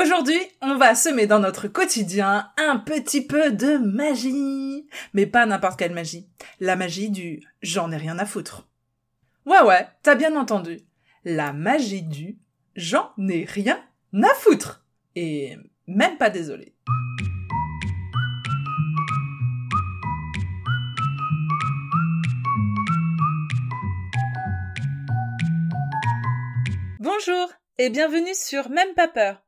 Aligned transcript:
Aujourd'hui, 0.00 0.38
on 0.62 0.76
va 0.76 0.94
semer 0.94 1.26
dans 1.26 1.40
notre 1.40 1.66
quotidien 1.66 2.52
un 2.56 2.76
petit 2.76 3.20
peu 3.20 3.50
de 3.50 3.78
magie. 3.78 4.86
Mais 5.12 5.26
pas 5.26 5.44
n'importe 5.44 5.76
quelle 5.76 5.92
magie. 5.92 6.28
La 6.60 6.76
magie 6.76 7.10
du 7.10 7.40
j'en 7.62 7.90
ai 7.90 7.96
rien 7.96 8.16
à 8.20 8.24
foutre. 8.24 8.68
Ouais 9.44 9.60
ouais, 9.60 9.88
t'as 10.04 10.14
bien 10.14 10.36
entendu. 10.36 10.82
La 11.24 11.52
magie 11.52 12.02
du 12.02 12.38
j'en 12.76 13.10
ai 13.28 13.44
rien 13.44 13.82
à 14.22 14.34
foutre. 14.34 14.84
Et 15.16 15.56
même 15.88 16.16
pas 16.16 16.30
désolé. 16.30 16.76
Bonjour 27.00 27.52
et 27.78 27.90
bienvenue 27.90 28.34
sur 28.34 28.70
Même 28.70 28.94
pas 28.94 29.08
peur 29.08 29.47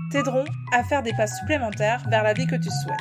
t'aideront 0.11 0.45
à 0.73 0.83
faire 0.83 1.01
des 1.03 1.13
pas 1.13 1.27
supplémentaires 1.27 2.03
vers 2.09 2.23
la 2.23 2.33
vie 2.33 2.47
que 2.47 2.55
tu 2.55 2.69
souhaites. 2.69 2.97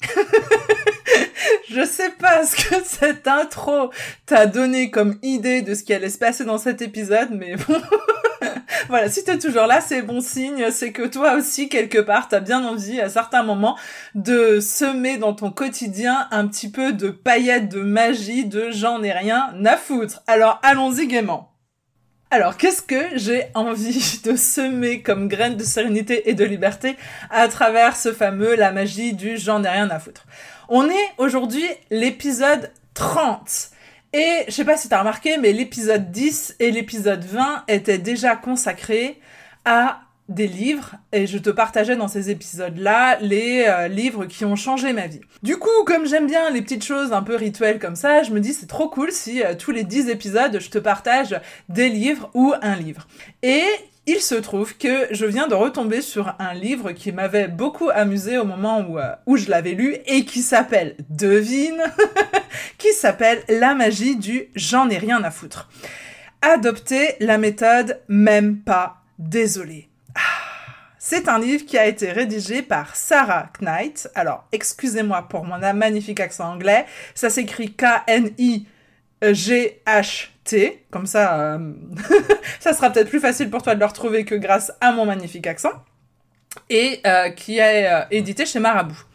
Je 1.70 1.84
sais 1.84 2.10
pas 2.10 2.44
ce 2.44 2.56
que 2.56 2.82
cette 2.84 3.28
intro 3.28 3.90
t'a 4.26 4.46
donné 4.46 4.90
comme 4.90 5.18
idée 5.22 5.62
de 5.62 5.74
ce 5.74 5.84
qui 5.84 5.94
allait 5.94 6.08
se 6.08 6.18
passer 6.18 6.44
dans 6.44 6.58
cet 6.58 6.82
épisode, 6.82 7.28
mais 7.30 7.56
bon. 7.56 7.80
voilà, 8.88 9.08
si 9.08 9.22
t'es 9.24 9.38
toujours 9.38 9.66
là, 9.66 9.80
c'est 9.80 10.02
bon 10.02 10.20
signe, 10.20 10.70
c'est 10.70 10.92
que 10.92 11.06
toi 11.06 11.34
aussi, 11.34 11.68
quelque 11.68 11.98
part, 11.98 12.28
t'as 12.28 12.40
bien 12.40 12.64
envie, 12.64 13.00
à 13.00 13.08
certains 13.08 13.42
moments, 13.42 13.76
de 14.14 14.60
semer 14.60 15.18
dans 15.18 15.34
ton 15.34 15.50
quotidien 15.50 16.26
un 16.30 16.48
petit 16.48 16.70
peu 16.70 16.92
de 16.92 17.10
paillettes 17.10 17.68
de 17.68 17.80
magie, 17.80 18.46
de 18.46 18.70
j'en 18.70 19.02
ai 19.02 19.12
rien 19.12 19.54
à 19.64 19.76
foutre. 19.76 20.22
Alors, 20.26 20.58
allons-y 20.62 21.06
gaiement. 21.06 21.52
Alors, 22.30 22.58
qu'est-ce 22.58 22.82
que 22.82 23.16
j'ai 23.16 23.46
envie 23.54 24.20
de 24.24 24.36
semer 24.36 25.00
comme 25.00 25.28
graines 25.28 25.56
de 25.56 25.64
sérénité 25.64 26.28
et 26.28 26.34
de 26.34 26.44
liberté 26.44 26.96
à 27.30 27.48
travers 27.48 27.96
ce 27.96 28.12
fameux 28.12 28.54
la 28.54 28.70
magie 28.70 29.14
du 29.14 29.38
j'en 29.38 29.64
ai 29.64 29.68
rien 29.68 29.88
à 29.88 29.98
foutre 29.98 30.26
On 30.68 30.90
est 30.90 31.12
aujourd'hui 31.16 31.64
l'épisode 31.90 32.70
30. 32.92 33.70
Et 34.12 34.44
je 34.46 34.52
sais 34.52 34.64
pas 34.66 34.76
si 34.76 34.90
t'as 34.90 34.98
remarqué, 34.98 35.38
mais 35.38 35.52
l'épisode 35.52 36.10
10 36.10 36.56
et 36.60 36.70
l'épisode 36.70 37.24
20 37.24 37.64
étaient 37.68 37.98
déjà 37.98 38.36
consacrés 38.36 39.20
à 39.64 40.00
des 40.28 40.46
livres 40.46 40.96
et 41.12 41.26
je 41.26 41.38
te 41.38 41.50
partageais 41.50 41.96
dans 41.96 42.08
ces 42.08 42.30
épisodes-là 42.30 43.18
les 43.20 43.64
euh, 43.66 43.88
livres 43.88 44.26
qui 44.26 44.44
ont 44.44 44.56
changé 44.56 44.92
ma 44.92 45.06
vie. 45.06 45.20
Du 45.42 45.56
coup, 45.56 45.84
comme 45.86 46.06
j'aime 46.06 46.26
bien 46.26 46.50
les 46.50 46.60
petites 46.60 46.84
choses 46.84 47.12
un 47.12 47.22
peu 47.22 47.34
rituelles 47.34 47.78
comme 47.78 47.96
ça, 47.96 48.22
je 48.22 48.32
me 48.32 48.40
dis 48.40 48.52
c'est 48.52 48.66
trop 48.66 48.88
cool 48.88 49.10
si 49.10 49.42
euh, 49.42 49.54
tous 49.54 49.70
les 49.70 49.84
10 49.84 50.10
épisodes 50.10 50.58
je 50.60 50.70
te 50.70 50.78
partage 50.78 51.40
des 51.68 51.88
livres 51.88 52.30
ou 52.34 52.52
un 52.60 52.76
livre. 52.76 53.06
Et 53.42 53.64
il 54.06 54.20
se 54.20 54.34
trouve 54.34 54.76
que 54.76 55.06
je 55.10 55.26
viens 55.26 55.48
de 55.48 55.54
retomber 55.54 56.00
sur 56.00 56.34
un 56.38 56.54
livre 56.54 56.92
qui 56.92 57.12
m'avait 57.12 57.48
beaucoup 57.48 57.90
amusé 57.90 58.38
au 58.38 58.44
moment 58.44 58.80
où, 58.80 58.98
euh, 58.98 59.14
où 59.26 59.36
je 59.36 59.50
l'avais 59.50 59.72
lu 59.72 59.96
et 60.06 60.24
qui 60.24 60.40
s'appelle 60.40 60.96
Devine, 61.10 61.82
qui 62.78 62.92
s'appelle 62.92 63.42
La 63.48 63.74
magie 63.74 64.16
du 64.16 64.48
j'en 64.54 64.88
ai 64.88 64.98
rien 64.98 65.22
à 65.24 65.30
foutre. 65.30 65.68
Adopter 66.40 67.16
la 67.20 67.36
méthode 67.36 68.00
même 68.08 68.60
pas 68.60 69.02
désolé. 69.18 69.87
C'est 71.10 71.28
un 71.28 71.38
livre 71.38 71.64
qui 71.64 71.78
a 71.78 71.86
été 71.86 72.12
rédigé 72.12 72.60
par 72.60 72.94
Sarah 72.94 73.50
Knight. 73.62 74.10
Alors, 74.14 74.44
excusez-moi 74.52 75.26
pour 75.30 75.44
mon 75.44 75.58
magnifique 75.72 76.20
accent 76.20 76.52
anglais. 76.52 76.84
Ça 77.14 77.30
s'écrit 77.30 77.72
K-N-I-G-H-T. 77.72 78.66
Comme 80.90 81.06
ça, 81.06 81.40
euh, 81.40 81.72
ça 82.60 82.74
sera 82.74 82.90
peut-être 82.90 83.08
plus 83.08 83.20
facile 83.20 83.48
pour 83.48 83.62
toi 83.62 83.74
de 83.74 83.80
le 83.80 83.86
retrouver 83.86 84.26
que 84.26 84.34
grâce 84.34 84.70
à 84.82 84.92
mon 84.92 85.06
magnifique 85.06 85.46
accent. 85.46 85.72
Et 86.68 87.00
euh, 87.06 87.30
qui 87.30 87.56
est 87.58 87.90
euh, 87.90 88.02
édité 88.10 88.44
chez 88.44 88.58
Marabout. 88.58 89.06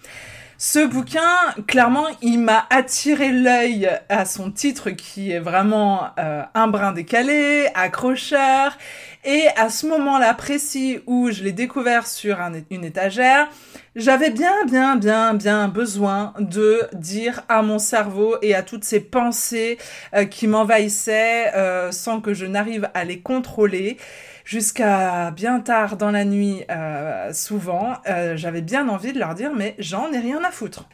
Ce 0.58 0.84
bouquin, 0.88 1.54
clairement, 1.68 2.08
il 2.22 2.40
m'a 2.40 2.66
attiré 2.72 3.32
l'œil 3.32 3.88
à 4.08 4.26
son 4.26 4.50
titre 4.50 4.92
qui 4.92 5.32
est 5.32 5.40
vraiment 5.40 6.12
un 6.16 6.68
brin 6.68 6.94
décalé, 6.94 7.68
accrocheur, 7.76 8.78
et 9.26 9.48
à 9.56 9.70
ce 9.70 9.88
moment-là 9.88 10.34
précis 10.34 11.00
où 11.08 11.32
je 11.32 11.44
l'ai 11.44 11.52
découvert 11.52 12.08
sur 12.08 12.38
une 12.70 12.84
étagère, 12.84 13.48
j'avais 13.96 14.32
bien, 14.32 14.66
bien, 14.66 14.96
bien, 14.96 15.34
bien 15.34 15.68
besoin 15.68 16.34
de 16.40 16.82
dire 16.94 17.44
à 17.48 17.62
mon 17.62 17.80
cerveau 17.80 18.38
et 18.42 18.56
à 18.56 18.64
toutes 18.64 18.84
ces 18.84 19.00
pensées 19.00 19.78
euh, 20.14 20.26
qui 20.26 20.48
m'envahissaient 20.48 21.54
euh, 21.56 21.92
sans 21.92 22.20
que 22.20 22.34
je 22.34 22.46
n'arrive 22.46 22.90
à 22.94 23.04
les 23.06 23.20
contrôler 23.20 23.98
jusqu'à 24.46 25.32
bien 25.32 25.60
tard 25.62 25.96
dans 25.96 26.12
la 26.12 26.26
nuit, 26.26 26.64
euh, 26.70 27.32
souvent, 27.32 27.94
j'avais 28.36 28.62
bien 28.62 28.90
envie 28.90 29.14
de 29.14 29.20
leur 29.20 29.36
dire 29.36 29.54
mais 29.56 29.76
j'en 29.80 30.12
ai 30.12 30.20
rien 30.20 30.44
à 30.44 30.52
foutre. 30.52 30.86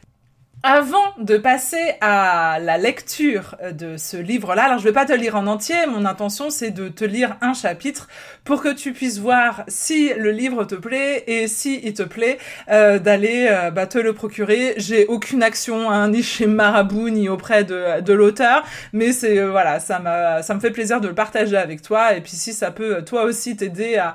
Avant 0.62 1.14
de 1.18 1.38
passer 1.38 1.94
à 2.02 2.60
la 2.62 2.78
lecture 2.78 3.56
de 3.72 3.96
ce 3.96 4.18
livre-là, 4.18 4.66
alors 4.66 4.80
je 4.80 4.84
vais 4.84 4.92
pas 4.92 5.06
te 5.06 5.14
lire 5.14 5.38
en 5.38 5.48
entier, 5.48 5.78
mon 5.88 6.04
intention 6.04 6.50
c'est 6.50 6.72
de 6.72 6.90
te 6.90 7.06
lire 7.06 7.38
un 7.40 7.54
chapitre 7.54 8.10
pour 8.44 8.62
que 8.62 8.74
tu 8.74 8.92
puisses 8.92 9.20
voir 9.20 9.64
si 9.70 10.12
le 10.18 10.32
livre 10.32 10.66
te 10.66 10.76
plaît 10.76 11.24
et 11.28 11.48
si 11.48 11.80
il 11.82 11.94
te 11.94 12.04
plaît 12.04 12.40
euh, 12.70 13.00
d'aller 13.00 13.48
euh, 13.50 13.72
bah, 13.72 13.88
te 13.88 13.98
le 13.98 14.12
procurer. 14.12 14.74
J'ai 14.76 15.06
aucune 15.06 15.44
action 15.44 15.90
hein, 15.90 16.10
ni 16.10 16.22
chez 16.22 16.46
Marabout 16.46 17.10
ni 17.10 17.30
auprès 17.30 17.64
de, 17.64 18.02
de 18.02 18.14
l'auteur, 18.14 18.66
mais 18.92 19.14
c'est 19.14 19.40
euh, 19.40 19.52
voilà, 19.52 19.80
ça 19.80 20.42
ça 20.42 20.54
me 20.54 20.60
fait 20.60 20.72
plaisir 20.72 21.00
de 21.00 21.08
le 21.08 21.16
partager 21.16 21.56
avec 21.56 21.82
toi 21.82 22.14
et 22.16 22.20
puis 22.20 22.34
si 22.34 22.52
ça 22.52 22.72
peut 22.72 23.02
toi 23.06 23.24
aussi 23.24 23.56
t'aider 23.56 23.96
à 23.96 24.14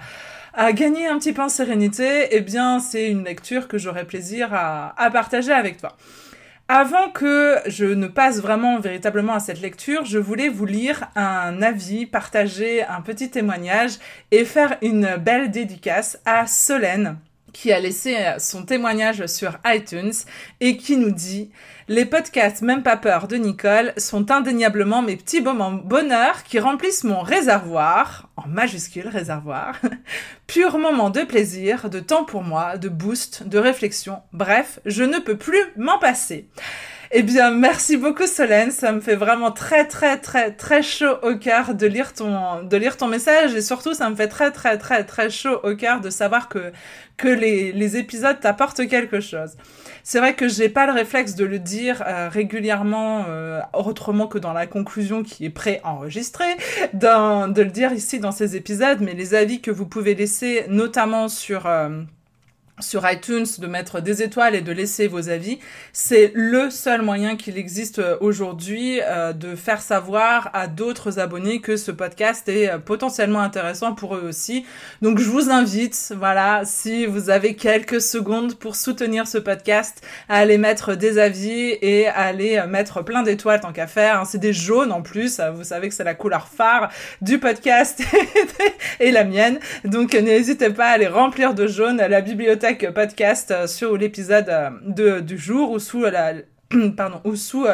à 0.57 0.73
gagner 0.73 1.09
un 1.09 1.19
petit 1.19 1.33
peu 1.33 1.43
en 1.43 1.49
sérénité, 1.49 2.29
eh 2.31 2.41
bien 2.41 2.79
c'est 2.81 3.11
une 3.11 3.25
lecture 3.25 3.67
que 3.67 3.77
j'aurai 3.79 4.05
plaisir 4.05 4.51
à, 4.53 4.95
à 5.03 5.11
partager 5.11 5.53
avec 5.53 5.79
toi. 5.79 5.97
Avant 6.69 7.11
que 7.11 7.59
je 7.67 7.85
ne 7.85 8.07
passe 8.07 8.41
vraiment 8.41 8.81
véritablement 8.81 9.35
à 9.35 9.41
cette 9.41 9.61
lecture, 9.61 10.07
je 10.07 10.19
voulais 10.19 10.49
vous 10.49 10.65
lire 10.65 11.11
un 11.15 11.61
avis, 11.61 12.07
partager 12.07 12.83
un 12.83 13.03
petit 13.03 13.31
témoignage 13.31 13.99
et 14.31 14.47
faire 14.47 14.79
une 14.81 15.17
belle 15.17 15.51
dédicace 15.51 16.19
à 16.25 16.47
Solène 16.47 17.19
qui 17.55 17.73
a 17.73 17.81
laissé 17.81 18.19
son 18.39 18.67
témoignage 18.67 19.25
sur 19.27 19.57
iTunes 19.65 20.13
et 20.61 20.77
qui 20.77 20.99
nous 20.99 21.13
dit 21.13 21.51
les 21.89 22.05
podcasts 22.05 22.63
Même 22.63 22.83
pas 22.83 22.97
peur 22.97 23.29
de 23.29 23.37
Nicole 23.37 23.93
sont 23.97 24.31
indéniablement 24.31 25.03
mes 25.03 25.17
petits 25.17 25.41
moments 25.41 25.73
bonheur 25.73 26.43
qui 26.43 26.59
remplissent 26.59 27.05
mon 27.05 27.21
réservoir, 27.21 28.29
en 28.37 28.49
majuscule 28.49 29.09
réservoir, 29.09 29.79
pur 30.47 30.79
moment 30.79 31.11
de 31.11 31.23
plaisir, 31.23 31.91
de 31.91 32.01
temps 32.01 32.25
pour 32.25 32.43
moi, 32.43 32.77
de 32.77 32.89
boost, 32.89 33.47
de 33.47 33.59
réflexion, 33.59 34.23
bref, 34.33 34.81
je 34.85 35.05
ne 35.05 35.19
peux 35.19 35.37
plus 35.37 35.63
m'en 35.77 35.99
passer. 35.99 36.49
Eh 37.11 37.23
bien, 37.23 37.51
merci 37.51 37.97
beaucoup 37.97 38.27
Solène, 38.27 38.71
ça 38.71 38.93
me 38.93 39.01
fait 39.01 39.15
vraiment 39.17 39.51
très 39.53 39.87
très 39.87 40.19
très 40.19 40.51
très 40.53 40.83
chaud 40.83 41.17
au 41.23 41.37
cœur 41.37 41.75
de 41.75 41.87
lire 41.87 42.13
ton 42.15 42.63
de 42.63 42.77
lire 42.77 42.97
ton 42.97 43.09
message. 43.09 43.55
Et 43.55 43.61
surtout 43.63 43.95
ça 43.95 44.09
me 44.11 44.17
fait 44.17 44.29
très 44.29 44.51
très 44.51 44.79
très 44.79 45.05
très 45.05 45.31
chaud 45.31 45.61
au 45.63 45.77
cœur 45.77 46.01
de 46.01 46.11
savoir 46.11 46.49
que 46.49 46.73
que 47.17 47.29
les, 47.29 47.73
les 47.73 47.97
épisodes 47.97 48.41
t'apportent 48.41 48.87
quelque 48.89 49.21
chose. 49.21 49.57
C'est 50.03 50.19
vrai 50.19 50.35
que 50.35 50.49
j'ai 50.49 50.69
pas 50.69 50.87
le 50.87 50.93
réflexe 50.93 51.35
de 51.35 51.45
le 51.45 51.59
dire 51.59 52.03
euh, 52.07 52.29
régulièrement 52.29 53.25
euh, 53.29 53.61
autrement 53.73 54.27
que 54.27 54.39
dans 54.39 54.53
la 54.53 54.67
conclusion 54.67 55.23
qui 55.23 55.45
est 55.45 55.51
pré-enregistrée, 55.51 56.57
de 56.93 57.63
le 57.63 57.71
dire 57.71 57.93
ici 57.93 58.19
dans 58.19 58.33
ces 58.33 58.57
épisodes, 58.57 58.99
mais 59.01 59.15
les 59.15 59.35
avis 59.35 59.61
que 59.61 59.71
vous 59.71 59.87
pouvez 59.87 60.15
laisser, 60.15 60.65
notamment 60.69 61.29
sur 61.29 61.67
euh, 61.67 62.03
sur 62.81 63.09
iTunes 63.09 63.47
de 63.59 63.67
mettre 63.69 64.01
des 64.01 64.23
étoiles 64.23 64.57
et 64.57 64.61
de 64.61 64.73
laisser 64.73 65.07
vos 65.07 65.29
avis. 65.29 65.61
C'est 65.93 66.33
le 66.35 66.71
seul 66.71 67.03
moyen 67.03 67.37
qu'il 67.37 67.57
existe 67.57 68.01
euh, 68.01 68.17
aujourd'hui 68.21 69.01
euh, 69.03 69.33
de 69.33 69.55
faire 69.55 69.81
savoir 69.81 70.51
à 70.55 70.67
d'autres 70.67 71.21
abonnés 71.21 71.61
que 71.61 71.77
ce 71.77 71.93
podcast 71.93 72.49
est 72.49 72.69
euh, 72.69 72.79
potentiellement 72.79 73.41
intéressant 73.41 73.95
pour 73.95 74.17
eux 74.17 74.25
aussi. 74.27 74.67
Donc 75.03 75.21
je 75.21 75.31
vous 75.31 75.51
invite, 75.51 76.13
voilà, 76.19 76.63
si 76.65 77.07
vous 77.07 77.31
avez 77.31 77.55
quelques 77.55 78.01
secondes 78.01 78.57
pour 78.57 78.75
soutenir 78.75 79.29
ce 79.29 79.39
podcast, 79.39 80.05
à 80.29 80.39
aller 80.39 80.59
mettre 80.59 80.97
des 80.97 81.19
avis 81.19 81.79
et 81.81 82.09
à 82.09 82.23
aller 82.23 82.61
mettre 82.69 83.05
plein 83.05 83.23
d'étoiles 83.23 83.61
tant 83.61 83.73
qu'à 83.73 83.87
faire. 83.87 84.21
Hein. 84.21 84.25
C'est 84.25 84.39
des 84.39 84.53
jaunes 84.53 84.91
en 84.91 85.01
plus, 85.01 85.41
vous 85.55 85.65
savez 85.65 85.89
que 85.89 85.95
c'est 85.95 86.03
la 86.03 86.15
couleur 86.15 86.49
phare 86.49 86.91
du 87.21 87.39
podcast 87.39 88.03
et 89.01 89.13
la 89.13 89.23
mienne. 89.23 89.61
Donc 89.85 90.15
n'hésitez 90.15 90.71
pas 90.71 90.87
à 90.87 90.91
aller 90.91 91.07
remplir 91.07 91.55
de 91.55 91.69
jaune 91.69 91.99
la 91.99 92.21
bibliothèque 92.21 92.64
podcast 92.95 93.67
sur 93.67 93.97
l'épisode 93.97 94.51
du 94.87 95.39
jour 95.39 95.71
ou 95.71 95.79
sous 95.79 96.03
la 96.03 96.33
pardon 96.97 97.21
ou 97.25 97.37
sous 97.37 97.67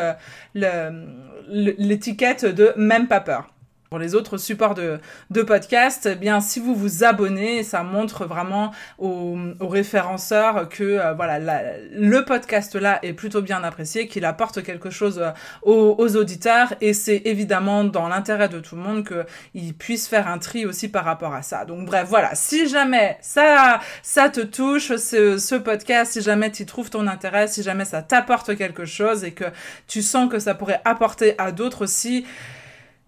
l'étiquette 1.46 2.44
de 2.44 2.72
même 2.76 3.06
pas 3.06 3.20
peur. 3.20 3.46
Pour 3.90 3.98
les 3.98 4.14
autres 4.14 4.38
supports 4.38 4.76
de, 4.76 5.00
de 5.30 5.42
podcast, 5.42 6.08
eh 6.12 6.14
bien 6.14 6.40
si 6.40 6.60
vous 6.60 6.76
vous 6.76 7.02
abonnez, 7.02 7.64
ça 7.64 7.82
montre 7.82 8.24
vraiment 8.24 8.70
aux, 8.98 9.36
référenceurs 9.60 10.68
que 10.68 10.84
euh, 10.84 11.12
voilà 11.14 11.40
le 11.40 12.24
podcast 12.24 12.76
là 12.76 13.00
est 13.02 13.14
plutôt 13.14 13.42
bien 13.42 13.64
apprécié, 13.64 14.06
qu'il 14.06 14.24
apporte 14.24 14.62
quelque 14.62 14.90
chose 14.90 15.18
euh, 15.18 15.32
aux, 15.62 16.14
auditeurs 16.14 16.72
et 16.80 16.92
c'est 16.92 17.22
évidemment 17.24 17.82
dans 17.82 18.06
l'intérêt 18.06 18.48
de 18.48 18.60
tout 18.60 18.76
le 18.76 18.82
monde 18.82 19.02
qu'ils 19.02 19.74
puissent 19.74 20.06
faire 20.06 20.28
un 20.28 20.38
tri 20.38 20.66
aussi 20.66 20.86
par 20.86 21.04
rapport 21.04 21.34
à 21.34 21.42
ça. 21.42 21.64
Donc 21.64 21.84
bref, 21.84 22.06
voilà, 22.08 22.36
si 22.36 22.68
jamais 22.68 23.18
ça 23.20 23.80
ça 24.04 24.28
te 24.28 24.40
touche 24.40 24.94
ce, 24.94 25.36
ce 25.36 25.56
podcast, 25.56 26.12
si 26.12 26.20
jamais 26.20 26.52
tu 26.52 26.64
trouves 26.64 26.90
ton 26.90 27.08
intérêt, 27.08 27.48
si 27.48 27.64
jamais 27.64 27.84
ça 27.84 28.02
t'apporte 28.02 28.56
quelque 28.56 28.84
chose 28.84 29.24
et 29.24 29.32
que 29.32 29.46
tu 29.88 30.00
sens 30.00 30.30
que 30.30 30.38
ça 30.38 30.54
pourrait 30.54 30.80
apporter 30.84 31.34
à 31.38 31.50
d'autres 31.50 31.82
aussi, 31.82 32.24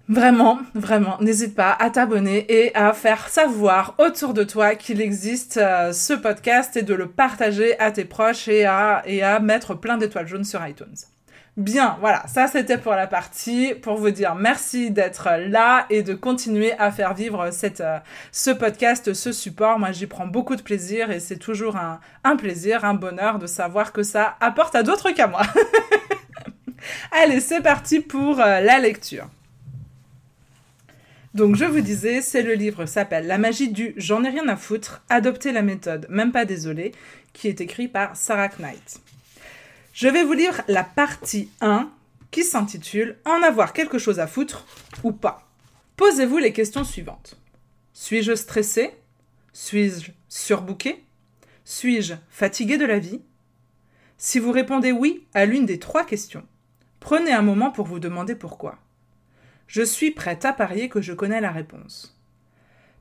Vraiment, 0.08 0.58
vraiment, 0.74 1.16
n'hésite 1.20 1.54
pas 1.54 1.72
à 1.78 1.88
t'abonner 1.88 2.44
et 2.52 2.74
à 2.74 2.92
faire 2.92 3.28
savoir 3.28 3.94
autour 3.98 4.34
de 4.34 4.42
toi 4.42 4.74
qu'il 4.74 5.00
existe 5.00 5.58
euh, 5.58 5.92
ce 5.92 6.12
podcast 6.12 6.76
et 6.76 6.82
de 6.82 6.92
le 6.92 7.06
partager 7.06 7.78
à 7.78 7.92
tes 7.92 8.04
proches 8.04 8.48
et 8.48 8.64
à, 8.64 9.02
et 9.06 9.22
à 9.22 9.38
mettre 9.38 9.74
plein 9.74 9.96
d'étoiles 9.96 10.26
jaunes 10.26 10.44
sur 10.44 10.66
iTunes. 10.66 10.96
Bien, 11.56 11.98
voilà, 12.00 12.24
ça 12.26 12.48
c'était 12.48 12.78
pour 12.78 12.92
la 12.92 13.06
partie, 13.06 13.74
pour 13.74 13.96
vous 13.96 14.10
dire 14.10 14.34
merci 14.34 14.90
d'être 14.90 15.28
là 15.48 15.86
et 15.88 16.02
de 16.02 16.14
continuer 16.14 16.72
à 16.78 16.90
faire 16.90 17.14
vivre 17.14 17.50
cette, 17.50 17.82
euh, 17.82 17.98
ce 18.32 18.50
podcast, 18.50 19.12
ce 19.12 19.32
support. 19.32 19.78
Moi 19.78 19.92
j'y 19.92 20.06
prends 20.06 20.26
beaucoup 20.26 20.56
de 20.56 20.62
plaisir 20.62 21.10
et 21.10 21.20
c'est 21.20 21.36
toujours 21.36 21.76
un, 21.76 22.00
un 22.24 22.36
plaisir, 22.36 22.84
un 22.84 22.94
bonheur 22.94 23.38
de 23.38 23.46
savoir 23.46 23.92
que 23.92 24.02
ça 24.02 24.36
apporte 24.40 24.74
à 24.74 24.82
d'autres 24.82 25.10
qu'à 25.10 25.28
moi. 25.28 25.42
Allez, 27.22 27.40
c'est 27.40 27.60
parti 27.60 28.00
pour 28.00 28.40
euh, 28.40 28.60
la 28.60 28.78
lecture. 28.80 29.28
Donc 31.34 31.56
je 31.56 31.64
vous 31.64 31.80
disais, 31.80 32.20
c'est 32.20 32.42
le 32.42 32.52
livre 32.52 32.84
s'appelle 32.84 33.26
La 33.26 33.38
magie 33.38 33.70
du 33.70 33.94
J'en 33.96 34.22
ai 34.22 34.28
rien 34.28 34.46
à 34.48 34.56
foutre, 34.56 35.02
adopter 35.08 35.50
la 35.52 35.62
méthode, 35.62 36.06
même 36.10 36.30
pas 36.30 36.44
désolé, 36.44 36.92
qui 37.32 37.48
est 37.48 37.62
écrit 37.62 37.88
par 37.88 38.16
Sarah 38.16 38.50
Knight. 38.58 39.00
Je 39.94 40.08
vais 40.08 40.24
vous 40.24 40.34
lire 40.34 40.62
la 40.68 40.84
partie 40.84 41.48
1 41.62 41.90
qui 42.30 42.44
s'intitule 42.44 43.16
En 43.24 43.42
avoir 43.42 43.72
quelque 43.72 43.98
chose 43.98 44.20
à 44.20 44.26
foutre 44.26 44.66
ou 45.04 45.12
pas? 45.12 45.48
Posez-vous 45.96 46.36
les 46.36 46.52
questions 46.52 46.84
suivantes. 46.84 47.38
Suis-je 47.94 48.34
stressé? 48.34 48.90
Suis-je 49.54 50.10
surbooké? 50.28 51.02
Suis-je 51.64 52.14
fatigué 52.28 52.76
de 52.76 52.84
la 52.84 52.98
vie? 52.98 53.22
Si 54.18 54.38
vous 54.38 54.52
répondez 54.52 54.92
oui 54.92 55.26
à 55.32 55.46
l'une 55.46 55.64
des 55.64 55.78
trois 55.78 56.04
questions, 56.04 56.44
prenez 57.00 57.32
un 57.32 57.42
moment 57.42 57.70
pour 57.70 57.86
vous 57.86 58.00
demander 58.00 58.34
pourquoi 58.34 58.78
je 59.72 59.80
suis 59.80 60.10
prête 60.10 60.44
à 60.44 60.52
parier 60.52 60.90
que 60.90 61.00
je 61.00 61.14
connais 61.14 61.40
la 61.40 61.50
réponse. 61.50 62.14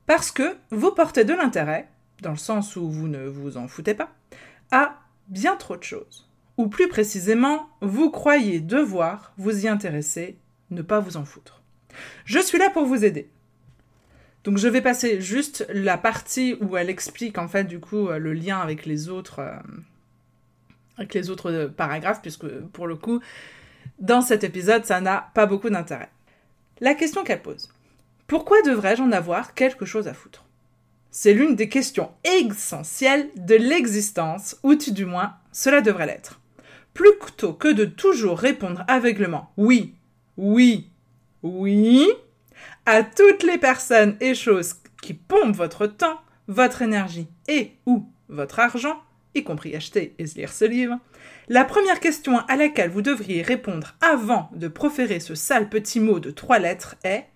Parce 0.06 0.30
que 0.30 0.56
vous 0.70 0.90
portez 0.90 1.22
de 1.22 1.34
l'intérêt, 1.34 1.86
dans 2.22 2.30
le 2.30 2.38
sens 2.38 2.76
où 2.76 2.90
vous 2.90 3.08
ne 3.08 3.26
vous 3.26 3.58
en 3.58 3.68
foutez 3.68 3.92
pas, 3.92 4.10
à 4.70 4.98
bien 5.28 5.56
trop 5.56 5.76
de 5.76 5.82
choses. 5.82 6.30
Ou 6.56 6.68
plus 6.68 6.88
précisément, 6.88 7.68
vous 7.82 8.10
croyez 8.10 8.60
devoir 8.60 9.34
vous 9.36 9.66
y 9.66 9.68
intéresser, 9.68 10.38
ne 10.70 10.80
pas 10.80 10.98
vous 10.98 11.18
en 11.18 11.26
foutre. 11.26 11.60
Je 12.24 12.38
suis 12.38 12.56
là 12.56 12.70
pour 12.70 12.86
vous 12.86 13.04
aider. 13.04 13.28
Donc 14.42 14.56
je 14.56 14.66
vais 14.66 14.80
passer 14.80 15.20
juste 15.20 15.66
la 15.74 15.98
partie 15.98 16.56
où 16.62 16.78
elle 16.78 16.88
explique 16.88 17.36
en 17.36 17.48
fait 17.48 17.64
du 17.64 17.80
coup 17.80 18.08
le 18.08 18.32
lien 18.32 18.60
avec 18.60 18.86
les 18.86 19.10
autres 19.10 19.40
euh, 19.40 19.52
avec 20.96 21.12
les 21.12 21.28
autres 21.28 21.70
paragraphes 21.76 22.22
puisque 22.22 22.48
pour 22.72 22.86
le 22.86 22.96
coup 22.96 23.20
dans 23.98 24.22
cet 24.22 24.42
épisode 24.42 24.86
ça 24.86 25.02
n'a 25.02 25.30
pas 25.34 25.44
beaucoup 25.44 25.68
d'intérêt. 25.68 26.08
La 26.82 26.96
question 26.96 27.22
qu'elle 27.22 27.40
pose. 27.40 27.68
Pourquoi 28.26 28.60
devrais-je 28.62 29.04
en 29.04 29.12
avoir 29.12 29.54
quelque 29.54 29.84
chose 29.84 30.08
à 30.08 30.14
foutre? 30.14 30.44
C'est 31.12 31.32
l'une 31.32 31.54
des 31.54 31.68
questions 31.68 32.10
essentielles 32.24 33.30
de 33.36 33.54
l'existence, 33.54 34.56
ou 34.64 34.74
du 34.74 35.04
moins, 35.04 35.34
cela 35.52 35.80
devrait 35.80 36.06
l'être. 36.06 36.40
Plutôt 36.92 37.52
que 37.52 37.68
de 37.68 37.84
toujours 37.84 38.36
répondre 38.36 38.82
aveuglement 38.88 39.52
oui, 39.56 39.94
oui, 40.36 40.90
oui, 41.44 42.08
à 42.84 43.04
toutes 43.04 43.44
les 43.44 43.58
personnes 43.58 44.16
et 44.18 44.34
choses 44.34 44.74
qui 45.02 45.14
pompent 45.14 45.54
votre 45.54 45.86
temps, 45.86 46.20
votre 46.48 46.82
énergie 46.82 47.28
et 47.46 47.76
ou 47.86 48.08
votre 48.28 48.58
argent, 48.58 49.00
y 49.34 49.44
compris 49.44 49.74
acheter 49.74 50.14
et 50.18 50.24
lire 50.24 50.52
ce 50.52 50.64
livre, 50.64 50.98
la 51.48 51.64
première 51.64 52.00
question 52.00 52.38
à 52.46 52.56
laquelle 52.56 52.90
vous 52.90 53.02
devriez 53.02 53.42
répondre 53.42 53.94
avant 54.00 54.50
de 54.54 54.68
proférer 54.68 55.20
ce 55.20 55.34
sale 55.34 55.68
petit 55.68 56.00
mot 56.00 56.20
de 56.20 56.30
trois 56.30 56.58
lettres 56.58 56.96
est 57.04 57.26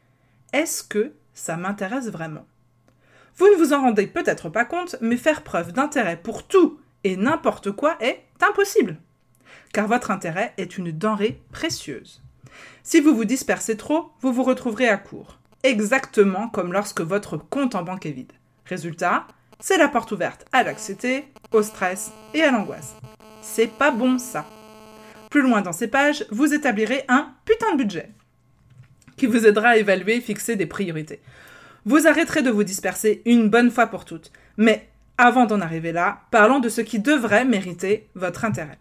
Est-ce 0.53 0.83
que 0.83 1.13
ça 1.35 1.57
m'intéresse 1.57 2.09
vraiment? 2.09 2.47
Vous 3.37 3.47
ne 3.47 3.57
vous 3.57 3.73
en 3.73 3.83
rendez 3.83 4.07
peut-être 4.07 4.49
pas 4.49 4.65
compte, 4.65 4.97
mais 5.01 5.17
faire 5.17 5.43
preuve 5.43 5.73
d'intérêt 5.73 6.17
pour 6.17 6.47
tout 6.47 6.81
et 7.05 7.17
n'importe 7.17 7.71
quoi 7.71 7.97
est 8.01 8.23
impossible. 8.41 8.97
Car 9.73 9.87
votre 9.87 10.11
intérêt 10.11 10.55
est 10.57 10.79
une 10.79 10.91
denrée 10.91 11.43
précieuse. 11.53 12.23
Si 12.83 13.01
vous 13.01 13.15
vous 13.15 13.25
dispersez 13.27 13.77
trop, 13.77 14.11
vous 14.21 14.33
vous 14.33 14.43
retrouverez 14.43 14.89
à 14.89 14.97
court. 14.97 15.39
Exactement 15.63 16.49
comme 16.49 16.73
lorsque 16.73 17.01
votre 17.01 17.37
compte 17.37 17.75
en 17.75 17.83
banque 17.83 18.07
est 18.07 18.13
vide. 18.13 18.33
Résultat, 18.65 19.27
c'est 19.61 19.79
la 19.79 19.89
porte 19.89 20.13
ouverte 20.13 20.45
à 20.53 20.63
l'anxiété, 20.63 21.25
au 21.53 21.63
stress 21.63 22.13
et 22.35 22.43
à 22.43 22.51
l'angoisse. 22.51 22.95
C'est 23.43 23.71
pas 23.71 23.91
bon 23.91 24.19
ça. 24.19 24.45
Plus 25.31 25.43
loin 25.43 25.61
dans 25.63 25.73
ces 25.73 25.89
pages, 25.89 26.25
vous 26.31 26.55
établirez 26.55 27.05
un 27.09 27.33
putain 27.45 27.73
de 27.73 27.79
budget 27.79 28.11
qui 29.17 29.27
vous 29.27 29.47
aidera 29.47 29.71
à 29.71 29.77
évaluer 29.77 30.17
et 30.17 30.21
fixer 30.21 30.57
des 30.57 30.67
priorités. 30.67 31.21
Vous 31.85 32.07
arrêterez 32.07 32.43
de 32.43 32.51
vous 32.51 32.65
disperser 32.65 33.23
une 33.25 33.49
bonne 33.49 33.71
fois 33.71 33.87
pour 33.87 34.05
toutes. 34.05 34.31
Mais 34.57 34.89
avant 35.19 35.47
d'en 35.47 35.61
arriver 35.61 35.93
là, 35.93 36.23
parlons 36.31 36.59
de 36.59 36.69
ce 36.69 36.81
qui 36.81 36.99
devrait 36.99 37.45
mériter 37.45 38.09
votre 38.15 38.45
intérêt. 38.45 38.79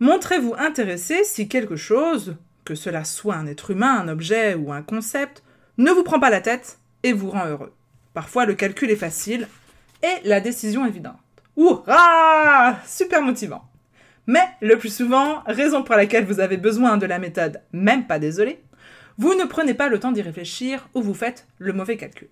Montrez-vous 0.00 0.54
intéressé 0.58 1.24
si 1.24 1.48
quelque 1.48 1.76
chose, 1.76 2.36
que 2.64 2.74
cela 2.74 3.04
soit 3.04 3.36
un 3.36 3.46
être 3.46 3.70
humain, 3.70 3.98
un 4.00 4.08
objet 4.08 4.54
ou 4.54 4.72
un 4.72 4.82
concept, 4.82 5.42
ne 5.78 5.90
vous 5.90 6.04
prend 6.04 6.20
pas 6.20 6.30
la 6.30 6.40
tête 6.40 6.78
et 7.02 7.12
vous 7.12 7.30
rend 7.30 7.46
heureux. 7.46 7.72
Parfois 8.14 8.46
le 8.46 8.54
calcul 8.54 8.90
est 8.90 8.96
facile 8.96 9.48
et 10.02 10.26
la 10.28 10.40
décision 10.40 10.86
évidente. 10.86 11.16
Hurrah 11.56 12.78
Super 12.86 13.22
motivant. 13.22 13.64
Mais 14.26 14.44
le 14.60 14.78
plus 14.78 14.94
souvent, 14.94 15.42
raison 15.46 15.82
pour 15.82 15.96
laquelle 15.96 16.24
vous 16.24 16.40
avez 16.40 16.56
besoin 16.56 16.96
de 16.96 17.06
la 17.06 17.18
méthode 17.18 17.60
même 17.72 18.06
pas 18.06 18.18
désolé, 18.18 18.62
vous 19.18 19.34
ne 19.34 19.44
prenez 19.44 19.74
pas 19.74 19.88
le 19.88 19.98
temps 19.98 20.12
d'y 20.12 20.22
réfléchir 20.22 20.88
ou 20.94 21.02
vous 21.02 21.14
faites 21.14 21.46
le 21.58 21.72
mauvais 21.72 21.96
calcul. 21.96 22.28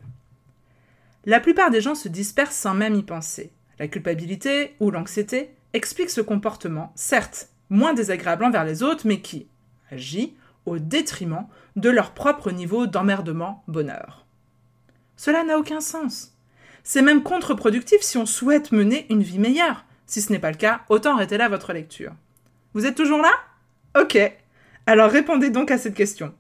La 1.27 1.41
plupart 1.41 1.71
des 1.71 1.81
gens 1.81 1.95
se 1.95 2.09
dispersent 2.09 2.57
sans 2.57 2.75
même 2.75 2.95
y 2.95 3.03
penser. 3.03 3.53
La 3.79 3.89
culpabilité 3.89 4.75
ou 4.81 4.91
l'anxiété 4.91 5.51
expliquent 5.73 6.11
ce 6.11 6.21
comportement, 6.21 6.93
certes 6.95 7.49
moins 7.69 7.95
désagréable 7.95 8.45
envers 8.45 8.65
les 8.65 8.83
autres, 8.83 9.07
mais 9.07 9.21
qui 9.21 9.47
agit 9.91 10.35
au 10.67 10.79
détriment 10.79 11.47
de 11.77 11.91
leur 11.91 12.13
propre 12.13 12.51
niveau 12.51 12.87
d'emmerdement 12.87 13.63
bonheur. 13.69 14.27
Cela 15.17 15.45
n'a 15.45 15.59
aucun 15.59 15.81
sens. 15.81 16.33
C'est 16.83 17.03
même 17.03 17.23
contre-productif 17.23 18.01
si 18.01 18.19
on 18.19 18.27
souhaite 18.27 18.73
mener 18.73 19.07
une 19.11 19.23
vie 19.23 19.39
meilleure. 19.39 19.85
Si 20.07 20.23
ce 20.23 20.33
n'est 20.33 20.39
pas 20.39 20.51
le 20.51 20.57
cas, 20.57 20.81
autant 20.89 21.15
arrêter 21.15 21.37
là 21.37 21.49
votre 21.49 21.73
lecture. 21.73 22.13
Vous 22.75 22.87
êtes 22.87 22.97
toujours 22.97 23.21
là? 23.21 23.33
Ok. 24.01 24.19
Alors 24.87 25.11
répondez 25.11 25.51
donc 25.51 25.71
à 25.71 25.79
cette 25.79 25.95
question. 25.95 26.35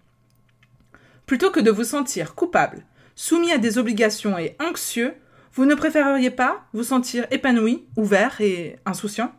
Plutôt 1.26 1.50
que 1.50 1.60
de 1.60 1.70
vous 1.70 1.84
sentir 1.84 2.34
coupable, 2.34 2.84
soumis 3.14 3.52
à 3.52 3.58
des 3.58 3.78
obligations 3.78 4.38
et 4.38 4.56
anxieux, 4.60 5.14
vous 5.52 5.64
ne 5.64 5.74
préféreriez 5.74 6.30
pas 6.30 6.64
vous 6.72 6.84
sentir 6.84 7.26
épanoui, 7.30 7.84
ouvert 7.96 8.40
et 8.40 8.78
insouciant? 8.86 9.32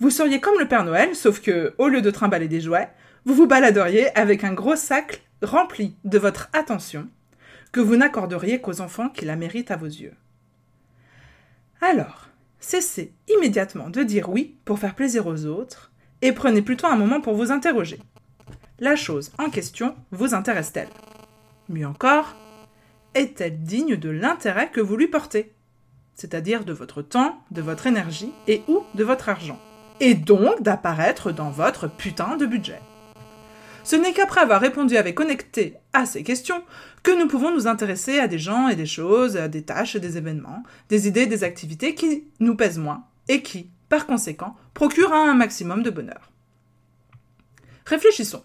Vous 0.00 0.10
seriez 0.10 0.40
comme 0.40 0.58
le 0.58 0.68
Père 0.68 0.84
Noël, 0.84 1.14
sauf 1.14 1.40
que, 1.40 1.74
au 1.78 1.88
lieu 1.88 2.02
de 2.02 2.10
trimballer 2.10 2.48
des 2.48 2.60
jouets, 2.60 2.90
vous 3.24 3.34
vous 3.34 3.46
baladeriez 3.46 4.14
avec 4.18 4.44
un 4.44 4.52
gros 4.52 4.76
sac 4.76 5.22
rempli 5.42 5.96
de 6.04 6.18
votre 6.18 6.48
attention 6.52 7.08
que 7.76 7.82
vous 7.82 7.96
n'accorderiez 7.96 8.62
qu'aux 8.62 8.80
enfants 8.80 9.10
qui 9.10 9.26
la 9.26 9.36
méritent 9.36 9.70
à 9.70 9.76
vos 9.76 9.84
yeux. 9.84 10.14
Alors, 11.82 12.30
cessez 12.58 13.12
immédiatement 13.28 13.90
de 13.90 14.02
dire 14.02 14.30
oui 14.30 14.56
pour 14.64 14.78
faire 14.78 14.94
plaisir 14.94 15.26
aux 15.26 15.44
autres 15.44 15.92
et 16.22 16.32
prenez 16.32 16.62
plutôt 16.62 16.86
un 16.86 16.96
moment 16.96 17.20
pour 17.20 17.34
vous 17.34 17.52
interroger. 17.52 18.00
La 18.78 18.96
chose 18.96 19.30
en 19.36 19.50
question 19.50 19.94
vous 20.10 20.34
intéresse-t-elle? 20.34 20.88
Mieux 21.68 21.86
encore, 21.86 22.34
est-elle 23.12 23.60
digne 23.60 23.96
de 23.96 24.08
l'intérêt 24.08 24.70
que 24.70 24.80
vous 24.80 24.96
lui 24.96 25.08
portez? 25.08 25.52
C'est-à-dire 26.14 26.64
de 26.64 26.72
votre 26.72 27.02
temps, 27.02 27.44
de 27.50 27.60
votre 27.60 27.86
énergie 27.86 28.32
et 28.48 28.62
ou 28.68 28.84
de 28.94 29.04
votre 29.04 29.28
argent. 29.28 29.60
Et 30.00 30.14
donc 30.14 30.62
d'apparaître 30.62 31.30
dans 31.30 31.50
votre 31.50 31.88
putain 31.88 32.38
de 32.38 32.46
budget. 32.46 32.80
Ce 33.84 33.94
n'est 33.94 34.12
qu'après 34.12 34.40
avoir 34.40 34.60
répondu 34.62 34.96
avec 34.96 35.20
honnêteté 35.20 35.74
à 35.92 36.06
ces 36.06 36.24
questions 36.24 36.64
que 37.06 37.16
nous 37.16 37.28
pouvons 37.28 37.54
nous 37.54 37.68
intéresser 37.68 38.18
à 38.18 38.26
des 38.26 38.40
gens 38.40 38.66
et 38.66 38.74
des 38.74 38.84
choses, 38.84 39.36
à 39.36 39.46
des 39.46 39.62
tâches 39.62 39.94
et 39.94 40.00
des 40.00 40.16
événements, 40.16 40.64
des 40.88 41.06
idées, 41.06 41.26
des 41.26 41.44
activités 41.44 41.94
qui 41.94 42.24
nous 42.40 42.56
pèsent 42.56 42.80
moins 42.80 43.04
et 43.28 43.42
qui, 43.42 43.70
par 43.88 44.08
conséquent, 44.08 44.56
procurent 44.74 45.12
un 45.12 45.34
maximum 45.34 45.84
de 45.84 45.90
bonheur. 45.90 46.32
Réfléchissons. 47.84 48.42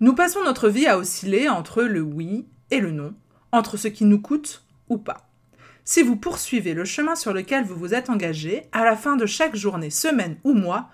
Nous 0.00 0.14
passons 0.14 0.42
notre 0.44 0.70
vie 0.70 0.86
à 0.86 0.96
osciller 0.96 1.50
entre 1.50 1.82
le 1.82 2.00
oui 2.00 2.46
et 2.70 2.80
le 2.80 2.90
non, 2.90 3.12
entre 3.52 3.76
ce 3.76 3.88
qui 3.88 4.06
nous 4.06 4.22
coûte 4.22 4.64
ou 4.88 4.96
pas. 4.96 5.28
Si 5.84 6.02
vous 6.02 6.16
poursuivez 6.16 6.72
le 6.72 6.86
chemin 6.86 7.16
sur 7.16 7.34
lequel 7.34 7.64
vous 7.64 7.76
vous 7.76 7.92
êtes 7.92 8.08
engagé, 8.08 8.62
à 8.72 8.82
la 8.82 8.96
fin 8.96 9.16
de 9.16 9.26
chaque 9.26 9.56
journée, 9.56 9.90
semaine 9.90 10.38
ou 10.42 10.54
mois, 10.54 10.88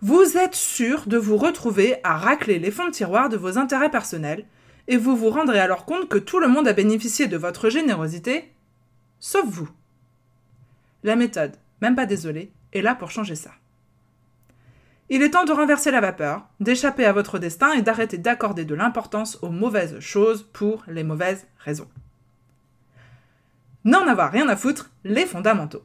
vous 0.00 0.36
êtes 0.36 0.56
sûr 0.56 1.04
de 1.06 1.18
vous 1.18 1.36
retrouver 1.36 1.98
à 2.02 2.16
racler 2.16 2.58
les 2.58 2.72
fonds 2.72 2.86
de 2.86 2.92
tiroir 2.92 3.28
de 3.28 3.36
vos 3.36 3.58
intérêts 3.58 3.92
personnels, 3.92 4.44
et 4.88 4.96
vous 4.96 5.16
vous 5.16 5.30
rendrez 5.30 5.60
alors 5.60 5.84
compte 5.84 6.08
que 6.08 6.18
tout 6.18 6.40
le 6.40 6.48
monde 6.48 6.66
a 6.66 6.72
bénéficié 6.72 7.28
de 7.28 7.36
votre 7.36 7.68
générosité, 7.68 8.52
sauf 9.20 9.44
vous. 9.46 9.68
La 11.04 11.14
méthode, 11.14 11.56
même 11.82 11.94
pas 11.94 12.06
désolé, 12.06 12.50
est 12.72 12.80
là 12.80 12.94
pour 12.94 13.10
changer 13.10 13.36
ça. 13.36 13.50
Il 15.10 15.22
est 15.22 15.30
temps 15.30 15.44
de 15.44 15.52
renverser 15.52 15.90
la 15.90 16.00
vapeur, 16.00 16.46
d'échapper 16.60 17.04
à 17.04 17.12
votre 17.12 17.38
destin 17.38 17.72
et 17.72 17.82
d'arrêter 17.82 18.18
d'accorder 18.18 18.64
de 18.64 18.74
l'importance 18.74 19.38
aux 19.42 19.50
mauvaises 19.50 20.00
choses 20.00 20.42
pour 20.52 20.84
les 20.86 21.04
mauvaises 21.04 21.46
raisons. 21.58 21.88
N'en 23.84 24.06
avoir 24.06 24.32
rien 24.32 24.48
à 24.48 24.56
foutre, 24.56 24.90
les 25.04 25.24
fondamentaux. 25.24 25.84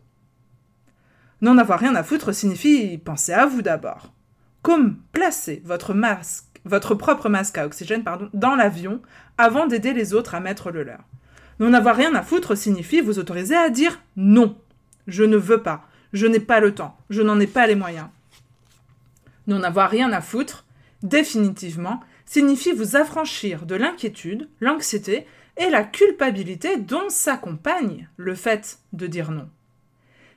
N'en 1.41 1.57
avoir 1.57 1.79
rien 1.79 1.95
à 1.95 2.03
foutre 2.03 2.33
signifie 2.33 2.98
penser 2.98 3.33
à 3.33 3.45
vous 3.45 3.62
d'abord. 3.62 4.13
Comme 4.62 4.98
placer 5.12 5.62
votre 5.65 5.93
masque, 5.93 6.52
votre 6.65 6.96
propre 6.96 7.29
masque 7.29 7.58
à 7.58 7.65
oxygène 7.65 8.03
pardon, 8.03 8.29
dans 8.34 8.55
l'avion 8.55 9.01
avant 9.38 9.67
d'aider 9.67 9.93
les 9.93 10.13
autres 10.13 10.36
à 10.36 10.39
mettre 10.39 10.72
le 10.72 10.84
leur. 10.84 11.03
N'en 11.60 11.74
avoir 11.74 11.96
rien 11.96 12.15
à 12.15 12.22
foutre 12.22 12.58
signifie 12.58 13.01
vous 13.01 13.20
autoriser 13.20 13.55
à 13.55 13.70
dire 13.70 14.00
non. 14.15 14.58
Je 15.08 15.24
ne 15.24 15.38
veux 15.38 15.62
pas. 15.62 15.88
Je 16.13 16.27
n'ai 16.27 16.39
pas 16.39 16.60
le 16.60 16.74
temps. 16.74 16.98
Je 17.10 17.22
n'en 17.22 17.39
ai 17.39 17.48
pas 17.48 17.67
les 17.67 17.75
moyens. 17.75 18.08
N'en 19.48 19.63
avoir 19.63 19.89
rien 19.89 20.12
à 20.13 20.22
foutre, 20.22 20.65
définitivement, 21.01 22.00
signifie 22.25 22.72
vous 22.72 22.96
affranchir 22.96 23.65
de 23.65 23.75
l'inquiétude, 23.75 24.48
l'anxiété 24.62 25.27
et 25.58 25.70
la 25.70 25.84
culpabilité 25.84 26.77
dont 26.77 27.10
s'accompagne 27.10 28.08
le 28.17 28.36
fait 28.36 28.79
de 28.93 29.05
dire 29.08 29.32
non 29.32 29.50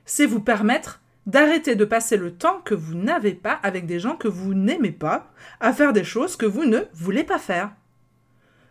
c'est 0.07 0.25
vous 0.25 0.39
permettre 0.39 1.01
d'arrêter 1.27 1.75
de 1.75 1.85
passer 1.85 2.17
le 2.17 2.33
temps 2.33 2.61
que 2.61 2.73
vous 2.73 2.95
n'avez 2.95 3.33
pas 3.33 3.59
avec 3.61 3.85
des 3.85 3.99
gens 3.99 4.15
que 4.15 4.29
vous 4.29 4.53
n'aimez 4.53 4.93
pas 4.93 5.31
à 5.59 5.73
faire 5.73 5.93
des 5.93 6.05
choses 6.05 6.37
que 6.37 6.45
vous 6.45 6.65
ne 6.65 6.79
voulez 6.93 7.23
pas 7.23 7.37
faire. 7.37 7.71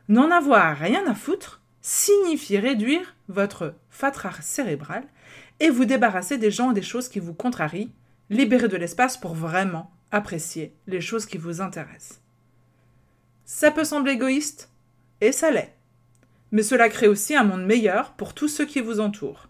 N'en 0.09 0.31
avoir 0.31 0.77
rien 0.77 1.07
à 1.07 1.15
foutre 1.15 1.63
signifie 1.83 2.59
réduire 2.59 3.15
votre 3.29 3.75
fatras 3.91 4.41
cérébral 4.41 5.05
et 5.61 5.71
vous 5.71 5.85
débarrasser 5.85 6.39
des 6.39 6.51
gens 6.51 6.73
et 6.73 6.75
des 6.75 6.83
choses 6.83 7.09
qui 7.09 7.21
vous 7.21 7.35
contrarient, 7.35 7.93
libérer 8.31 8.69
de 8.69 8.77
l'espace 8.77 9.17
pour 9.17 9.35
vraiment 9.35 9.93
apprécier 10.11 10.75
les 10.87 11.01
choses 11.01 11.27
qui 11.27 11.39
vous 11.39 11.61
intéressent. 11.61 12.21
Ça 13.45 13.71
peut 13.71 13.85
sembler 13.85 14.13
égoïste, 14.13 14.71
et 15.21 15.31
ça 15.31 15.51
l'est. 15.51 15.73
Mais 16.51 16.63
cela 16.63 16.89
crée 16.89 17.09
aussi 17.09 17.37
un 17.37 17.45
monde 17.45 17.65
meilleur 17.65 18.13
pour 18.13 18.35
tous 18.35 18.49
ceux 18.49 18.67
qui 18.67 18.81
vous 18.81 19.01
entourent. 19.01 19.46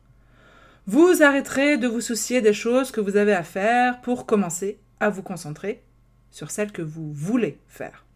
Vous 0.89 1.21
arrêterez 1.21 1.79
de 1.79 1.89
vous 1.89 2.01
soucier 2.01 2.41
des 2.41 2.53
choses 2.53 2.93
que 2.93 3.01
vous 3.01 3.17
avez 3.17 3.33
à 3.33 3.43
faire 3.43 4.01
pour 4.03 4.25
commencer 4.25 4.79
à 5.01 5.11
vous 5.11 5.25
concentrer 5.25 5.83
sur 6.31 6.53
celles 6.53 6.71
que 6.71 6.81
vous 6.81 7.13
voulez 7.13 7.59
faire. 7.67 8.07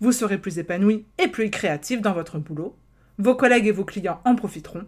Vous 0.00 0.10
serez 0.10 0.38
plus 0.38 0.58
épanoui 0.58 1.06
et 1.22 1.28
plus 1.28 1.50
créatif 1.50 2.00
dans 2.00 2.12
votre 2.12 2.40
boulot. 2.40 2.76
Vos 3.18 3.36
collègues 3.36 3.68
et 3.68 3.70
vos 3.70 3.84
clients 3.84 4.20
en 4.24 4.34
profiteront. 4.34 4.86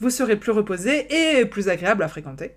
Vous 0.00 0.10
serez 0.10 0.36
plus 0.36 0.52
reposé 0.52 1.38
et 1.38 1.46
plus 1.46 1.70
agréable 1.70 2.02
à 2.02 2.08
fréquenter. 2.08 2.56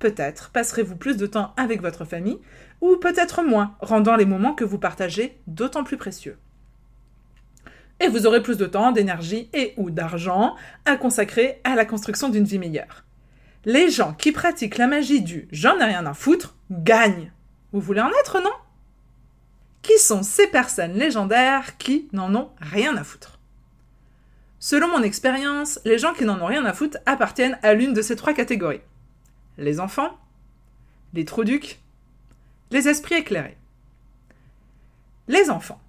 Peut-être 0.00 0.50
passerez-vous 0.50 0.96
plus 0.96 1.16
de 1.16 1.28
temps 1.28 1.54
avec 1.56 1.82
votre 1.82 2.04
famille, 2.04 2.40
ou 2.80 2.96
peut-être 2.96 3.44
moins, 3.44 3.76
rendant 3.78 4.16
les 4.16 4.26
moments 4.26 4.54
que 4.54 4.64
vous 4.64 4.80
partagez 4.80 5.38
d'autant 5.46 5.84
plus 5.84 5.96
précieux 5.96 6.38
et 8.00 8.08
vous 8.08 8.26
aurez 8.26 8.42
plus 8.42 8.56
de 8.56 8.66
temps, 8.66 8.92
d'énergie 8.92 9.48
et 9.52 9.74
ou 9.76 9.90
d'argent 9.90 10.54
à 10.84 10.96
consacrer 10.96 11.60
à 11.64 11.74
la 11.74 11.84
construction 11.84 12.28
d'une 12.28 12.44
vie 12.44 12.58
meilleure. 12.58 13.04
Les 13.64 13.90
gens 13.90 14.14
qui 14.14 14.32
pratiquent 14.32 14.78
la 14.78 14.86
magie 14.86 15.22
du 15.22 15.48
j'en 15.50 15.78
ai 15.78 15.84
rien 15.84 16.06
à 16.06 16.14
foutre 16.14 16.56
gagnent. 16.70 17.32
Vous 17.72 17.80
voulez 17.80 18.00
en 18.00 18.10
être, 18.20 18.40
non? 18.40 18.52
Qui 19.82 19.98
sont 19.98 20.22
ces 20.22 20.46
personnes 20.46 20.94
légendaires 20.94 21.76
qui 21.76 22.08
n'en 22.12 22.34
ont 22.34 22.50
rien 22.60 22.96
à 22.96 23.04
foutre? 23.04 23.38
Selon 24.58 24.88
mon 24.88 25.02
expérience, 25.02 25.80
les 25.84 25.98
gens 25.98 26.12
qui 26.12 26.24
n'en 26.24 26.40
ont 26.40 26.46
rien 26.46 26.64
à 26.64 26.72
foutre 26.72 26.98
appartiennent 27.06 27.58
à 27.62 27.74
l'une 27.74 27.92
de 27.92 28.02
ces 28.02 28.16
trois 28.16 28.34
catégories. 28.34 28.80
Les 29.58 29.80
enfants, 29.80 30.16
les 31.14 31.24
trous-ducs, 31.24 31.80
les 32.70 32.88
esprits 32.88 33.16
éclairés. 33.16 33.56
Les 35.28 35.50
enfants. 35.50 35.80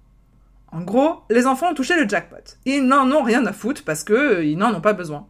En 0.72 0.80
gros, 0.82 1.22
les 1.30 1.46
enfants 1.46 1.70
ont 1.70 1.74
touché 1.74 1.98
le 1.98 2.08
jackpot. 2.08 2.56
Ils 2.66 2.86
n'en 2.86 3.10
ont 3.10 3.22
rien 3.22 3.44
à 3.46 3.52
foutre 3.52 3.84
parce 3.84 4.04
qu'ils 4.04 4.14
euh, 4.16 4.56
n'en 4.56 4.74
ont 4.74 4.80
pas 4.80 4.92
besoin. 4.92 5.26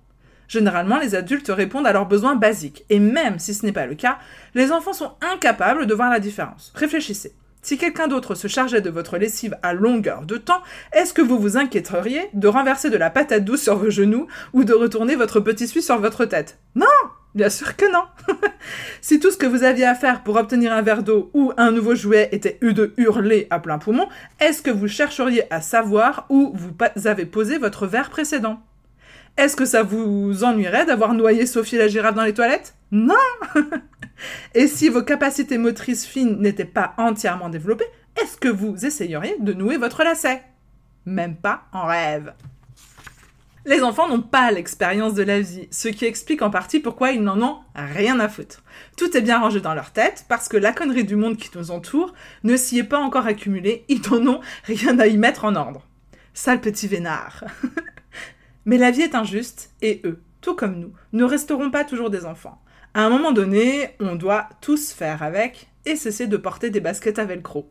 Généralement, 0.49 0.99
les 0.99 1.14
adultes 1.14 1.52
répondent 1.54 1.87
à 1.87 1.92
leurs 1.92 2.07
besoins 2.09 2.35
basiques. 2.35 2.85
Et 2.88 2.99
même 2.99 3.38
si 3.38 3.54
ce 3.54 3.64
n'est 3.64 3.73
pas 3.73 3.87
le 3.87 3.95
cas, 3.95 4.18
les 4.54 4.73
enfants 4.73 4.95
sont 4.95 5.12
incapables 5.21 5.87
de 5.87 5.95
voir 5.95 6.11
la 6.11 6.21
différence. 6.21 6.73
Réfléchissez. 6.75 7.35
Si 7.61 7.76
quelqu'un 7.76 8.09
d'autre 8.09 8.35
se 8.35 8.49
chargeait 8.49 8.80
de 8.80 8.88
votre 8.88 9.18
lessive 9.18 9.59
à 9.62 9.75
longueur 9.75 10.25
de 10.25 10.38
temps, 10.38 10.62
est-ce 10.92 11.12
que 11.12 11.23
vous 11.23 11.38
vous 11.38 11.57
inquiéteriez 11.57 12.30
de 12.33 12.49
renverser 12.49 12.88
de 12.88 12.97
la 12.97 13.11
patate 13.11 13.45
douce 13.45 13.62
sur 13.62 13.76
vos 13.76 13.90
genoux 13.90 14.26
ou 14.54 14.64
de 14.64 14.73
retourner 14.73 15.16
votre 15.16 15.40
petit 15.40 15.68
suisse 15.68 15.87
sur 15.87 15.99
votre 15.99 16.25
tête? 16.25 16.59
Non 16.75 16.87
Bien 17.35 17.50
sûr 17.50 17.76
que 17.76 17.90
non. 17.92 18.04
si 19.00 19.20
tout 19.20 19.30
ce 19.30 19.37
que 19.37 19.47
vous 19.47 19.62
aviez 19.62 19.85
à 19.85 19.94
faire 19.94 20.23
pour 20.23 20.37
obtenir 20.37 20.73
un 20.73 20.82
verre 20.82 21.02
d'eau 21.02 21.30
ou 21.35 21.52
un 21.56 21.70
nouveau 21.70 21.94
jouet 21.94 22.28
était 22.32 22.58
de 22.62 22.94
hurler 22.97 23.47
à 23.50 23.61
plein 23.61 23.78
poumon, 23.78 24.08
est-ce 24.40 24.62
que 24.62 24.70
vous 24.70 24.88
chercheriez 24.88 25.52
à 25.52 25.61
savoir 25.61 26.26
où 26.30 26.54
vous 26.54 27.06
avez 27.06 27.26
posé 27.26 27.58
votre 27.58 27.87
verre 27.87 28.11
précédent? 28.11 28.61
Est-ce 29.37 29.54
que 29.54 29.66
ça 29.66 29.85
vous 29.85 30.42
ennuierait 30.42 30.87
d'avoir 30.87 31.14
noyé 31.14 31.47
Sophie 31.47 31.76
la 31.76 31.87
girafe 31.87 32.16
dans 32.16 32.25
les 32.25 32.35
toilettes? 32.35 32.75
Non 32.90 33.14
Et 34.54 34.66
si 34.66 34.88
vos 34.88 35.02
capacités 35.02 35.58
motrices 35.58 36.06
fines 36.06 36.40
n'étaient 36.40 36.64
pas 36.64 36.94
entièrement 36.97 37.49
développées, 37.49 37.87
est-ce 38.20 38.37
que 38.37 38.49
vous 38.49 38.85
essayeriez 38.85 39.37
de 39.38 39.52
nouer 39.52 39.76
votre 39.76 40.02
lacet? 40.02 40.42
Même 41.06 41.37
pas 41.37 41.62
en 41.73 41.87
rêve. 41.87 42.32
Les 43.68 43.82
enfants 43.82 44.08
n'ont 44.08 44.22
pas 44.22 44.50
l'expérience 44.50 45.12
de 45.12 45.22
la 45.22 45.42
vie, 45.42 45.68
ce 45.70 45.88
qui 45.88 46.06
explique 46.06 46.40
en 46.40 46.48
partie 46.48 46.80
pourquoi 46.80 47.10
ils 47.10 47.22
n'en 47.22 47.42
ont 47.42 47.58
rien 47.75 48.18
à 48.18 48.30
foutre. 48.30 48.62
Tout 48.96 49.14
est 49.14 49.20
bien 49.20 49.40
rangé 49.40 49.60
dans 49.60 49.75
leur 49.75 49.90
tête, 49.90 50.25
parce 50.26 50.48
que 50.48 50.56
la 50.56 50.72
connerie 50.72 51.04
du 51.04 51.16
monde 51.16 51.37
qui 51.37 51.50
nous 51.54 51.70
entoure 51.70 52.14
ne 52.44 52.56
s'y 52.56 52.78
est 52.78 52.82
pas 52.82 52.98
encore 52.98 53.26
accumulée, 53.26 53.84
ils 53.88 54.00
n'en 54.10 54.26
ont 54.26 54.40
rien 54.64 54.98
à 54.98 55.06
y 55.06 55.18
mettre 55.18 55.44
en 55.44 55.54
ordre. 55.54 55.87
Sale 56.32 56.62
petit 56.62 56.88
vénard. 56.88 57.44
Mais 58.64 58.78
la 58.78 58.90
vie 58.90 59.02
est 59.02 59.14
injuste, 59.14 59.75
et 59.82 60.00
eux, 60.06 60.22
tout 60.40 60.54
comme 60.54 60.80
nous, 60.80 60.94
ne 61.12 61.25
resteront 61.25 61.70
pas 61.70 61.84
toujours 61.84 62.08
des 62.08 62.25
enfants. 62.25 62.62
À 62.94 63.02
un 63.02 63.10
moment 63.10 63.32
donné, 63.32 63.90
on 64.00 64.14
doit 64.14 64.48
tous 64.62 64.92
faire 64.92 65.22
avec 65.22 65.68
et 65.84 65.96
cesser 65.96 66.26
de 66.26 66.38
porter 66.38 66.70
des 66.70 66.80
baskets 66.80 67.18
à 67.18 67.26
velcro. 67.26 67.68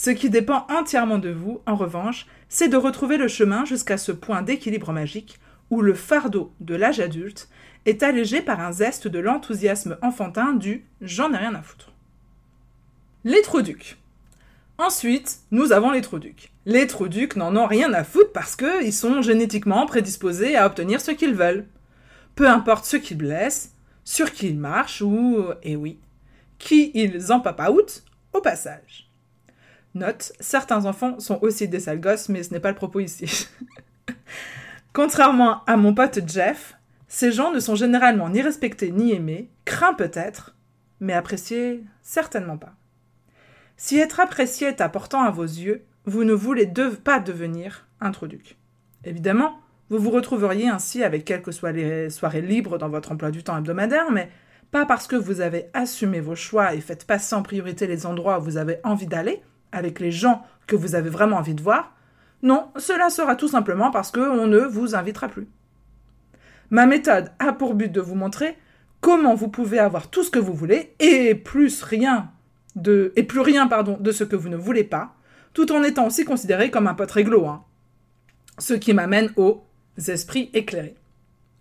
Ce 0.00 0.10
qui 0.10 0.30
dépend 0.30 0.64
entièrement 0.70 1.18
de 1.18 1.30
vous, 1.30 1.60
en 1.66 1.74
revanche, 1.74 2.28
c'est 2.48 2.68
de 2.68 2.76
retrouver 2.76 3.16
le 3.16 3.26
chemin 3.26 3.64
jusqu'à 3.64 3.98
ce 3.98 4.12
point 4.12 4.42
d'équilibre 4.42 4.92
magique 4.92 5.40
où 5.70 5.82
le 5.82 5.92
fardeau 5.92 6.52
de 6.60 6.76
l'âge 6.76 7.00
adulte 7.00 7.48
est 7.84 8.04
allégé 8.04 8.40
par 8.40 8.60
un 8.60 8.70
zeste 8.70 9.08
de 9.08 9.18
l'enthousiasme 9.18 9.98
enfantin 10.00 10.52
du 10.52 10.84
j'en 11.00 11.32
ai 11.32 11.38
rien 11.38 11.56
à 11.56 11.62
foutre. 11.62 11.90
Les 13.24 13.42
trous-ducs. 13.42 13.98
Ensuite, 14.78 15.40
nous 15.50 15.72
avons 15.72 15.90
les 15.90 16.00
trous-ducs. 16.00 16.52
Les 16.64 16.86
trous-ducs 16.86 17.34
n'en 17.34 17.56
ont 17.56 17.66
rien 17.66 17.92
à 17.92 18.04
foutre 18.04 18.30
parce 18.32 18.54
qu'ils 18.54 18.92
sont 18.92 19.20
génétiquement 19.20 19.84
prédisposés 19.84 20.54
à 20.54 20.66
obtenir 20.66 21.00
ce 21.00 21.10
qu'ils 21.10 21.34
veulent. 21.34 21.66
Peu 22.36 22.48
importe 22.48 22.84
ce 22.84 22.96
qu'ils 22.96 23.18
blessent, 23.18 23.72
sur 24.04 24.30
qui 24.30 24.46
ils 24.46 24.60
marchent 24.60 25.02
ou, 25.02 25.44
eh 25.64 25.74
oui, 25.74 25.98
qui 26.60 26.92
ils 26.94 27.32
empapaoutent 27.32 28.04
au 28.32 28.40
passage. 28.40 29.07
Note, 29.98 30.32
certains 30.40 30.86
enfants 30.86 31.20
sont 31.20 31.38
aussi 31.42 31.68
des 31.68 31.80
sales 31.80 32.00
gosses, 32.00 32.28
mais 32.28 32.42
ce 32.42 32.52
n'est 32.52 32.60
pas 32.60 32.70
le 32.70 32.76
propos 32.76 33.00
ici. 33.00 33.48
Contrairement 34.92 35.64
à 35.66 35.76
mon 35.76 35.94
pote 35.94 36.20
Jeff, 36.26 36.76
ces 37.08 37.32
gens 37.32 37.52
ne 37.52 37.60
sont 37.60 37.74
généralement 37.74 38.28
ni 38.28 38.42
respectés 38.42 38.90
ni 38.90 39.12
aimés, 39.12 39.50
craints 39.64 39.94
peut-être, 39.94 40.56
mais 41.00 41.12
appréciés 41.12 41.84
certainement 42.02 42.58
pas. 42.58 42.74
Si 43.76 43.98
être 43.98 44.20
apprécié 44.20 44.68
est 44.68 44.80
important 44.80 45.22
à 45.22 45.30
vos 45.30 45.44
yeux, 45.44 45.84
vous 46.04 46.24
ne 46.24 46.32
voulez 46.32 46.70
pas 47.04 47.20
devenir 47.20 47.86
introduc. 48.00 48.58
Évidemment, 49.04 49.60
vous 49.90 49.98
vous 49.98 50.10
retrouveriez 50.10 50.68
ainsi 50.68 51.02
avec 51.02 51.24
quelles 51.24 51.42
que 51.42 51.52
soient 51.52 51.72
les 51.72 52.10
soirées 52.10 52.42
libres 52.42 52.78
dans 52.78 52.88
votre 52.88 53.12
emploi 53.12 53.30
du 53.30 53.42
temps 53.42 53.56
hebdomadaire, 53.56 54.10
mais 54.10 54.30
pas 54.70 54.84
parce 54.84 55.06
que 55.06 55.16
vous 55.16 55.40
avez 55.40 55.70
assumé 55.72 56.20
vos 56.20 56.34
choix 56.34 56.74
et 56.74 56.80
fait 56.80 57.06
passer 57.06 57.34
en 57.34 57.42
priorité 57.42 57.86
les 57.86 58.04
endroits 58.04 58.38
où 58.38 58.42
vous 58.42 58.56
avez 58.58 58.78
envie 58.84 59.06
d'aller, 59.06 59.40
avec 59.72 60.00
les 60.00 60.10
gens 60.10 60.44
que 60.66 60.76
vous 60.76 60.94
avez 60.94 61.10
vraiment 61.10 61.36
envie 61.36 61.54
de 61.54 61.62
voir, 61.62 61.94
non, 62.42 62.68
cela 62.76 63.10
sera 63.10 63.34
tout 63.36 63.48
simplement 63.48 63.90
parce 63.90 64.10
qu'on 64.10 64.46
ne 64.46 64.58
vous 64.58 64.94
invitera 64.94 65.28
plus. 65.28 65.48
Ma 66.70 66.86
méthode 66.86 67.32
a 67.38 67.52
pour 67.52 67.74
but 67.74 67.90
de 67.90 68.00
vous 68.00 68.14
montrer 68.14 68.56
comment 69.00 69.34
vous 69.34 69.48
pouvez 69.48 69.78
avoir 69.78 70.08
tout 70.08 70.22
ce 70.22 70.30
que 70.30 70.38
vous 70.38 70.52
voulez 70.52 70.94
et 71.00 71.34
plus 71.34 71.82
rien 71.82 72.30
de 72.76 73.12
et 73.16 73.22
plus 73.22 73.40
rien 73.40 73.66
pardon 73.66 73.96
de 73.98 74.12
ce 74.12 74.24
que 74.24 74.36
vous 74.36 74.48
ne 74.48 74.56
voulez 74.56 74.84
pas, 74.84 75.14
tout 75.52 75.72
en 75.72 75.82
étant 75.82 76.06
aussi 76.06 76.24
considéré 76.24 76.70
comme 76.70 76.86
un 76.86 76.94
pote 76.94 77.10
réglo. 77.10 77.46
Hein. 77.46 77.64
Ce 78.58 78.74
qui 78.74 78.92
m'amène 78.92 79.32
aux 79.36 79.64
esprits 80.06 80.50
éclairés. 80.52 80.96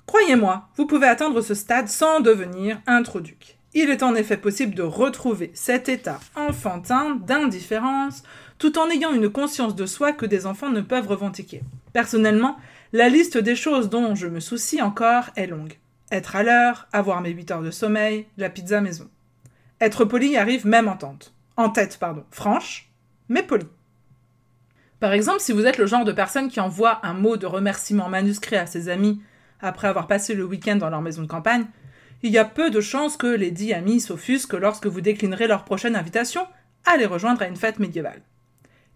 Croyez-moi, 0.05 0.69
vous 0.75 0.85
pouvez 0.85 1.07
atteindre 1.07 1.41
ce 1.41 1.53
stade 1.53 1.87
sans 1.87 2.21
devenir 2.21 2.81
introduc. 2.85 3.56
Il 3.73 3.89
est 3.89 4.03
en 4.03 4.15
effet 4.15 4.37
possible 4.37 4.75
de 4.75 4.83
retrouver 4.83 5.51
cet 5.53 5.89
état 5.89 6.19
enfantin 6.35 7.15
d'indifférence 7.15 8.23
tout 8.57 8.79
en 8.79 8.89
ayant 8.89 9.13
une 9.13 9.29
conscience 9.29 9.75
de 9.75 9.85
soi 9.85 10.13
que 10.13 10.25
des 10.25 10.45
enfants 10.45 10.69
ne 10.69 10.81
peuvent 10.81 11.07
revendiquer. 11.07 11.61
Personnellement, 11.93 12.57
la 12.93 13.09
liste 13.09 13.37
des 13.37 13.55
choses 13.55 13.89
dont 13.89 14.15
je 14.15 14.27
me 14.27 14.39
soucie 14.39 14.81
encore 14.81 15.25
est 15.35 15.47
longue. 15.47 15.77
Être 16.11 16.35
à 16.37 16.43
l'heure, 16.43 16.87
avoir 16.93 17.21
mes 17.21 17.31
8 17.31 17.51
heures 17.51 17.61
de 17.61 17.71
sommeil, 17.71 18.25
la 18.37 18.49
pizza 18.49 18.81
maison. 18.81 19.09
Être 19.81 20.05
poli 20.05 20.37
arrive 20.37 20.65
même 20.65 20.87
en 20.87 20.95
tente. 20.95 21.33
En 21.57 21.69
tête, 21.69 21.97
pardon. 21.99 22.23
Franche, 22.31 22.89
mais 23.29 23.43
poli. 23.43 23.65
Par 24.99 25.11
exemple, 25.11 25.41
si 25.41 25.51
vous 25.51 25.65
êtes 25.65 25.77
le 25.77 25.85
genre 25.85 26.05
de 26.05 26.11
personne 26.11 26.49
qui 26.49 26.59
envoie 26.59 27.05
un 27.05 27.13
mot 27.13 27.37
de 27.37 27.45
remerciement 27.45 28.09
manuscrit 28.09 28.55
à 28.55 28.65
ses 28.65 28.89
amis 28.89 29.21
après 29.59 29.87
avoir 29.87 30.07
passé 30.07 30.33
le 30.33 30.45
week-end 30.45 30.77
dans 30.77 30.89
leur 30.89 31.01
maison 31.01 31.21
de 31.21 31.27
campagne, 31.27 31.65
il 32.23 32.31
y 32.31 32.37
a 32.37 32.45
peu 32.45 32.69
de 32.69 32.81
chances 32.81 33.17
que 33.17 33.27
les 33.27 33.51
dix 33.51 33.73
amis 33.73 34.01
s'offusquent 34.01 34.53
lorsque 34.53 34.87
vous 34.87 35.01
déclinerez 35.01 35.47
leur 35.47 35.63
prochaine 35.63 35.95
invitation 35.95 36.45
à 36.85 36.97
les 36.97 37.05
rejoindre 37.05 37.41
à 37.41 37.47
une 37.47 37.55
fête 37.55 37.79
médiévale. 37.79 38.21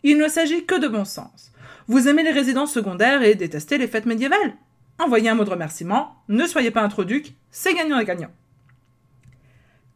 Il 0.04 0.18
ne 0.18 0.28
s'agit 0.28 0.66
que 0.66 0.80
de 0.80 0.88
bon 0.88 1.06
sens. 1.06 1.52
Vous 1.88 2.08
aimez 2.08 2.24
les 2.24 2.32
résidences 2.32 2.74
secondaires 2.74 3.22
et 3.22 3.36
détestez 3.36 3.78
les 3.78 3.88
fêtes 3.88 4.06
médiévales 4.06 4.56
Envoyez 5.00 5.30
un 5.30 5.36
mot 5.36 5.44
de 5.44 5.50
remerciement, 5.50 6.16
ne 6.28 6.46
soyez 6.46 6.70
pas 6.70 6.84
introduc, 6.84 7.34
c'est 7.50 7.74
gagnant 7.74 8.00
et 8.00 8.06
gagnant. 8.06 8.32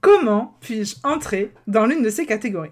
Comment 0.01 0.57
puis-je 0.61 0.95
entrer 1.03 1.53
dans 1.67 1.85
l'une 1.85 2.01
de 2.01 2.09
ces 2.09 2.25
catégories? 2.25 2.71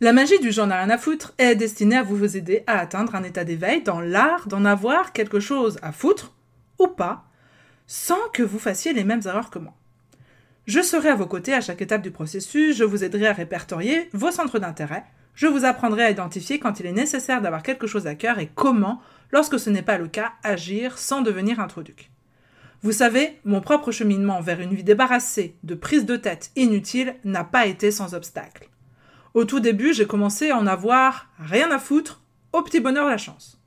La 0.00 0.12
magie 0.12 0.38
du 0.38 0.52
genre 0.52 0.66
n'a 0.66 0.78
rien 0.78 0.90
à 0.90 0.98
foutre 0.98 1.34
est 1.38 1.54
destinée 1.54 1.96
à 1.96 2.02
vous 2.02 2.36
aider 2.36 2.62
à 2.66 2.78
atteindre 2.78 3.14
un 3.14 3.22
état 3.22 3.44
d'éveil 3.44 3.82
dans 3.82 4.00
l'art 4.00 4.48
d'en 4.48 4.64
avoir 4.64 5.12
quelque 5.12 5.40
chose 5.40 5.78
à 5.82 5.92
foutre, 5.92 6.34
ou 6.78 6.88
pas, 6.88 7.24
sans 7.86 8.28
que 8.32 8.42
vous 8.42 8.58
fassiez 8.58 8.92
les 8.92 9.04
mêmes 9.04 9.22
erreurs 9.24 9.50
que 9.50 9.58
moi. 9.58 9.74
Je 10.66 10.80
serai 10.80 11.10
à 11.10 11.14
vos 11.14 11.26
côtés 11.26 11.52
à 11.52 11.60
chaque 11.60 11.82
étape 11.82 12.02
du 12.02 12.10
processus, 12.10 12.76
je 12.76 12.84
vous 12.84 13.04
aiderai 13.04 13.26
à 13.26 13.32
répertorier 13.32 14.08
vos 14.12 14.30
centres 14.30 14.58
d'intérêt, 14.58 15.04
je 15.34 15.46
vous 15.46 15.64
apprendrai 15.64 16.04
à 16.04 16.10
identifier 16.10 16.58
quand 16.58 16.80
il 16.80 16.86
est 16.86 16.92
nécessaire 16.92 17.42
d'avoir 17.42 17.62
quelque 17.62 17.86
chose 17.86 18.06
à 18.06 18.14
cœur 18.14 18.38
et 18.38 18.50
comment, 18.54 19.02
lorsque 19.30 19.58
ce 19.58 19.68
n'est 19.68 19.82
pas 19.82 19.98
le 19.98 20.08
cas, 20.08 20.32
agir 20.42 20.96
sans 20.96 21.20
devenir 21.20 21.60
introduc. 21.60 22.10
Vous 22.82 22.92
savez, 22.92 23.40
mon 23.44 23.60
propre 23.60 23.92
cheminement 23.92 24.40
vers 24.40 24.60
une 24.60 24.74
vie 24.74 24.84
débarrassée 24.84 25.56
de 25.62 25.74
prises 25.74 26.06
de 26.06 26.16
tête 26.16 26.50
inutiles 26.54 27.16
n'a 27.24 27.44
pas 27.44 27.66
été 27.66 27.90
sans 27.90 28.14
obstacle. 28.14 28.68
Au 29.32 29.44
tout 29.44 29.60
début, 29.60 29.92
j'ai 29.92 30.06
commencé 30.06 30.50
à 30.50 30.58
en 30.58 30.66
avoir 30.66 31.28
rien 31.38 31.70
à 31.70 31.78
foutre, 31.78 32.22
au 32.52 32.62
petit 32.62 32.80
bonheur 32.80 33.08
la 33.08 33.18
chance. 33.18 33.60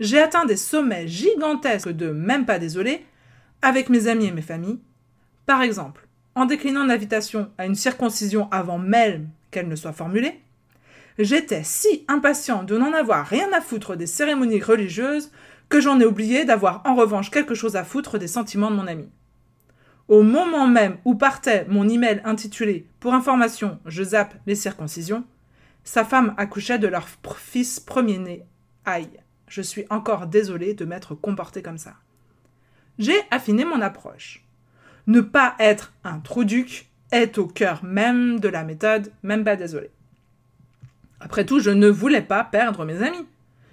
J'ai 0.00 0.20
atteint 0.20 0.44
des 0.44 0.56
sommets 0.56 1.08
gigantesques 1.08 1.90
de 1.92 2.10
même 2.10 2.44
pas 2.44 2.58
désolé 2.58 3.06
avec 3.62 3.88
mes 3.88 4.08
amis 4.08 4.26
et 4.26 4.32
mes 4.32 4.42
familles. 4.42 4.80
Par 5.46 5.62
exemple, 5.62 6.06
en 6.34 6.44
déclinant 6.44 6.84
l'invitation 6.84 7.50
à 7.58 7.66
une 7.66 7.74
circoncision 7.74 8.48
avant 8.50 8.78
même 8.78 9.28
qu'elle 9.50 9.68
ne 9.68 9.76
soit 9.76 9.92
formulée, 9.92 10.40
j'étais 11.18 11.62
si 11.64 12.04
impatient 12.08 12.64
de 12.64 12.76
n'en 12.76 12.92
avoir 12.92 13.26
rien 13.26 13.52
à 13.52 13.60
foutre 13.60 13.96
des 13.96 14.06
cérémonies 14.06 14.60
religieuses 14.60 15.30
que 15.68 15.80
j'en 15.80 16.00
ai 16.00 16.04
oublié 16.04 16.44
d'avoir 16.44 16.82
en 16.84 16.94
revanche 16.94 17.30
quelque 17.30 17.54
chose 17.54 17.76
à 17.76 17.84
foutre 17.84 18.18
des 18.18 18.28
sentiments 18.28 18.70
de 18.70 18.76
mon 18.76 18.86
ami. 18.86 19.08
Au 20.08 20.22
moment 20.22 20.66
même 20.66 20.98
où 21.04 21.14
partait 21.14 21.64
mon 21.68 21.88
email 21.88 22.20
intitulé 22.24 22.86
Pour 23.00 23.14
information, 23.14 23.78
je 23.86 24.02
zappe 24.02 24.34
les 24.46 24.54
circoncisions, 24.54 25.24
sa 25.84 26.04
femme 26.04 26.34
accouchait 26.36 26.78
de 26.78 26.88
leur 26.88 27.08
fils 27.36 27.80
premier-né. 27.80 28.44
Aïe, 28.84 29.08
je 29.48 29.62
suis 29.62 29.84
encore 29.90 30.26
désolée 30.26 30.74
de 30.74 30.84
m'être 30.84 31.14
comporté 31.14 31.62
comme 31.62 31.78
ça 31.78 31.94
j'ai 32.98 33.20
affiné 33.30 33.64
mon 33.64 33.80
approche. 33.80 34.44
Ne 35.06 35.20
pas 35.20 35.56
être 35.58 35.92
un 36.04 36.22
duc 36.44 36.88
est 37.10 37.38
au 37.38 37.46
cœur 37.46 37.84
même 37.84 38.40
de 38.40 38.48
la 38.48 38.64
méthode, 38.64 39.12
même 39.22 39.44
pas 39.44 39.56
désolé. 39.56 39.90
Après 41.20 41.44
tout, 41.44 41.60
je 41.60 41.70
ne 41.70 41.88
voulais 41.88 42.22
pas 42.22 42.42
perdre 42.42 42.84
mes 42.84 43.02
amis. 43.02 43.26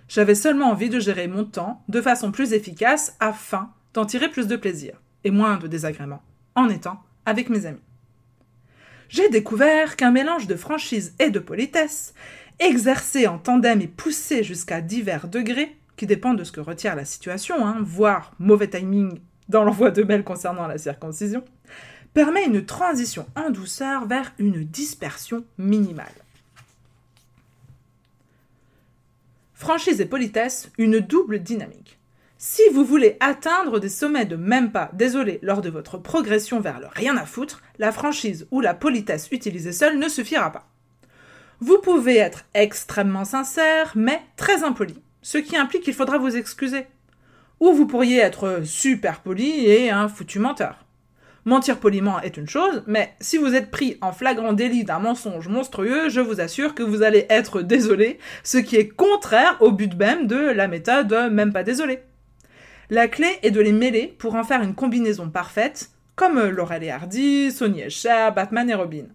J'avais 0.08 0.36
seulement 0.36 0.71
envie 0.71 0.89
de 0.89 0.99
gérer 0.99 1.27
mon 1.27 1.45
temps 1.45 1.84
de 1.88 2.01
façon 2.01 2.32
plus 2.32 2.53
efficace 2.53 3.15
afin 3.19 3.71
d'en 3.93 4.05
tirer 4.05 4.29
plus 4.29 4.47
de 4.47 4.55
plaisir 4.55 5.01
et 5.23 5.32
moins 5.32 5.58
de 5.58 5.67
désagréments 5.67 6.23
en 6.55 6.69
étant 6.69 7.01
avec 7.25 7.49
mes 7.49 7.65
amis. 7.65 7.79
J'ai 9.08 9.29
découvert 9.29 9.95
qu'un 9.95 10.12
mélange 10.12 10.47
de 10.47 10.55
franchise 10.55 11.15
et 11.19 11.32
de 11.32 11.39
politesse, 11.39 12.13
exercé 12.60 13.27
en 13.27 13.39
tandem 13.39 13.82
et 13.82 13.88
poussé 13.88 14.43
jusqu'à 14.43 14.82
divers 14.82 15.27
degrés, 15.27 15.75
qui 15.99 16.07
dépend 16.07 16.33
de 16.33 16.45
ce 16.45 16.53
que 16.53 16.62
retire 16.62 16.95
la 16.95 17.03
situation, 17.03 17.67
hein, 17.67 17.75
voire 17.81 18.31
mauvais 18.39 18.69
timing 18.69 19.19
dans 19.49 19.65
l'envoi 19.65 19.91
de 19.91 20.01
mails 20.01 20.23
concernant 20.23 20.65
la 20.65 20.77
circoncision, 20.77 21.43
permet 22.13 22.45
une 22.45 22.65
transition 22.65 23.27
en 23.35 23.49
douceur 23.49 24.07
vers 24.07 24.31
une 24.39 24.63
dispersion 24.63 25.43
minimale. 25.57 26.05
Franchise 29.53 29.99
et 29.99 30.05
politesse, 30.05 30.71
une 30.77 31.01
double 31.01 31.39
dynamique. 31.39 31.99
Si 32.38 32.62
vous 32.71 32.85
voulez 32.85 33.17
atteindre 33.19 33.81
des 33.81 33.89
sommets 33.89 34.25
de 34.25 34.38
même 34.38 34.71
pas, 34.71 34.91
désolé, 34.93 35.39
lors 35.41 35.59
de 35.59 35.69
votre 35.69 35.97
progression 35.97 36.62
vers 36.62 36.79
le 36.79 36.88
rien 36.88 37.17
à 37.17 37.25
foutre, 37.25 37.62
la 37.77 37.91
franchise 37.91 38.47
ou 38.51 38.62
la 38.62 38.73
politesse 38.73 39.27
utilisée 39.33 39.73
seule 39.73 39.99
ne 39.99 40.07
suffira 40.07 40.49
pas. 40.49 40.69
Vous 41.59 41.79
pouvez 41.79 42.15
être 42.15 42.45
extrêmement 42.53 43.25
sincère, 43.25 43.91
mais 43.95 44.21
très 44.38 44.63
impoli 44.63 44.95
ce 45.21 45.38
qui 45.38 45.58
implique 45.58 45.84
qu'il 45.84 45.93
faudra 45.93 46.17
vous 46.17 46.36
excuser. 46.36 46.86
Ou 47.60 47.73
vous 47.73 47.88
pourriez 47.88 48.19
être 48.19 48.62
super 48.63 49.21
poli 49.21 49.65
et 49.65 49.89
un 49.89 50.08
foutu 50.08 50.39
menteur. 50.39 50.86
Mentir 51.45 51.79
poliment 51.79 52.21
est 52.21 52.38
une 52.38 52.47
chose, 52.47 52.84
mais 52.86 53.13
si 53.21 53.38
vous 53.38 53.55
êtes 53.55 53.71
pris 53.71 53.97
en 54.01 54.12
flagrant 54.12 54.53
délit 54.53 54.84
d'un 54.84 54.99
mensonge 54.99 55.47
monstrueux, 55.47 56.10
je 56.10 56.19
vous 56.19 56.41
assure 56.41 56.75
que 56.75 56.84
vous 56.84 57.01
allez 57.01 57.25
être 57.29 57.62
désolé, 57.62 58.19
ce 58.43 58.58
qui 58.58 58.75
est 58.75 58.89
contraire 58.89 59.58
au 59.62 59.71
but 59.71 59.95
même 59.95 60.27
de 60.27 60.38
la 60.38 60.67
méthode 60.67 61.13
même 61.32 61.53
pas 61.53 61.63
désolé. 61.63 61.99
La 62.89 63.08
clé 63.08 63.27
est 63.41 63.51
de 63.51 63.62
les 63.62 63.71
mêler 63.71 64.15
pour 64.19 64.36
en 64.36 64.43
faire 64.43 64.62
une 64.62 64.75
combinaison 64.75 65.29
parfaite, 65.29 65.91
comme 66.15 66.41
Laurel 66.41 66.84
et 66.84 66.91
Hardy, 66.91 67.51
Sonny 67.51 67.82
et 67.82 67.89
Cher, 67.89 68.34
Batman 68.34 68.69
et 68.69 68.75
Robin. 68.75 69.05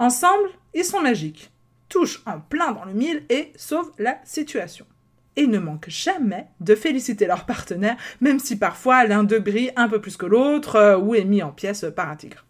Ensemble, 0.00 0.48
ils 0.74 0.84
sont 0.84 1.00
magiques, 1.00 1.51
touchent 1.92 2.22
en 2.24 2.40
plein 2.40 2.72
dans 2.72 2.86
le 2.86 2.94
mille 2.94 3.22
et 3.28 3.52
sauvent 3.54 3.92
la 3.98 4.18
situation 4.24 4.86
et 5.36 5.46
ne 5.46 5.58
manquent 5.58 5.90
jamais 5.90 6.46
de 6.60 6.74
féliciter 6.74 7.26
leur 7.26 7.44
partenaire, 7.44 7.96
même 8.20 8.38
si 8.38 8.58
parfois 8.58 9.04
l'un 9.04 9.24
d'eux 9.24 9.40
brille 9.40 9.72
un 9.76 9.88
peu 9.88 10.00
plus 10.00 10.16
que 10.16 10.26
l'autre 10.26 10.76
euh, 10.76 10.98
ou 10.98 11.14
est 11.14 11.24
mis 11.24 11.42
en 11.42 11.52
pièces 11.52 11.86
par 11.94 12.08
un 12.08 12.16
tigre. 12.16 12.44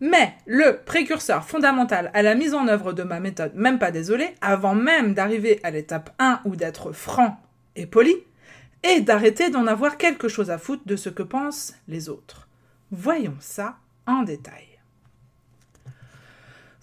Mais 0.00 0.34
le 0.46 0.80
précurseur 0.84 1.44
fondamental 1.44 2.10
à 2.14 2.22
la 2.22 2.34
mise 2.34 2.54
en 2.54 2.66
œuvre 2.66 2.92
de 2.92 3.02
ma 3.02 3.20
méthode, 3.20 3.54
même 3.54 3.78
pas 3.78 3.90
désolé, 3.90 4.34
avant 4.40 4.74
même 4.74 5.14
d'arriver 5.14 5.60
à 5.62 5.70
l'étape 5.70 6.14
1 6.18 6.40
ou 6.44 6.56
d'être 6.56 6.92
franc 6.92 7.38
et 7.76 7.86
poli, 7.86 8.14
est 8.82 9.00
d'arrêter 9.00 9.50
d'en 9.50 9.66
avoir 9.66 9.96
quelque 9.96 10.28
chose 10.28 10.50
à 10.50 10.58
foutre 10.58 10.82
de 10.86 10.96
ce 10.96 11.08
que 11.08 11.22
pensent 11.22 11.74
les 11.88 12.08
autres. 12.08 12.48
Voyons 12.90 13.36
ça 13.40 13.76
en 14.06 14.22
détail. 14.22 14.73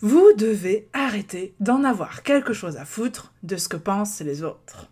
Vous 0.03 0.33
devez 0.35 0.89
arrêter 0.93 1.53
d'en 1.59 1.83
avoir 1.83 2.23
quelque 2.23 2.53
chose 2.53 2.77
à 2.77 2.85
foutre 2.85 3.33
de 3.43 3.55
ce 3.55 3.69
que 3.69 3.77
pensent 3.77 4.21
les 4.21 4.41
autres. 4.41 4.89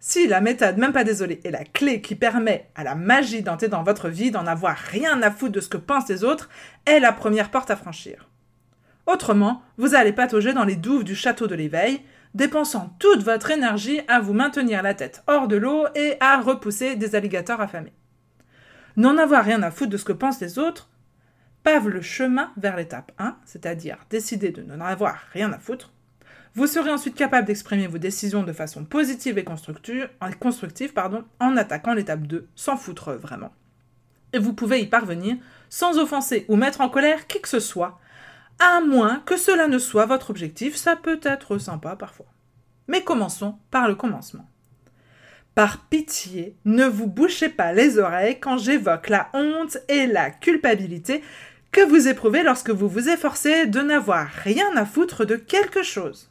Si 0.00 0.26
la 0.26 0.40
méthode, 0.40 0.78
même 0.78 0.94
pas 0.94 1.04
désolé, 1.04 1.42
est 1.44 1.50
la 1.50 1.64
clé 1.64 2.00
qui 2.00 2.14
permet 2.14 2.70
à 2.74 2.82
la 2.82 2.94
magie 2.94 3.42
d'entrer 3.42 3.68
dans 3.68 3.82
votre 3.82 4.08
vie, 4.08 4.30
d'en 4.30 4.46
avoir 4.46 4.74
rien 4.74 5.20
à 5.20 5.30
foutre 5.30 5.52
de 5.52 5.60
ce 5.60 5.68
que 5.68 5.76
pensent 5.76 6.08
les 6.08 6.24
autres, 6.24 6.48
est 6.86 6.98
la 6.98 7.12
première 7.12 7.50
porte 7.50 7.70
à 7.70 7.76
franchir. 7.76 8.30
Autrement, 9.06 9.60
vous 9.76 9.94
allez 9.94 10.14
patauger 10.14 10.54
dans 10.54 10.64
les 10.64 10.76
douves 10.76 11.04
du 11.04 11.14
château 11.14 11.46
de 11.46 11.54
l'éveil, 11.54 12.00
dépensant 12.34 12.96
toute 12.98 13.22
votre 13.22 13.50
énergie 13.50 14.00
à 14.08 14.20
vous 14.20 14.32
maintenir 14.32 14.82
la 14.82 14.94
tête 14.94 15.22
hors 15.26 15.46
de 15.46 15.56
l'eau 15.56 15.84
et 15.94 16.14
à 16.20 16.40
repousser 16.40 16.96
des 16.96 17.14
alligators 17.14 17.60
affamés. 17.60 17.92
N'en 18.96 19.18
avoir 19.18 19.44
rien 19.44 19.62
à 19.62 19.70
foutre 19.70 19.90
de 19.90 19.98
ce 19.98 20.04
que 20.04 20.12
pensent 20.12 20.40
les 20.40 20.58
autres 20.58 20.88
pave 21.62 21.88
le 21.88 22.02
chemin 22.02 22.52
vers 22.56 22.76
l'étape 22.76 23.12
1, 23.18 23.36
c'est-à-dire 23.44 23.98
décider 24.10 24.50
de 24.50 24.62
n'en 24.62 24.80
avoir 24.80 25.16
rien 25.32 25.52
à 25.52 25.58
foutre. 25.58 25.92
Vous 26.54 26.66
serez 26.66 26.90
ensuite 26.90 27.14
capable 27.14 27.46
d'exprimer 27.46 27.86
vos 27.86 27.98
décisions 27.98 28.42
de 28.42 28.52
façon 28.52 28.84
positive 28.84 29.38
et 29.38 29.44
constructive, 29.44 30.10
en 31.40 31.56
attaquant 31.56 31.94
l'étape 31.94 32.26
2, 32.26 32.46
sans 32.54 32.76
foutre 32.76 33.12
vraiment. 33.12 33.52
Et 34.34 34.38
vous 34.38 34.52
pouvez 34.52 34.80
y 34.80 34.86
parvenir 34.86 35.36
sans 35.70 35.98
offenser 35.98 36.44
ou 36.48 36.56
mettre 36.56 36.82
en 36.82 36.88
colère 36.88 37.26
qui 37.26 37.40
que 37.40 37.48
ce 37.48 37.60
soit, 37.60 37.98
À 38.58 38.80
moins 38.80 39.22
que 39.24 39.38
cela 39.38 39.66
ne 39.66 39.78
soit 39.78 40.04
votre 40.04 40.30
objectif, 40.30 40.76
ça 40.76 40.94
peut 40.94 41.20
être 41.22 41.58
sympa 41.58 41.96
parfois. 41.96 42.26
Mais 42.86 43.02
commençons 43.02 43.56
par 43.70 43.88
le 43.88 43.94
commencement. 43.94 44.48
Par 45.54 45.86
pitié, 45.86 46.56
ne 46.64 46.84
vous 46.84 47.06
bouchez 47.06 47.48
pas 47.48 47.72
les 47.72 47.98
oreilles 47.98 48.40
quand 48.40 48.56
j'évoque 48.56 49.08
la 49.08 49.28
honte 49.34 49.78
et 49.88 50.06
la 50.06 50.30
culpabilité 50.30 51.22
que 51.72 51.80
vous 51.80 52.06
éprouvez 52.06 52.42
lorsque 52.42 52.70
vous 52.70 52.88
vous 52.88 53.08
efforcez 53.08 53.66
de 53.66 53.80
n'avoir 53.80 54.26
rien 54.28 54.76
à 54.76 54.84
foutre 54.84 55.24
de 55.24 55.36
quelque 55.36 55.82
chose. 55.82 56.30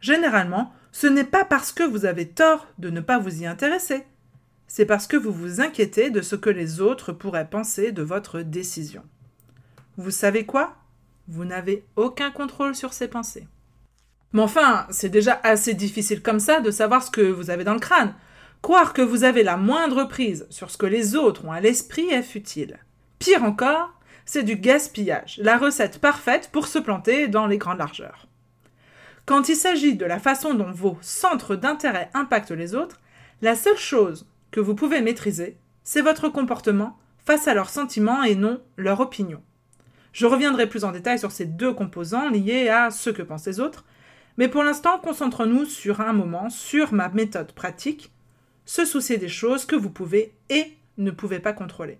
Généralement, 0.00 0.72
ce 0.92 1.06
n'est 1.06 1.24
pas 1.24 1.44
parce 1.44 1.72
que 1.72 1.82
vous 1.82 2.04
avez 2.04 2.28
tort 2.28 2.68
de 2.78 2.90
ne 2.90 3.00
pas 3.00 3.18
vous 3.18 3.42
y 3.42 3.46
intéresser, 3.46 4.04
c'est 4.68 4.86
parce 4.86 5.06
que 5.06 5.16
vous 5.16 5.32
vous 5.32 5.60
inquiétez 5.60 6.10
de 6.10 6.22
ce 6.22 6.36
que 6.36 6.50
les 6.50 6.80
autres 6.80 7.12
pourraient 7.12 7.48
penser 7.48 7.92
de 7.92 8.02
votre 8.02 8.40
décision. 8.40 9.02
Vous 9.96 10.10
savez 10.10 10.46
quoi? 10.46 10.76
Vous 11.28 11.44
n'avez 11.44 11.84
aucun 11.96 12.30
contrôle 12.30 12.74
sur 12.74 12.92
ces 12.92 13.08
pensées. 13.08 13.46
Mais 14.32 14.42
enfin, 14.42 14.86
c'est 14.90 15.10
déjà 15.10 15.40
assez 15.42 15.74
difficile 15.74 16.22
comme 16.22 16.40
ça 16.40 16.60
de 16.60 16.70
savoir 16.70 17.02
ce 17.02 17.10
que 17.10 17.20
vous 17.20 17.50
avez 17.50 17.64
dans 17.64 17.74
le 17.74 17.80
crâne. 17.80 18.14
Croire 18.62 18.92
que 18.92 19.02
vous 19.02 19.24
avez 19.24 19.42
la 19.42 19.56
moindre 19.56 20.04
prise 20.04 20.46
sur 20.50 20.70
ce 20.70 20.78
que 20.78 20.86
les 20.86 21.16
autres 21.16 21.44
ont 21.44 21.52
à 21.52 21.60
l'esprit 21.60 22.08
est 22.08 22.22
futile. 22.22 22.78
Pire 23.18 23.44
encore, 23.44 23.92
c'est 24.24 24.42
du 24.42 24.56
gaspillage, 24.56 25.38
la 25.42 25.58
recette 25.58 26.00
parfaite 26.00 26.50
pour 26.52 26.66
se 26.66 26.78
planter 26.78 27.28
dans 27.28 27.46
les 27.46 27.58
grandes 27.58 27.78
largeurs. 27.78 28.26
Quand 29.26 29.48
il 29.48 29.56
s'agit 29.56 29.94
de 29.94 30.04
la 30.04 30.18
façon 30.18 30.54
dont 30.54 30.72
vos 30.72 30.98
centres 31.00 31.56
d'intérêt 31.56 32.10
impactent 32.14 32.50
les 32.50 32.74
autres, 32.74 33.00
la 33.40 33.54
seule 33.54 33.76
chose 33.76 34.26
que 34.50 34.60
vous 34.60 34.74
pouvez 34.74 35.00
maîtriser, 35.00 35.56
c'est 35.84 36.02
votre 36.02 36.28
comportement 36.28 36.98
face 37.24 37.46
à 37.46 37.54
leurs 37.54 37.70
sentiments 37.70 38.22
et 38.22 38.34
non 38.34 38.60
leur 38.76 39.00
opinion. 39.00 39.42
Je 40.12 40.26
reviendrai 40.26 40.68
plus 40.68 40.84
en 40.84 40.92
détail 40.92 41.18
sur 41.18 41.32
ces 41.32 41.46
deux 41.46 41.72
composants 41.72 42.28
liés 42.28 42.68
à 42.68 42.90
ce 42.90 43.10
que 43.10 43.22
pensent 43.22 43.46
les 43.46 43.60
autres, 43.60 43.84
mais 44.36 44.48
pour 44.48 44.62
l'instant, 44.62 44.98
concentrons-nous 44.98 45.64
sur 45.64 46.00
un 46.00 46.12
moment, 46.12 46.50
sur 46.50 46.92
ma 46.92 47.08
méthode 47.08 47.52
pratique, 47.52 48.12
se 48.64 48.84
soucier 48.84 49.18
des 49.18 49.28
choses 49.28 49.64
que 49.64 49.76
vous 49.76 49.90
pouvez 49.90 50.34
et 50.48 50.76
ne 50.98 51.10
pouvez 51.10 51.38
pas 51.38 51.52
contrôler. 51.52 51.98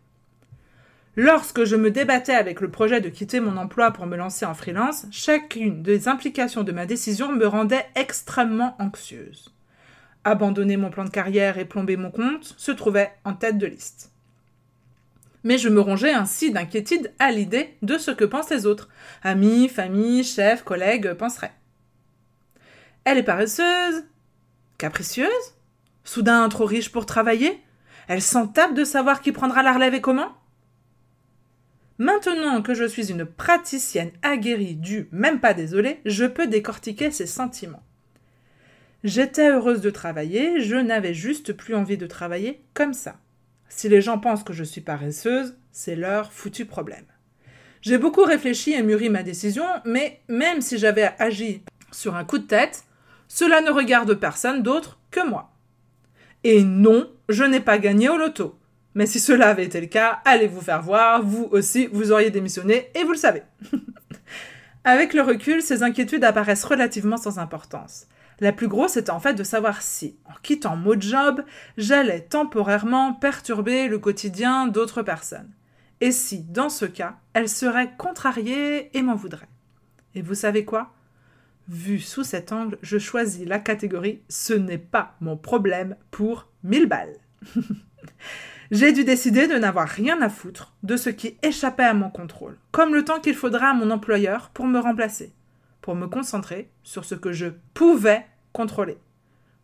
Lorsque 1.16 1.64
je 1.64 1.76
me 1.76 1.90
débattais 1.90 2.34
avec 2.34 2.60
le 2.60 2.70
projet 2.70 3.00
de 3.00 3.08
quitter 3.08 3.40
mon 3.40 3.56
emploi 3.56 3.90
pour 3.90 4.06
me 4.06 4.16
lancer 4.16 4.46
en 4.46 4.54
freelance, 4.54 5.06
chacune 5.10 5.82
des 5.82 6.08
implications 6.08 6.62
de 6.62 6.72
ma 6.72 6.86
décision 6.86 7.32
me 7.32 7.46
rendait 7.46 7.86
extrêmement 7.94 8.76
anxieuse 8.78 9.52
abandonner 10.24 10.76
mon 10.76 10.90
plan 10.90 11.04
de 11.04 11.10
carrière 11.10 11.58
et 11.58 11.64
plomber 11.64 11.96
mon 11.96 12.10
compte, 12.10 12.54
se 12.56 12.72
trouvait 12.72 13.12
en 13.24 13.34
tête 13.34 13.58
de 13.58 13.66
liste. 13.66 14.12
Mais 15.44 15.58
je 15.58 15.68
me 15.68 15.80
rongeais 15.80 16.12
ainsi 16.12 16.52
d'inquiétude 16.52 17.12
à 17.18 17.32
l'idée 17.32 17.76
de 17.82 17.98
ce 17.98 18.12
que 18.12 18.24
pensent 18.24 18.50
les 18.50 18.66
autres. 18.66 18.88
Amis, 19.22 19.68
famille, 19.68 20.22
chefs, 20.22 20.62
collègues 20.62 21.14
penseraient. 21.14 21.54
Elle 23.04 23.18
est 23.18 23.24
paresseuse, 23.24 24.04
capricieuse, 24.78 25.30
soudain 26.04 26.48
trop 26.48 26.66
riche 26.66 26.92
pour 26.92 27.06
travailler? 27.06 27.60
Elle 28.06 28.22
s'en 28.22 28.46
tape 28.46 28.74
de 28.74 28.84
savoir 28.84 29.20
qui 29.20 29.32
prendra 29.32 29.64
la 29.64 29.72
relève 29.72 29.94
et 29.94 30.00
comment? 30.00 30.32
Maintenant 32.02 32.62
que 32.62 32.74
je 32.74 32.82
suis 32.82 33.12
une 33.12 33.24
praticienne 33.24 34.10
aguerrie 34.22 34.74
du 34.74 35.06
même 35.12 35.38
pas 35.38 35.54
désolée, 35.54 36.00
je 36.04 36.24
peux 36.24 36.48
décortiquer 36.48 37.12
ses 37.12 37.26
sentiments. 37.26 37.84
J'étais 39.04 39.50
heureuse 39.50 39.80
de 39.80 39.90
travailler, 39.90 40.58
je 40.58 40.74
n'avais 40.74 41.14
juste 41.14 41.52
plus 41.52 41.76
envie 41.76 41.96
de 41.96 42.08
travailler 42.08 42.60
comme 42.74 42.92
ça. 42.92 43.20
Si 43.68 43.88
les 43.88 44.00
gens 44.00 44.18
pensent 44.18 44.42
que 44.42 44.52
je 44.52 44.64
suis 44.64 44.80
paresseuse, 44.80 45.54
c'est 45.70 45.94
leur 45.94 46.32
foutu 46.32 46.64
problème. 46.64 47.04
J'ai 47.82 47.98
beaucoup 47.98 48.24
réfléchi 48.24 48.72
et 48.72 48.82
mûri 48.82 49.08
ma 49.08 49.22
décision, 49.22 49.66
mais 49.84 50.22
même 50.26 50.60
si 50.60 50.78
j'avais 50.78 51.12
agi 51.20 51.62
sur 51.92 52.16
un 52.16 52.24
coup 52.24 52.38
de 52.38 52.48
tête, 52.48 52.82
cela 53.28 53.60
ne 53.60 53.70
regarde 53.70 54.14
personne 54.14 54.64
d'autre 54.64 54.98
que 55.12 55.24
moi. 55.24 55.52
Et 56.42 56.64
non, 56.64 57.08
je 57.28 57.44
n'ai 57.44 57.60
pas 57.60 57.78
gagné 57.78 58.08
au 58.08 58.16
loto. 58.16 58.58
Mais 58.94 59.06
si 59.06 59.20
cela 59.20 59.48
avait 59.48 59.64
été 59.64 59.80
le 59.80 59.86
cas, 59.86 60.20
allez 60.24 60.48
vous 60.48 60.60
faire 60.60 60.82
voir, 60.82 61.22
vous 61.22 61.48
aussi, 61.50 61.88
vous 61.92 62.12
auriez 62.12 62.30
démissionné, 62.30 62.90
et 62.94 63.04
vous 63.04 63.12
le 63.12 63.18
savez. 63.18 63.42
Avec 64.84 65.14
le 65.14 65.22
recul, 65.22 65.62
ces 65.62 65.82
inquiétudes 65.82 66.24
apparaissent 66.24 66.64
relativement 66.64 67.16
sans 67.16 67.38
importance. 67.38 68.06
La 68.40 68.52
plus 68.52 68.68
grosse 68.68 68.96
était 68.96 69.10
en 69.10 69.20
fait 69.20 69.34
de 69.34 69.44
savoir 69.44 69.82
si, 69.82 70.16
en 70.24 70.34
quittant 70.42 70.76
mon 70.76 70.98
job, 71.00 71.44
j'allais 71.76 72.22
temporairement 72.22 73.12
perturber 73.12 73.86
le 73.86 73.98
quotidien 73.98 74.66
d'autres 74.66 75.02
personnes. 75.02 75.50
Et 76.00 76.10
si, 76.10 76.42
dans 76.42 76.68
ce 76.68 76.84
cas, 76.84 77.14
elles 77.32 77.48
seraient 77.48 77.92
contrariées 77.96 78.96
et 78.96 79.02
m'en 79.02 79.14
voudraient. 79.14 79.48
Et 80.16 80.22
vous 80.22 80.34
savez 80.34 80.64
quoi? 80.64 80.92
Vu 81.68 82.00
sous 82.00 82.24
cet 82.24 82.50
angle, 82.50 82.78
je 82.82 82.98
choisis 82.98 83.46
la 83.46 83.60
catégorie 83.60 84.22
Ce 84.28 84.52
n'est 84.52 84.78
pas 84.78 85.14
mon 85.20 85.36
problème 85.36 85.94
pour 86.10 86.48
1000 86.64 86.86
balles. 86.86 87.16
J'ai 88.72 88.92
dû 88.92 89.04
décider 89.04 89.46
de 89.46 89.54
n'avoir 89.54 89.86
rien 89.86 90.20
à 90.22 90.28
foutre 90.28 90.72
de 90.82 90.96
ce 90.96 91.10
qui 91.10 91.36
échappait 91.42 91.84
à 91.84 91.94
mon 91.94 92.10
contrôle, 92.10 92.56
comme 92.70 92.94
le 92.94 93.04
temps 93.04 93.20
qu'il 93.20 93.34
faudra 93.34 93.68
à 93.68 93.74
mon 93.74 93.90
employeur 93.90 94.50
pour 94.52 94.66
me 94.66 94.80
remplacer 94.80 95.32
pour 95.82 95.94
me 95.96 96.06
concentrer 96.06 96.70
sur 96.82 97.04
ce 97.04 97.14
que 97.14 97.32
je 97.32 97.48
pouvais 97.74 98.24
contrôler. 98.52 98.96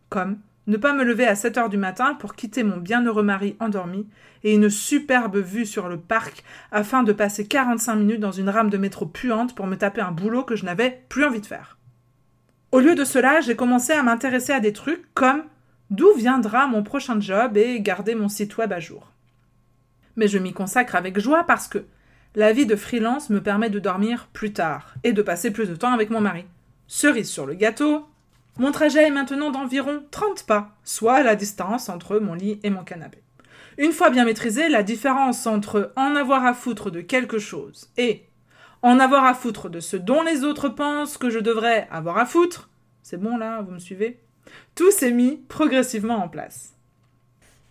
Comme 0.09 0.37
ne 0.67 0.77
pas 0.77 0.93
me 0.93 1.03
lever 1.03 1.25
à 1.25 1.33
7 1.33 1.57
heures 1.57 1.69
du 1.69 1.77
matin 1.77 2.13
pour 2.13 2.35
quitter 2.35 2.61
mon 2.61 2.77
bienheureux 2.77 3.23
mari 3.23 3.55
endormi 3.59 4.07
et 4.43 4.53
une 4.53 4.69
superbe 4.69 5.37
vue 5.37 5.65
sur 5.65 5.89
le 5.89 5.97
parc 5.97 6.43
afin 6.71 7.01
de 7.01 7.13
passer 7.13 7.47
45 7.47 7.95
minutes 7.95 8.19
dans 8.19 8.31
une 8.31 8.49
rame 8.49 8.69
de 8.69 8.77
métro 8.77 9.07
puante 9.07 9.55
pour 9.55 9.65
me 9.65 9.77
taper 9.77 10.01
un 10.01 10.11
boulot 10.11 10.43
que 10.43 10.55
je 10.55 10.65
n'avais 10.65 11.01
plus 11.09 11.25
envie 11.25 11.41
de 11.41 11.45
faire. 11.45 11.79
Au 12.71 12.79
lieu 12.79 12.93
de 12.93 13.03
cela, 13.03 13.41
j'ai 13.41 13.55
commencé 13.55 13.93
à 13.93 14.03
m'intéresser 14.03 14.53
à 14.53 14.59
des 14.59 14.73
trucs 14.73 15.11
comme 15.15 15.43
d'où 15.89 16.13
viendra 16.15 16.67
mon 16.67 16.83
prochain 16.83 17.19
job 17.19 17.57
et 17.57 17.81
garder 17.81 18.15
mon 18.15 18.29
site 18.29 18.57
web 18.57 18.71
à 18.71 18.79
jour. 18.79 19.11
Mais 20.15 20.27
je 20.27 20.37
m'y 20.37 20.53
consacre 20.53 20.95
avec 20.95 21.19
joie 21.19 21.43
parce 21.43 21.67
que 21.67 21.85
la 22.35 22.53
vie 22.53 22.65
de 22.65 22.75
freelance 22.75 23.29
me 23.29 23.41
permet 23.41 23.69
de 23.69 23.79
dormir 23.79 24.27
plus 24.33 24.53
tard 24.53 24.93
et 25.03 25.13
de 25.13 25.21
passer 25.21 25.51
plus 25.51 25.67
de 25.67 25.75
temps 25.75 25.93
avec 25.93 26.09
mon 26.09 26.21
mari. 26.21 26.45
Cerise 26.87 27.29
sur 27.29 27.45
le 27.45 27.55
gâteau, 27.55 28.05
mon 28.57 28.71
trajet 28.71 29.07
est 29.07 29.11
maintenant 29.11 29.51
d'environ 29.51 30.03
30 30.11 30.45
pas, 30.45 30.77
soit 30.83 31.23
la 31.23 31.35
distance 31.35 31.89
entre 31.89 32.19
mon 32.19 32.33
lit 32.33 32.59
et 32.63 32.69
mon 32.69 32.83
canapé. 32.83 33.23
Une 33.77 33.93
fois 33.93 34.09
bien 34.09 34.25
maîtrisée, 34.25 34.67
la 34.67 34.83
différence 34.83 35.47
entre 35.47 35.93
en 35.95 36.15
avoir 36.15 36.45
à 36.45 36.53
foutre 36.53 36.91
de 36.91 37.01
quelque 37.01 37.39
chose 37.39 37.89
et 37.97 38.25
en 38.81 38.99
avoir 38.99 39.23
à 39.23 39.33
foutre 39.33 39.69
de 39.69 39.79
ce 39.79 39.95
dont 39.97 40.21
les 40.21 40.43
autres 40.43 40.69
pensent 40.69 41.17
que 41.17 41.29
je 41.29 41.39
devrais 41.39 41.87
avoir 41.89 42.17
à 42.17 42.25
foutre, 42.25 42.69
c'est 43.01 43.19
bon 43.19 43.37
là, 43.37 43.61
vous 43.61 43.71
me 43.71 43.79
suivez? 43.79 44.19
Tout 44.75 44.91
s'est 44.91 45.11
mis 45.11 45.37
progressivement 45.47 46.17
en 46.17 46.29
place. 46.29 46.73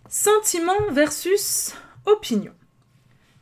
Sentiment 0.09 0.91
versus 0.91 1.73
opinion. 2.05 2.53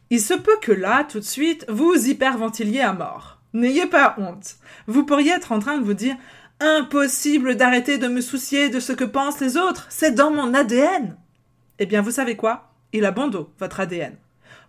Il 0.09 0.21
se 0.21 0.33
peut 0.33 0.57
que 0.61 0.71
là, 0.71 1.03
tout 1.03 1.19
de 1.19 1.25
suite, 1.25 1.65
vous 1.69 1.93
hyperventiliez 2.07 2.81
à 2.81 2.93
mort. 2.93 3.41
N'ayez 3.53 3.87
pas 3.87 4.15
honte. 4.17 4.55
Vous 4.87 5.05
pourriez 5.05 5.31
être 5.31 5.51
en 5.51 5.59
train 5.59 5.77
de 5.77 5.83
vous 5.83 5.93
dire 5.93 6.15
Impossible 6.59 7.55
d'arrêter 7.55 7.97
de 7.97 8.07
me 8.07 8.21
soucier 8.21 8.69
de 8.69 8.79
ce 8.79 8.91
que 8.91 9.03
pensent 9.03 9.39
les 9.39 9.57
autres, 9.57 9.85
c'est 9.89 10.15
dans 10.15 10.31
mon 10.31 10.53
ADN. 10.53 11.15
Eh 11.77 11.85
bien, 11.85 12.01
vous 12.01 12.11
savez 12.11 12.35
quoi? 12.35 12.73
Il 12.93 13.05
a 13.05 13.11
bon 13.11 13.29
votre 13.59 13.79
ADN. 13.79 14.15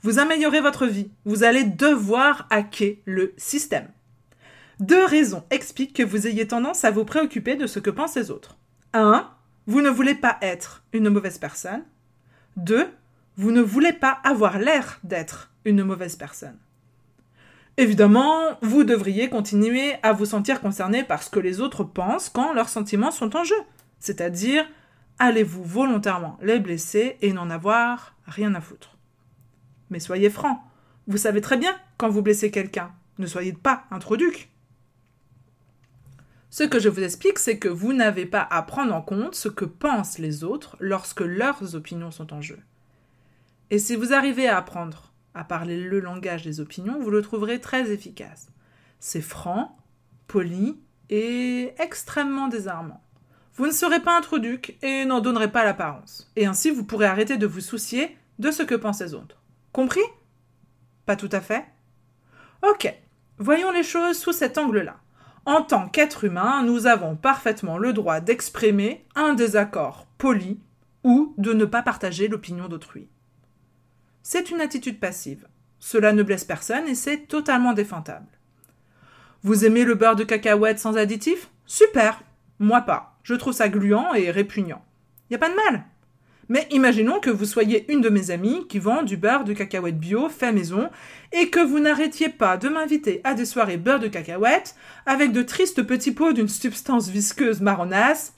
Vous 0.02 0.18
améliorez 0.18 0.60
votre 0.60 0.86
vie, 0.86 1.10
vous 1.24 1.44
allez 1.44 1.64
devoir 1.64 2.46
hacker 2.50 2.98
le 3.06 3.32
système. 3.36 3.88
Deux 4.80 5.04
raisons 5.04 5.44
expliquent 5.50 5.96
que 5.96 6.02
vous 6.02 6.26
ayez 6.26 6.46
tendance 6.46 6.84
à 6.84 6.90
vous 6.90 7.04
préoccuper 7.04 7.56
de 7.56 7.66
ce 7.66 7.80
que 7.80 7.90
pensent 7.90 8.16
les 8.16 8.30
autres. 8.30 8.57
1. 8.92 9.28
Vous 9.66 9.80
ne 9.80 9.90
voulez 9.90 10.14
pas 10.14 10.38
être 10.40 10.82
une 10.92 11.10
mauvaise 11.10 11.38
personne. 11.38 11.84
2. 12.56 12.88
Vous 13.36 13.52
ne 13.52 13.60
voulez 13.60 13.92
pas 13.92 14.18
avoir 14.24 14.58
l'air 14.58 14.98
d'être 15.04 15.50
une 15.64 15.84
mauvaise 15.84 16.16
personne. 16.16 16.58
Évidemment, 17.76 18.58
vous 18.60 18.82
devriez 18.82 19.28
continuer 19.28 19.94
à 20.02 20.12
vous 20.12 20.24
sentir 20.24 20.60
concerné 20.60 21.04
par 21.04 21.22
ce 21.22 21.30
que 21.30 21.38
les 21.38 21.60
autres 21.60 21.84
pensent 21.84 22.28
quand 22.28 22.52
leurs 22.52 22.68
sentiments 22.68 23.12
sont 23.12 23.36
en 23.36 23.44
jeu. 23.44 23.60
C'est-à-dire, 24.00 24.64
allez-vous 25.20 25.62
volontairement 25.62 26.38
les 26.42 26.58
blesser 26.58 27.16
et 27.22 27.32
n'en 27.32 27.50
avoir 27.50 28.16
rien 28.26 28.54
à 28.56 28.60
foutre? 28.60 28.96
Mais 29.90 30.00
soyez 30.00 30.28
franc, 30.28 30.64
vous 31.06 31.18
savez 31.18 31.40
très 31.40 31.56
bien 31.56 31.76
quand 31.96 32.08
vous 32.08 32.22
blessez 32.22 32.50
quelqu'un. 32.50 32.90
Ne 33.18 33.26
soyez 33.26 33.52
pas 33.52 33.84
introduc. 33.90 34.50
Ce 36.50 36.64
que 36.64 36.78
je 36.78 36.88
vous 36.88 37.02
explique, 37.02 37.38
c'est 37.38 37.58
que 37.58 37.68
vous 37.68 37.92
n'avez 37.92 38.24
pas 38.24 38.46
à 38.50 38.62
prendre 38.62 38.94
en 38.94 39.02
compte 39.02 39.34
ce 39.34 39.48
que 39.48 39.66
pensent 39.66 40.18
les 40.18 40.44
autres 40.44 40.76
lorsque 40.80 41.20
leurs 41.20 41.74
opinions 41.74 42.10
sont 42.10 42.32
en 42.32 42.40
jeu. 42.40 42.58
Et 43.70 43.78
si 43.78 43.96
vous 43.96 44.14
arrivez 44.14 44.48
à 44.48 44.56
apprendre 44.56 45.12
à 45.34 45.44
parler 45.44 45.78
le 45.78 46.00
langage 46.00 46.42
des 46.42 46.60
opinions, 46.60 46.98
vous 46.98 47.10
le 47.10 47.22
trouverez 47.22 47.60
très 47.60 47.92
efficace. 47.92 48.48
C'est 48.98 49.20
franc, 49.20 49.76
poli 50.26 50.80
et 51.10 51.74
extrêmement 51.78 52.48
désarmant. 52.48 53.02
Vous 53.54 53.66
ne 53.66 53.72
serez 53.72 54.00
pas 54.00 54.16
introduc 54.16 54.78
et 54.82 55.04
n'en 55.04 55.20
donnerez 55.20 55.52
pas 55.52 55.64
l'apparence. 55.64 56.30
Et 56.36 56.46
ainsi, 56.46 56.70
vous 56.70 56.84
pourrez 56.84 57.06
arrêter 57.06 57.36
de 57.36 57.46
vous 57.46 57.60
soucier 57.60 58.16
de 58.38 58.50
ce 58.50 58.62
que 58.62 58.74
pensent 58.74 59.02
les 59.02 59.14
autres. 59.14 59.42
Compris? 59.72 60.00
Pas 61.06 61.16
tout 61.16 61.28
à 61.32 61.40
fait? 61.40 61.64
Ok. 62.62 62.92
Voyons 63.38 63.70
les 63.70 63.82
choses 63.82 64.18
sous 64.18 64.32
cet 64.32 64.58
angle-là. 64.58 64.96
En 65.44 65.62
tant 65.62 65.88
qu'être 65.88 66.24
humain, 66.24 66.62
nous 66.62 66.86
avons 66.86 67.16
parfaitement 67.16 67.78
le 67.78 67.92
droit 67.92 68.20
d'exprimer 68.20 69.06
un 69.14 69.34
désaccord 69.34 70.06
poli 70.18 70.60
ou 71.04 71.34
de 71.38 71.52
ne 71.52 71.64
pas 71.64 71.82
partager 71.82 72.28
l'opinion 72.28 72.68
d'autrui. 72.68 73.08
C'est 74.22 74.50
une 74.50 74.60
attitude 74.60 75.00
passive. 75.00 75.46
Cela 75.78 76.12
ne 76.12 76.22
blesse 76.22 76.44
personne 76.44 76.86
et 76.88 76.94
c'est 76.94 77.28
totalement 77.28 77.72
défendable. 77.72 78.26
Vous 79.42 79.64
aimez 79.64 79.84
le 79.84 79.94
beurre 79.94 80.16
de 80.16 80.24
cacahuète 80.24 80.80
sans 80.80 80.96
additif 80.96 81.50
Super 81.64 82.22
Moi 82.58 82.80
pas. 82.82 83.18
Je 83.22 83.34
trouve 83.34 83.52
ça 83.52 83.68
gluant 83.68 84.12
et 84.14 84.30
répugnant. 84.30 84.84
Y 85.30 85.36
a 85.36 85.38
pas 85.38 85.50
de 85.50 85.54
mal 85.54 85.84
mais 86.48 86.66
imaginons 86.70 87.20
que 87.20 87.30
vous 87.30 87.44
soyez 87.44 87.90
une 87.92 88.00
de 88.00 88.08
mes 88.08 88.30
amies 88.30 88.66
qui 88.68 88.78
vend 88.78 89.02
du 89.02 89.16
beurre 89.16 89.44
de 89.44 89.52
cacahuète 89.52 89.98
bio 89.98 90.28
fait 90.28 90.52
maison 90.52 90.90
et 91.32 91.50
que 91.50 91.60
vous 91.60 91.78
n'arrêtiez 91.78 92.28
pas 92.28 92.56
de 92.56 92.68
m'inviter 92.68 93.20
à 93.24 93.34
des 93.34 93.44
soirées 93.44 93.76
beurre 93.76 94.00
de 94.00 94.08
cacahuète 94.08 94.74
avec 95.06 95.32
de 95.32 95.42
tristes 95.42 95.82
petits 95.82 96.12
pots 96.12 96.32
d'une 96.32 96.48
substance 96.48 97.08
visqueuse 97.08 97.60
marronasse 97.60 98.34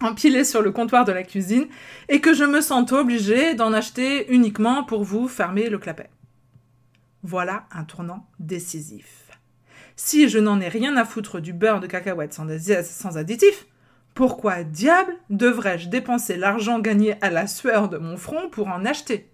empilés 0.00 0.44
sur 0.44 0.62
le 0.62 0.72
comptoir 0.72 1.04
de 1.04 1.12
la 1.12 1.22
cuisine 1.22 1.66
et 2.08 2.20
que 2.20 2.34
je 2.34 2.44
me 2.44 2.60
sente 2.60 2.92
obligée 2.92 3.54
d'en 3.54 3.72
acheter 3.72 4.32
uniquement 4.32 4.84
pour 4.84 5.04
vous 5.04 5.28
fermer 5.28 5.68
le 5.68 5.78
clapet. 5.78 6.10
Voilà 7.22 7.66
un 7.72 7.84
tournant 7.84 8.26
décisif. 8.38 9.26
Si 9.96 10.28
je 10.28 10.38
n'en 10.38 10.60
ai 10.60 10.68
rien 10.68 10.96
à 10.96 11.04
foutre 11.04 11.40
du 11.40 11.52
beurre 11.52 11.80
de 11.80 11.86
cacahuète 11.86 12.34
sans, 12.34 12.46
sans 12.84 13.16
additif, 13.16 13.66
pourquoi 14.16 14.64
diable 14.64 15.14
devrais-je 15.28 15.90
dépenser 15.90 16.38
l'argent 16.38 16.80
gagné 16.80 17.22
à 17.22 17.28
la 17.28 17.46
sueur 17.46 17.90
de 17.90 17.98
mon 17.98 18.16
front 18.16 18.48
pour 18.48 18.68
en 18.68 18.86
acheter? 18.86 19.30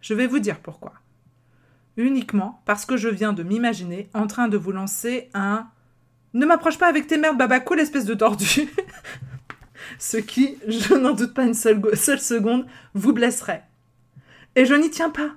Je 0.00 0.14
vais 0.14 0.26
vous 0.26 0.38
dire 0.38 0.60
pourquoi. 0.60 0.94
Uniquement 1.98 2.62
parce 2.64 2.86
que 2.86 2.96
je 2.96 3.10
viens 3.10 3.34
de 3.34 3.42
m'imaginer 3.42 4.08
en 4.14 4.26
train 4.26 4.48
de 4.48 4.56
vous 4.56 4.72
lancer 4.72 5.28
un 5.34 5.68
Ne 6.32 6.46
m'approche 6.46 6.78
pas 6.78 6.88
avec 6.88 7.06
tes 7.06 7.18
merdes 7.18 7.36
babako, 7.36 7.74
l'espèce 7.74 8.06
de 8.06 8.14
tordu 8.14 8.66
Ce 9.98 10.16
qui, 10.16 10.56
je 10.66 10.94
n'en 10.94 11.12
doute 11.12 11.34
pas 11.34 11.44
une 11.44 11.52
seule 11.52 12.20
seconde, 12.20 12.66
vous 12.94 13.12
blesserait. 13.12 13.64
Et 14.54 14.64
je 14.64 14.74
n'y 14.74 14.88
tiens 14.88 15.10
pas. 15.10 15.32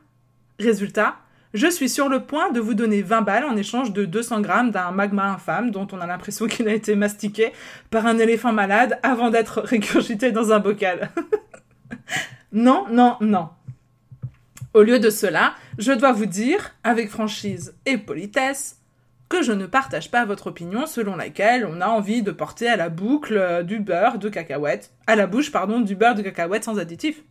Résultat, 0.59 1.17
je 1.53 1.67
suis 1.67 1.89
sur 1.89 2.09
le 2.09 2.21
point 2.21 2.51
de 2.51 2.59
vous 2.59 2.75
donner 2.75 3.01
20 3.01 3.21
balles 3.21 3.45
en 3.45 3.57
échange 3.57 3.91
de 3.91 4.05
200 4.05 4.41
grammes 4.41 4.71
d'un 4.71 4.91
magma 4.91 5.31
infâme 5.31 5.71
dont 5.71 5.87
on 5.91 5.99
a 5.99 6.05
l'impression 6.05 6.47
qu'il 6.47 6.67
a 6.67 6.73
été 6.73 6.95
mastiqué 6.95 7.53
par 7.89 8.05
un 8.05 8.19
éléphant 8.19 8.53
malade 8.53 8.99
avant 9.01 9.31
d'être 9.31 9.61
régurgité 9.63 10.31
dans 10.31 10.51
un 10.51 10.59
bocal. 10.59 11.09
non, 12.51 12.85
non, 12.91 13.17
non. 13.21 13.49
Au 14.75 14.83
lieu 14.83 14.99
de 14.99 15.09
cela, 15.09 15.55
je 15.79 15.91
dois 15.91 16.11
vous 16.11 16.27
dire, 16.27 16.75
avec 16.83 17.09
franchise 17.09 17.73
et 17.87 17.97
politesse, 17.97 18.77
que 19.27 19.41
je 19.41 19.51
ne 19.51 19.65
partage 19.65 20.11
pas 20.11 20.25
votre 20.25 20.47
opinion 20.47 20.85
selon 20.85 21.15
laquelle 21.15 21.65
on 21.65 21.81
a 21.81 21.87
envie 21.87 22.21
de 22.21 22.31
porter 22.31 22.67
à 22.67 22.75
la 22.75 22.89
boucle 22.89 23.63
du 23.63 23.79
beurre 23.79 24.19
de 24.19 24.29
cacahuète, 24.29 24.91
à 25.07 25.15
la 25.15 25.25
bouche, 25.25 25.51
pardon, 25.51 25.79
du 25.79 25.95
beurre 25.95 26.15
de 26.15 26.21
cacahuète 26.21 26.63
sans 26.63 26.77
additif. 26.77 27.23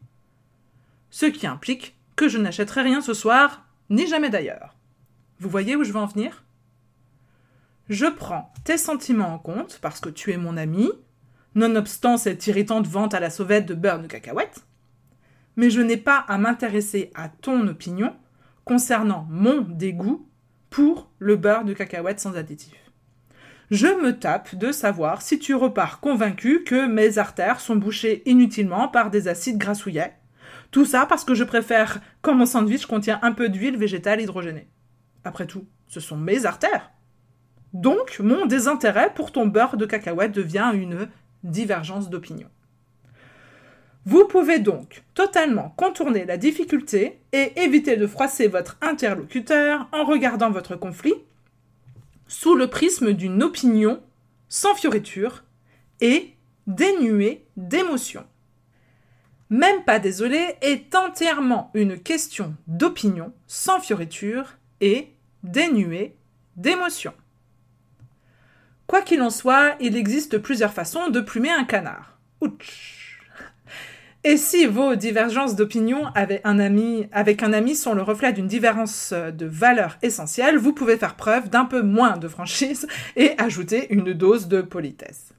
Ce 1.10 1.26
qui 1.26 1.46
implique 1.46 1.96
que 2.16 2.28
je 2.28 2.38
n'achèterai 2.38 2.82
rien 2.82 3.00
ce 3.00 3.14
soir 3.14 3.67
ni 3.90 4.06
jamais 4.06 4.30
d'ailleurs. 4.30 4.76
Vous 5.38 5.48
voyez 5.48 5.76
où 5.76 5.84
je 5.84 5.92
veux 5.92 6.00
en 6.00 6.06
venir? 6.06 6.44
Je 7.88 8.06
prends 8.06 8.52
tes 8.64 8.76
sentiments 8.76 9.32
en 9.32 9.38
compte 9.38 9.78
parce 9.80 10.00
que 10.00 10.10
tu 10.10 10.32
es 10.32 10.36
mon 10.36 10.56
ami, 10.56 10.90
nonobstant 11.54 12.18
cette 12.18 12.46
irritante 12.46 12.86
vente 12.86 13.14
à 13.14 13.20
la 13.20 13.30
sauvette 13.30 13.66
de 13.66 13.74
beurre 13.74 14.00
de 14.00 14.06
cacahuète, 14.06 14.64
mais 15.56 15.70
je 15.70 15.80
n'ai 15.80 15.96
pas 15.96 16.18
à 16.28 16.38
m'intéresser 16.38 17.10
à 17.14 17.28
ton 17.28 17.66
opinion 17.66 18.14
concernant 18.64 19.26
mon 19.30 19.62
dégoût 19.62 20.28
pour 20.70 21.10
le 21.18 21.36
beurre 21.36 21.64
de 21.64 21.72
cacahuète 21.72 22.20
sans 22.20 22.36
additif. 22.36 22.74
Je 23.70 23.86
me 23.86 24.18
tape 24.18 24.54
de 24.54 24.72
savoir 24.72 25.20
si 25.20 25.38
tu 25.38 25.54
repars 25.54 26.00
convaincu 26.00 26.64
que 26.64 26.86
mes 26.86 27.18
artères 27.18 27.60
sont 27.60 27.76
bouchées 27.76 28.22
inutilement 28.24 28.88
par 28.88 29.10
des 29.10 29.28
acides 29.28 29.58
grassouillets, 29.58 30.14
tout 30.70 30.84
ça 30.84 31.06
parce 31.06 31.24
que 31.24 31.34
je 31.34 31.44
préfère 31.44 32.00
quand 32.20 32.34
mon 32.34 32.46
sandwich 32.46 32.86
contient 32.86 33.18
un 33.22 33.32
peu 33.32 33.48
d'huile 33.48 33.76
végétale 33.76 34.20
hydrogénée. 34.20 34.68
Après 35.24 35.46
tout, 35.46 35.66
ce 35.88 36.00
sont 36.00 36.16
mes 36.16 36.46
artères. 36.46 36.90
Donc, 37.72 38.18
mon 38.20 38.46
désintérêt 38.46 39.12
pour 39.14 39.32
ton 39.32 39.46
beurre 39.46 39.76
de 39.76 39.86
cacahuète 39.86 40.32
devient 40.32 40.70
une 40.74 41.08
divergence 41.42 42.10
d'opinion. 42.10 42.48
Vous 44.04 44.24
pouvez 44.26 44.58
donc 44.58 45.02
totalement 45.12 45.74
contourner 45.76 46.24
la 46.24 46.38
difficulté 46.38 47.20
et 47.32 47.60
éviter 47.60 47.96
de 47.96 48.06
froisser 48.06 48.48
votre 48.48 48.78
interlocuteur 48.80 49.86
en 49.92 50.04
regardant 50.04 50.50
votre 50.50 50.76
conflit 50.76 51.14
sous 52.26 52.54
le 52.54 52.68
prisme 52.68 53.12
d'une 53.12 53.42
opinion 53.42 54.02
sans 54.48 54.74
fioriture 54.74 55.44
et 56.00 56.34
dénuée 56.66 57.46
d'émotion 57.56 58.24
même 59.50 59.82
pas 59.84 59.98
désolé, 59.98 60.56
est 60.62 60.94
entièrement 60.94 61.70
une 61.74 61.98
question 61.98 62.54
d'opinion, 62.66 63.32
sans 63.46 63.80
fioriture 63.80 64.56
et 64.80 65.08
dénuée 65.42 66.16
d'émotion. 66.56 67.12
Quoi 68.86 69.02
qu'il 69.02 69.22
en 69.22 69.30
soit, 69.30 69.76
il 69.80 69.96
existe 69.96 70.38
plusieurs 70.38 70.72
façons 70.72 71.10
de 71.10 71.20
plumer 71.20 71.50
un 71.50 71.64
canard. 71.64 72.18
Ouch. 72.40 73.20
Et 74.24 74.36
si 74.36 74.66
vos 74.66 74.96
divergences 74.96 75.56
d'opinion 75.56 76.06
avec 76.14 76.40
un 76.44 76.58
ami, 76.58 77.06
avec 77.12 77.42
un 77.42 77.52
ami 77.52 77.76
sont 77.76 77.94
le 77.94 78.02
reflet 78.02 78.32
d'une 78.32 78.48
différence 78.48 79.12
de 79.12 79.46
valeur 79.46 79.96
essentielle, 80.02 80.58
vous 80.58 80.72
pouvez 80.72 80.96
faire 80.96 81.14
preuve 81.14 81.48
d'un 81.48 81.64
peu 81.64 81.82
moins 81.82 82.16
de 82.16 82.28
franchise 82.28 82.88
et 83.16 83.32
ajouter 83.38 83.92
une 83.94 84.12
dose 84.12 84.48
de 84.48 84.60
politesse. 84.60 85.32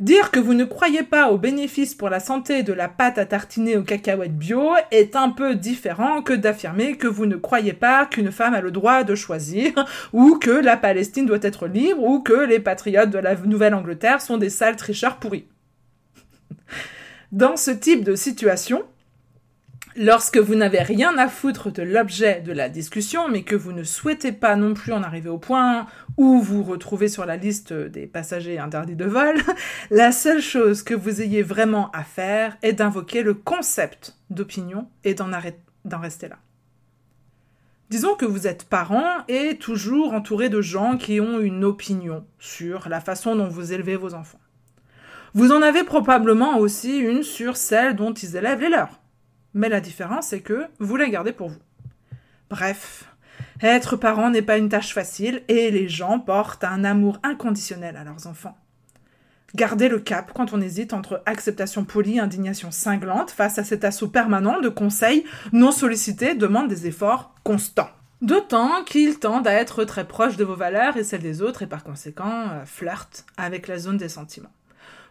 Dire 0.00 0.30
que 0.30 0.38
vous 0.38 0.54
ne 0.54 0.64
croyez 0.64 1.02
pas 1.02 1.30
aux 1.30 1.38
bénéfices 1.38 1.94
pour 1.94 2.08
la 2.08 2.20
santé 2.20 2.62
de 2.62 2.72
la 2.72 2.88
pâte 2.88 3.18
à 3.18 3.26
tartiner 3.26 3.76
aux 3.76 3.82
cacahuètes 3.82 4.36
bio 4.36 4.74
est 4.92 5.16
un 5.16 5.30
peu 5.30 5.56
différent 5.56 6.22
que 6.22 6.32
d'affirmer 6.32 6.96
que 6.96 7.08
vous 7.08 7.26
ne 7.26 7.34
croyez 7.34 7.72
pas 7.72 8.06
qu'une 8.06 8.30
femme 8.30 8.54
a 8.54 8.60
le 8.60 8.70
droit 8.70 9.02
de 9.02 9.16
choisir, 9.16 9.72
ou 10.12 10.36
que 10.36 10.52
la 10.52 10.76
Palestine 10.76 11.26
doit 11.26 11.38
être 11.42 11.66
libre, 11.66 12.00
ou 12.00 12.20
que 12.20 12.46
les 12.46 12.60
patriotes 12.60 13.10
de 13.10 13.18
la 13.18 13.34
Nouvelle-Angleterre 13.34 14.20
sont 14.20 14.38
des 14.38 14.50
sales 14.50 14.76
tricheurs 14.76 15.16
pourris. 15.16 15.46
Dans 17.32 17.56
ce 17.56 17.72
type 17.72 18.04
de 18.04 18.14
situation, 18.14 18.84
Lorsque 20.00 20.38
vous 20.38 20.54
n'avez 20.54 20.80
rien 20.80 21.18
à 21.18 21.26
foutre 21.26 21.72
de 21.72 21.82
l'objet 21.82 22.40
de 22.40 22.52
la 22.52 22.68
discussion, 22.68 23.28
mais 23.28 23.42
que 23.42 23.56
vous 23.56 23.72
ne 23.72 23.82
souhaitez 23.82 24.30
pas 24.30 24.54
non 24.54 24.72
plus 24.72 24.92
en 24.92 25.02
arriver 25.02 25.28
au 25.28 25.38
point 25.38 25.86
où 26.16 26.40
vous 26.40 26.62
retrouvez 26.62 27.08
sur 27.08 27.26
la 27.26 27.36
liste 27.36 27.72
des 27.72 28.06
passagers 28.06 28.60
interdits 28.60 28.94
de 28.94 29.06
vol, 29.06 29.34
la 29.90 30.12
seule 30.12 30.40
chose 30.40 30.84
que 30.84 30.94
vous 30.94 31.20
ayez 31.20 31.42
vraiment 31.42 31.90
à 31.90 32.04
faire 32.04 32.56
est 32.62 32.74
d'invoquer 32.74 33.24
le 33.24 33.34
concept 33.34 34.16
d'opinion 34.30 34.88
et 35.02 35.14
d'en 35.14 35.30
rester 36.00 36.28
là. 36.28 36.36
Disons 37.90 38.14
que 38.14 38.24
vous 38.24 38.46
êtes 38.46 38.68
parent 38.68 39.24
et 39.26 39.56
toujours 39.56 40.12
entouré 40.12 40.48
de 40.48 40.60
gens 40.60 40.96
qui 40.96 41.20
ont 41.20 41.40
une 41.40 41.64
opinion 41.64 42.24
sur 42.38 42.88
la 42.88 43.00
façon 43.00 43.34
dont 43.34 43.48
vous 43.48 43.72
élevez 43.72 43.96
vos 43.96 44.14
enfants. 44.14 44.38
Vous 45.34 45.50
en 45.50 45.60
avez 45.60 45.82
probablement 45.82 46.58
aussi 46.58 46.98
une 46.98 47.24
sur 47.24 47.56
celle 47.56 47.96
dont 47.96 48.12
ils 48.12 48.36
élèvent 48.36 48.60
les 48.60 48.68
leurs 48.68 49.00
mais 49.54 49.68
la 49.68 49.80
différence 49.80 50.32
est 50.32 50.40
que 50.40 50.66
vous 50.78 50.96
la 50.96 51.08
gardez 51.08 51.32
pour 51.32 51.48
vous. 51.48 51.60
Bref, 52.50 53.04
être 53.62 53.96
parent 53.96 54.30
n'est 54.30 54.42
pas 54.42 54.56
une 54.56 54.68
tâche 54.68 54.94
facile 54.94 55.42
et 55.48 55.70
les 55.70 55.88
gens 55.88 56.18
portent 56.20 56.64
un 56.64 56.84
amour 56.84 57.18
inconditionnel 57.22 57.96
à 57.96 58.04
leurs 58.04 58.26
enfants. 58.26 58.56
Gardez 59.54 59.88
le 59.88 59.98
cap 59.98 60.32
quand 60.34 60.52
on 60.52 60.60
hésite 60.60 60.92
entre 60.92 61.22
acceptation 61.24 61.84
polie 61.84 62.20
indignation 62.20 62.70
cinglante 62.70 63.30
face 63.30 63.58
à 63.58 63.64
cet 63.64 63.82
assaut 63.82 64.08
permanent 64.08 64.60
de 64.60 64.68
conseils 64.68 65.24
non 65.52 65.72
sollicités 65.72 66.34
demande 66.34 66.68
des 66.68 66.86
efforts 66.86 67.34
constants. 67.44 67.88
D'autant 68.20 68.84
qu'ils 68.84 69.18
tendent 69.18 69.46
à 69.46 69.52
être 69.52 69.84
très 69.84 70.06
proches 70.06 70.36
de 70.36 70.44
vos 70.44 70.56
valeurs 70.56 70.96
et 70.96 71.04
celles 71.04 71.22
des 71.22 71.40
autres 71.40 71.62
et 71.62 71.66
par 71.66 71.84
conséquent 71.84 72.48
euh, 72.50 72.64
flirtent 72.66 73.24
avec 73.36 73.68
la 73.68 73.78
zone 73.78 73.96
des 73.96 74.08
sentiments. 74.08 74.52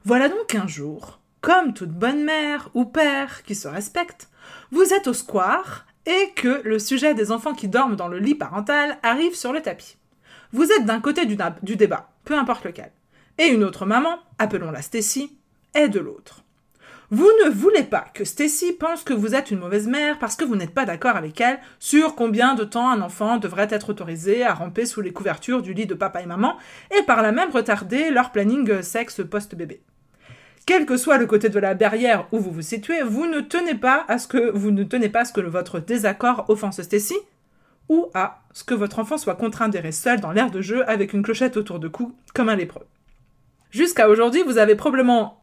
Voilà 0.04 0.30
donc 0.30 0.56
un 0.56 0.67
jour, 0.67 1.19
comme 1.47 1.73
toute 1.73 1.93
bonne 1.93 2.25
mère 2.25 2.67
ou 2.73 2.83
père 2.83 3.41
qui 3.43 3.55
se 3.55 3.69
respecte, 3.69 4.27
vous 4.71 4.91
êtes 4.93 5.07
au 5.07 5.13
square 5.13 5.86
et 6.05 6.33
que 6.36 6.60
le 6.65 6.77
sujet 6.77 7.13
des 7.13 7.31
enfants 7.31 7.53
qui 7.53 7.69
dorment 7.69 7.95
dans 7.95 8.10
le 8.10 8.19
lit 8.19 8.36
parental 8.36 8.97
arrive 9.01 9.33
sur 9.33 9.53
le 9.53 9.62
tapis. 9.62 9.95
Vous 10.51 10.69
êtes 10.73 10.83
d'un 10.83 10.99
côté 10.99 11.25
du, 11.25 11.38
débat, 11.77 12.10
peu 12.25 12.38
importe 12.38 12.65
lequel, 12.65 12.91
et 13.38 13.45
une 13.45 13.63
autre 13.63 13.86
maman, 13.86 14.19
appelons-la 14.39 14.81
Stacy, 14.81 15.38
est 15.73 15.88
de 15.88 16.01
l'autre. 16.01 16.43
Vous 17.12 17.31
ne 17.45 17.49
voulez 17.49 17.83
pas 17.83 18.07
que 18.13 18.25
Stacy 18.25 18.73
pense 18.73 19.05
que 19.05 19.13
vous 19.13 19.33
êtes 19.33 19.49
une 19.49 19.60
mauvaise 19.60 19.88
mère 19.88 20.19
parce 20.19 20.36
que 20.36 20.43
vous 20.43 20.57
n'êtes 20.57 20.73
pas 20.73 20.83
d'accord 20.83 21.15
avec 21.15 21.39
elle 21.39 21.62
sur 21.79 22.15
combien 22.15 22.55
de 22.55 22.65
temps 22.65 22.89
un 22.89 22.99
enfant 22.99 23.38
devrait 23.38 23.69
être 23.71 23.91
autorisé 23.91 24.43
à 24.43 24.53
ramper 24.53 24.86
sous 24.86 24.99
les 24.99 25.13
couvertures 25.13 25.62
du 25.62 25.73
lit 25.73 25.86
de 25.86 25.93
papa 25.93 26.21
et 26.21 26.25
maman 26.25 26.57
et 26.91 27.03
par 27.03 27.21
là 27.21 27.31
même 27.31 27.51
retarder 27.51 28.10
leur 28.10 28.33
planning 28.33 28.81
sexe 28.81 29.21
post-bébé 29.23 29.81
quel 30.67 30.86
que 30.86 30.97
soit 30.97 31.17
le 31.17 31.25
côté 31.25 31.47
de 31.47 31.60
la 31.60 31.73
barrière 31.75 32.27
où 32.34 32.39
vous 32.39 32.51
vous 32.51 32.62
situez, 32.62 33.01
vous 33.01 33.25
ne 33.25 33.39
tenez 33.39 33.73
pas 33.73 34.03
à 34.10 34.19
ce 34.19 34.27
que 34.27 34.51
vous 34.51 34.69
ne 34.69 34.84
tenez 34.84 35.08
pas 35.08 35.21
à 35.21 35.25
ce 35.25 35.32
que 35.32 35.39
votre 35.39 35.80
désaccord 35.80 36.45
offense 36.49 36.82
Stacy, 36.82 37.15
ou 37.88 38.08
à 38.13 38.41
ce 38.51 38.65
que 38.65 38.73
votre 38.73 38.99
enfant 38.99 39.17
soit 39.17 39.36
contraint 39.36 39.69
d'errer 39.69 39.93
seul 39.93 40.19
dans 40.19 40.34
l'air 40.34 40.51
de 40.51 40.62
jeu 40.62 40.88
avec 40.89 41.13
une 41.13 41.23
clochette 41.23 41.56
autour 41.56 41.80
de 41.80 41.88
cou, 41.88 42.13
comme 42.34 42.49
un 42.49 42.58
lépreux. 42.58 42.86
Jusqu'à 43.71 44.10
aujourd'hui, 44.10 44.43
vous 44.43 44.58
avez 44.58 44.75
probablement, 44.75 45.41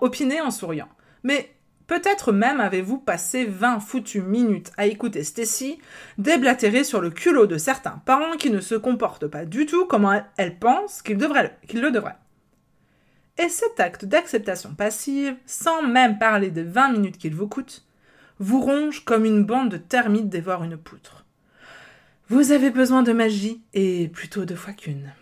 opiné 0.00 0.40
en 0.40 0.50
souriant. 0.50 0.88
Mais 1.22 1.50
peut-être 1.86 2.32
même 2.32 2.58
avez-vous 2.58 2.98
passé 2.98 3.44
20 3.44 3.78
foutues 3.78 4.22
minutes 4.22 4.72
à 4.76 4.86
écouter 4.86 5.22
Stacy 5.22 5.78
déblatérer 6.18 6.82
sur 6.82 7.00
le 7.00 7.10
culot 7.10 7.46
de 7.46 7.58
certains 7.58 8.02
parents 8.04 8.36
qui 8.36 8.50
ne 8.50 8.60
se 8.60 8.74
comportent 8.74 9.28
pas 9.28 9.44
du 9.44 9.66
tout 9.66 9.86
comme 9.86 10.20
elle 10.36 10.58
pense 10.58 11.00
qu'ils 11.00 11.16
qu 11.16 11.80
le 11.80 11.92
devraient. 11.92 12.16
Et 13.38 13.48
cet 13.48 13.78
acte 13.78 14.04
d'acceptation 14.04 14.74
passive, 14.74 15.36
sans 15.46 15.82
même 15.82 16.18
parler 16.18 16.50
des 16.50 16.64
20 16.64 16.92
minutes 16.92 17.18
qu'il 17.18 17.34
vous 17.34 17.46
coûte, 17.46 17.86
vous 18.40 18.60
ronge 18.60 19.04
comme 19.04 19.24
une 19.24 19.44
bande 19.44 19.70
de 19.70 19.76
termites 19.76 20.28
dévore 20.28 20.64
une 20.64 20.76
poutre. 20.76 21.24
Vous 22.28 22.50
avez 22.50 22.70
besoin 22.70 23.02
de 23.02 23.12
magie, 23.12 23.62
et 23.74 24.08
plutôt 24.08 24.44
deux 24.44 24.56
fois 24.56 24.72
qu'une. 24.72 25.12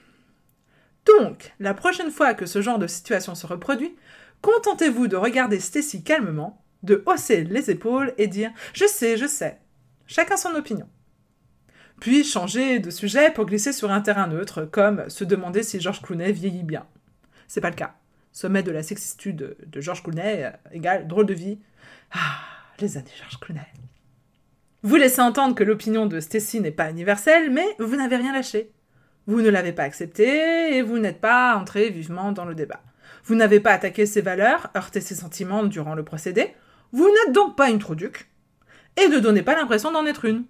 Donc, 1.05 1.53
la 1.61 1.75
prochaine 1.75 2.11
fois 2.11 2.35
que 2.35 2.47
ce 2.47 2.63
genre 2.63 2.79
de 2.79 2.87
situation 2.87 3.35
se 3.35 3.47
reproduit, 3.47 3.95
contentez-vous 4.41 5.09
de 5.09 5.17
regarder 5.17 5.61
Stacy 5.61 6.03
calmement, 6.03 6.63
de 6.83 7.03
hausser 7.07 7.45
les 7.45 7.71
épaules 7.71 8.15
et 8.17 8.29
dire 8.29 8.51
Je 8.73 8.87
sais, 8.87 9.19
je 9.19 9.27
sais. 9.27 9.61
Chacun 10.07 10.37
son 10.37 10.55
opinion. 10.55 10.89
Puis 12.01 12.25
changer 12.25 12.79
de 12.79 12.91
sujet 12.91 13.31
pour 13.31 13.47
glisser 13.47 13.73
sur 13.73 13.91
un 13.91 14.01
terrain 14.01 14.27
neutre, 14.27 14.65
comme 14.65 15.09
se 15.11 15.25
demander 15.25 15.63
si 15.63 15.81
George 15.81 16.03
Clooney 16.03 16.33
vieillit 16.33 16.63
bien. 16.63 16.87
C'est 17.47 17.61
pas 17.61 17.71
le 17.71 17.77
cas. 17.77 17.95
Sommet 18.37 18.63
de 18.63 18.71
la 18.71 18.83
sexitude 18.83 19.57
de 19.67 19.81
George 19.81 20.03
Clooney 20.03 20.45
euh, 20.45 20.51
égale 20.71 21.09
drôle 21.09 21.25
de 21.25 21.33
vie. 21.33 21.59
Ah, 22.13 22.43
les 22.79 22.99
années 22.99 23.07
George 23.19 23.41
Clooney. 23.41 23.67
Vous 24.83 24.97
laissez 24.97 25.23
entendre 25.23 25.55
que 25.55 25.65
l'opinion 25.65 26.05
de 26.05 26.21
Stacy 26.21 26.61
n'est 26.61 26.71
pas 26.71 26.91
universelle, 26.91 27.51
mais 27.51 27.65
vous 27.79 27.97
n'avez 27.97 28.17
rien 28.17 28.35
lâché. 28.35 28.73
Vous 29.27 29.41
ne 29.41 29.49
l'avez 29.49 29.73
pas 29.73 29.85
accepté 29.85 30.77
et 30.77 30.83
vous 30.83 30.99
n'êtes 30.99 31.23
pas 31.23 31.57
entré 31.57 31.89
vivement 31.89 32.31
dans 32.33 32.45
le 32.45 32.55
débat. 32.55 32.83
Vous 33.25 33.37
n'avez 33.37 33.59
pas 33.59 33.73
attaqué 33.73 34.05
ses 34.05 34.21
valeurs, 34.21 34.69
heurté 34.77 35.01
ses 35.01 35.15
sentiments 35.15 35.65
durant 35.65 35.95
le 35.95 36.05
procédé. 36.05 36.53
Vous 36.93 37.09
n'êtes 37.09 37.35
donc 37.35 37.57
pas 37.57 37.71
une. 37.71 37.81
Et 38.99 39.09
ne 39.09 39.19
donnez 39.19 39.45
pas 39.45 39.57
l'impression 39.57 39.93
d'en 39.93 40.05
être 40.05 40.27
une. 40.27 40.45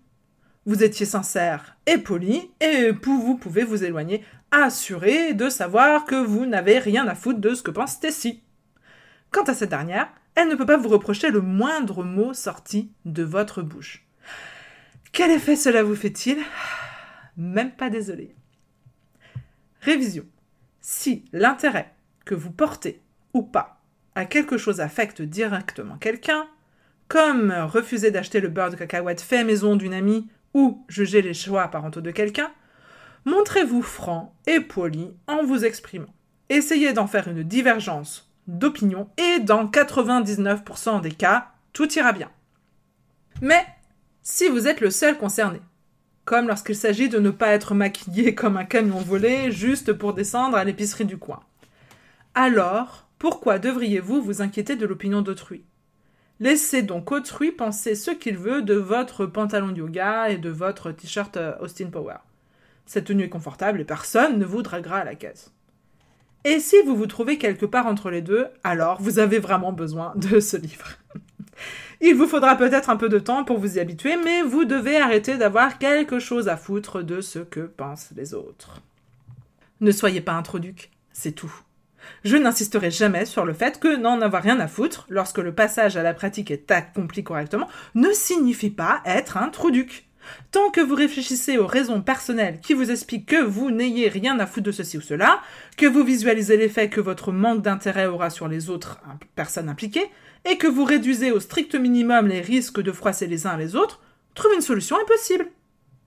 Vous 0.66 0.82
étiez 0.82 1.06
sincère 1.06 1.76
et 1.86 1.96
poli, 1.96 2.50
et 2.60 2.90
vous 2.90 3.36
pouvez 3.36 3.62
vous 3.62 3.84
éloigner 3.84 4.24
assuré 4.50 5.32
de 5.32 5.48
savoir 5.48 6.04
que 6.04 6.16
vous 6.16 6.44
n'avez 6.44 6.80
rien 6.80 7.06
à 7.06 7.14
foutre 7.14 7.38
de 7.38 7.54
ce 7.54 7.62
que 7.62 7.70
pense 7.70 7.92
Stacy. 7.92 8.42
Quant 9.30 9.44
à 9.44 9.54
cette 9.54 9.70
dernière, 9.70 10.08
elle 10.34 10.48
ne 10.48 10.56
peut 10.56 10.66
pas 10.66 10.76
vous 10.76 10.88
reprocher 10.88 11.30
le 11.30 11.40
moindre 11.40 12.02
mot 12.02 12.34
sorti 12.34 12.90
de 13.04 13.22
votre 13.22 13.62
bouche. 13.62 14.04
Quel 15.12 15.30
effet 15.30 15.54
cela 15.54 15.84
vous 15.84 15.94
fait-il? 15.94 16.38
Même 17.36 17.70
pas 17.70 17.88
désolé. 17.88 18.34
Révision. 19.82 20.24
Si 20.80 21.24
l'intérêt 21.32 21.94
que 22.24 22.34
vous 22.34 22.50
portez 22.50 23.02
ou 23.34 23.42
pas 23.42 23.80
à 24.16 24.24
quelque 24.24 24.58
chose 24.58 24.80
affecte 24.80 25.22
directement 25.22 25.96
quelqu'un, 25.96 26.48
comme 27.06 27.52
refuser 27.52 28.10
d'acheter 28.10 28.40
le 28.40 28.48
beurre 28.48 28.70
de 28.70 28.76
cacahuète 28.76 29.20
fait 29.20 29.44
maison 29.44 29.76
d'une 29.76 29.94
amie 29.94 30.28
ou 30.56 30.82
juger 30.88 31.20
les 31.20 31.34
choix 31.34 31.68
parentaux 31.68 32.00
de 32.00 32.10
quelqu'un, 32.10 32.50
montrez-vous 33.26 33.82
franc 33.82 34.34
et 34.46 34.60
poli 34.60 35.14
en 35.26 35.44
vous 35.44 35.66
exprimant. 35.66 36.14
Essayez 36.48 36.94
d'en 36.94 37.06
faire 37.06 37.28
une 37.28 37.42
divergence 37.42 38.32
d'opinion 38.46 39.10
et 39.18 39.40
dans 39.40 39.66
99% 39.66 41.02
des 41.02 41.10
cas, 41.10 41.48
tout 41.74 41.92
ira 41.92 42.14
bien. 42.14 42.30
Mais 43.42 43.66
si 44.22 44.48
vous 44.48 44.66
êtes 44.66 44.80
le 44.80 44.90
seul 44.90 45.18
concerné, 45.18 45.60
comme 46.24 46.48
lorsqu'il 46.48 46.74
s'agit 46.74 47.10
de 47.10 47.18
ne 47.18 47.30
pas 47.30 47.48
être 47.48 47.74
maquillé 47.74 48.34
comme 48.34 48.56
un 48.56 48.64
camion 48.64 49.00
volé 49.00 49.52
juste 49.52 49.92
pour 49.92 50.14
descendre 50.14 50.56
à 50.56 50.64
l'épicerie 50.64 51.04
du 51.04 51.18
coin, 51.18 51.40
alors 52.34 53.08
pourquoi 53.18 53.58
devriez-vous 53.58 54.22
vous 54.22 54.40
inquiéter 54.40 54.74
de 54.74 54.86
l'opinion 54.86 55.20
d'autrui? 55.20 55.66
Laissez 56.38 56.82
donc 56.82 57.12
autrui 57.12 57.50
penser 57.50 57.94
ce 57.94 58.10
qu'il 58.10 58.36
veut 58.36 58.60
de 58.60 58.74
votre 58.74 59.24
pantalon 59.24 59.68
de 59.68 59.78
yoga 59.78 60.28
et 60.28 60.36
de 60.36 60.50
votre 60.50 60.92
t-shirt 60.92 61.36
euh, 61.38 61.54
Austin 61.60 61.88
Power. 61.90 62.16
Cette 62.84 63.06
tenue 63.06 63.24
est 63.24 63.28
confortable 63.30 63.80
et 63.80 63.84
personne 63.84 64.38
ne 64.38 64.44
vous 64.44 64.62
draguera 64.62 64.98
à 64.98 65.04
la 65.04 65.14
caisse. 65.14 65.52
Et 66.44 66.60
si 66.60 66.76
vous 66.82 66.94
vous 66.94 67.06
trouvez 67.06 67.38
quelque 67.38 67.66
part 67.66 67.86
entre 67.86 68.10
les 68.10 68.22
deux, 68.22 68.46
alors 68.62 69.00
vous 69.00 69.18
avez 69.18 69.38
vraiment 69.38 69.72
besoin 69.72 70.12
de 70.14 70.38
ce 70.38 70.56
livre. 70.56 70.90
Il 72.02 72.14
vous 72.14 72.28
faudra 72.28 72.56
peut-être 72.56 72.90
un 72.90 72.96
peu 72.96 73.08
de 73.08 73.18
temps 73.18 73.42
pour 73.42 73.58
vous 73.58 73.78
y 73.78 73.80
habituer, 73.80 74.16
mais 74.16 74.42
vous 74.42 74.66
devez 74.66 74.98
arrêter 74.98 75.38
d'avoir 75.38 75.78
quelque 75.78 76.18
chose 76.18 76.48
à 76.48 76.56
foutre 76.58 77.02
de 77.02 77.22
ce 77.22 77.38
que 77.38 77.60
pensent 77.60 78.10
les 78.14 78.34
autres. 78.34 78.82
Ne 79.80 79.90
soyez 79.90 80.20
pas 80.20 80.34
introduc, 80.34 80.90
c'est 81.12 81.32
tout. 81.32 81.52
Je 82.24 82.36
n'insisterai 82.36 82.90
jamais 82.90 83.24
sur 83.24 83.44
le 83.44 83.52
fait 83.52 83.78
que 83.78 83.96
n'en 83.96 84.20
avoir 84.20 84.42
rien 84.42 84.60
à 84.60 84.68
foutre, 84.68 85.06
lorsque 85.08 85.38
le 85.38 85.54
passage 85.54 85.96
à 85.96 86.02
la 86.02 86.14
pratique 86.14 86.50
est 86.50 86.70
accompli 86.70 87.24
correctement, 87.24 87.68
ne 87.94 88.10
signifie 88.12 88.70
pas 88.70 89.00
être 89.04 89.36
un 89.36 89.48
trouduc. 89.48 90.06
Tant 90.50 90.70
que 90.70 90.80
vous 90.80 90.94
réfléchissez 90.94 91.58
aux 91.58 91.66
raisons 91.66 92.02
personnelles 92.02 92.60
qui 92.60 92.74
vous 92.74 92.90
expliquent 92.90 93.26
que 93.26 93.42
vous 93.42 93.70
n'ayez 93.70 94.08
rien 94.08 94.38
à 94.40 94.46
foutre 94.46 94.66
de 94.66 94.72
ceci 94.72 94.98
ou 94.98 95.00
cela, 95.00 95.40
que 95.76 95.86
vous 95.86 96.02
visualisez 96.02 96.56
l'effet 96.56 96.88
que 96.88 97.00
votre 97.00 97.32
manque 97.32 97.62
d'intérêt 97.62 98.06
aura 98.06 98.30
sur 98.30 98.48
les 98.48 98.70
autres 98.70 99.00
personnes 99.34 99.68
impliquées, 99.68 100.10
et 100.48 100.58
que 100.58 100.66
vous 100.66 100.84
réduisez 100.84 101.32
au 101.32 101.40
strict 101.40 101.74
minimum 101.74 102.28
les 102.28 102.40
risques 102.40 102.80
de 102.80 102.92
froisser 102.92 103.26
les 103.26 103.46
uns 103.46 103.56
les 103.56 103.76
autres, 103.76 104.00
trouver 104.34 104.56
une 104.56 104.60
solution 104.60 104.98
est 105.00 105.06
possible. 105.06 105.46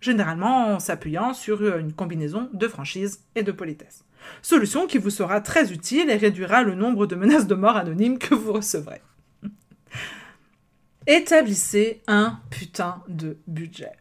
Généralement 0.01 0.67
en 0.67 0.79
s'appuyant 0.79 1.33
sur 1.33 1.61
une 1.77 1.93
combinaison 1.93 2.49
de 2.53 2.67
franchise 2.67 3.19
et 3.35 3.43
de 3.43 3.51
politesse. 3.51 4.05
Solution 4.41 4.87
qui 4.87 4.97
vous 4.97 5.09
sera 5.09 5.41
très 5.41 5.71
utile 5.71 6.09
et 6.09 6.17
réduira 6.17 6.63
le 6.63 6.75
nombre 6.75 7.07
de 7.07 7.15
menaces 7.15 7.47
de 7.47 7.55
mort 7.55 7.77
anonymes 7.77 8.17
que 8.19 8.35
vous 8.35 8.53
recevrez. 8.53 9.01
Établissez 11.07 12.01
un 12.07 12.39
putain 12.49 13.03
de 13.07 13.37
budget. 13.47 13.93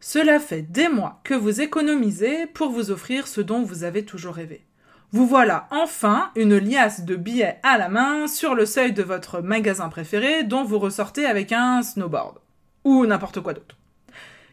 Cela 0.00 0.40
fait 0.40 0.62
des 0.62 0.88
mois 0.88 1.20
que 1.24 1.34
vous 1.34 1.60
économisez 1.60 2.46
pour 2.46 2.70
vous 2.70 2.90
offrir 2.90 3.28
ce 3.28 3.40
dont 3.40 3.62
vous 3.62 3.84
avez 3.84 4.04
toujours 4.04 4.34
rêvé. 4.34 4.64
Vous 5.12 5.26
voilà 5.26 5.66
enfin 5.70 6.30
une 6.36 6.56
liasse 6.56 7.04
de 7.04 7.16
billets 7.16 7.58
à 7.62 7.76
la 7.76 7.88
main 7.88 8.28
sur 8.28 8.54
le 8.54 8.64
seuil 8.64 8.92
de 8.92 9.02
votre 9.02 9.40
magasin 9.40 9.88
préféré 9.88 10.44
dont 10.44 10.64
vous 10.64 10.78
ressortez 10.78 11.26
avec 11.26 11.52
un 11.52 11.82
snowboard. 11.82 12.38
Ou 12.84 13.04
n'importe 13.04 13.40
quoi 13.40 13.52
d'autre. 13.52 13.76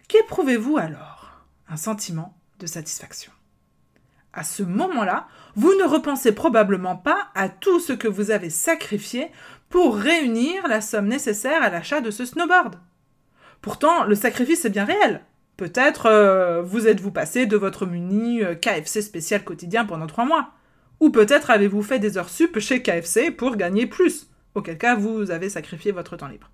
Qu'éprouvez-vous 0.08 0.78
alors? 0.78 1.46
Un 1.70 1.78
sentiment 1.78 2.36
de 2.60 2.66
satisfaction. 2.66 3.32
À 4.38 4.44
ce 4.44 4.62
moment-là, 4.62 5.28
vous 5.56 5.74
ne 5.74 5.84
repensez 5.84 6.32
probablement 6.32 6.96
pas 6.96 7.30
à 7.34 7.50
tout 7.50 7.80
ce 7.80 7.92
que 7.92 8.08
vous 8.08 8.30
avez 8.30 8.52
sacrifié 8.52 9.32
pour 9.68 9.98
réunir 9.98 10.68
la 10.68 10.80
somme 10.80 11.08
nécessaire 11.08 11.64
à 11.64 11.72
l'achat 11.72 12.02
de 12.02 12.12
ce 12.12 12.24
snowboard. 12.24 12.76
Pourtant, 13.64 14.04
le 14.04 14.14
sacrifice 14.14 14.64
est 14.64 14.70
bien 14.70 14.86
réel. 14.86 15.22
Peut-être 15.58 16.06
euh, 16.06 16.62
vous 16.62 16.88
êtes-vous 16.88 17.10
passé 17.10 17.48
de 17.48 17.58
votre 17.58 17.88
muni 17.88 18.44
euh, 18.44 18.54
KFC 18.54 19.02
spécial 19.02 19.44
quotidien 19.44 19.86
pendant 19.86 20.06
trois 20.06 20.26
mois. 20.26 20.52
Ou 21.00 21.10
peut-être 21.10 21.50
avez-vous 21.50 21.82
fait 21.82 21.98
des 21.98 22.20
heures 22.20 22.30
sup 22.30 22.60
chez 22.60 22.84
KFC 22.84 23.32
pour 23.32 23.56
gagner 23.56 23.88
plus, 23.88 24.28
auquel 24.54 24.78
cas 24.78 24.94
vous 24.94 25.32
avez 25.32 25.50
sacrifié 25.50 25.92
votre 25.92 26.16
temps 26.16 26.28
libre. 26.28 26.52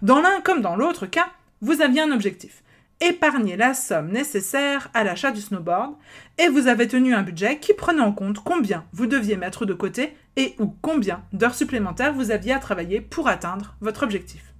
Dans 0.00 0.20
l'un 0.20 0.40
comme 0.42 0.62
dans 0.62 0.76
l'autre 0.76 1.06
cas, 1.06 1.26
vous 1.60 1.82
aviez 1.82 2.02
un 2.02 2.12
objectif. 2.12 2.62
Épargner 3.00 3.56
la 3.56 3.74
somme 3.74 4.08
nécessaire 4.08 4.88
à 4.94 5.04
l'achat 5.04 5.30
du 5.30 5.40
snowboard 5.40 5.94
et 6.38 6.48
vous 6.48 6.66
avez 6.66 6.88
tenu 6.88 7.14
un 7.14 7.22
budget 7.22 7.58
qui 7.58 7.74
prenait 7.74 8.00
en 8.00 8.12
compte 8.12 8.42
combien 8.42 8.84
vous 8.92 9.06
deviez 9.06 9.36
mettre 9.36 9.66
de 9.66 9.74
côté 9.74 10.16
et 10.36 10.54
ou 10.58 10.74
combien 10.80 11.22
d'heures 11.32 11.54
supplémentaires 11.54 12.14
vous 12.14 12.30
aviez 12.30 12.52
à 12.52 12.58
travailler 12.58 13.00
pour 13.00 13.28
atteindre 13.28 13.76
votre 13.80 14.02
objectif 14.02 14.54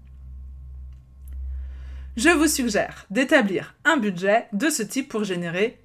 je 2.17 2.31
vous 2.31 2.49
suggère 2.49 3.05
d'établir 3.11 3.75
un 3.85 3.99
budget 3.99 4.47
de 4.55 4.71
ce 4.71 4.83
type 4.83 5.11
pour, 5.11 5.25
gérer 5.25 5.79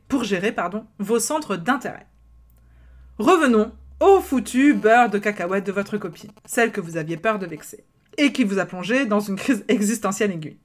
vos 0.97 1.19
centres 1.19 1.57
d'intérêt. 1.57 2.07
Revenons 3.19 3.73
au 3.99 4.21
foutu 4.21 4.73
beurre 4.73 5.09
de 5.09 5.17
cacahuète 5.17 5.65
de 5.65 5.73
votre 5.73 5.97
copine, 5.97 6.31
celle 6.45 6.71
que 6.71 6.79
vous 6.79 6.95
aviez 6.95 7.17
peur 7.17 7.37
de 7.37 7.47
vexer, 7.47 7.83
et 8.17 8.31
qui 8.31 8.45
vous 8.45 8.59
a 8.59 8.65
plongé 8.65 9.05
dans 9.05 9.19
une 9.19 9.35
crise 9.35 9.65
existentielle 9.67 10.31
aiguë. 10.31 10.57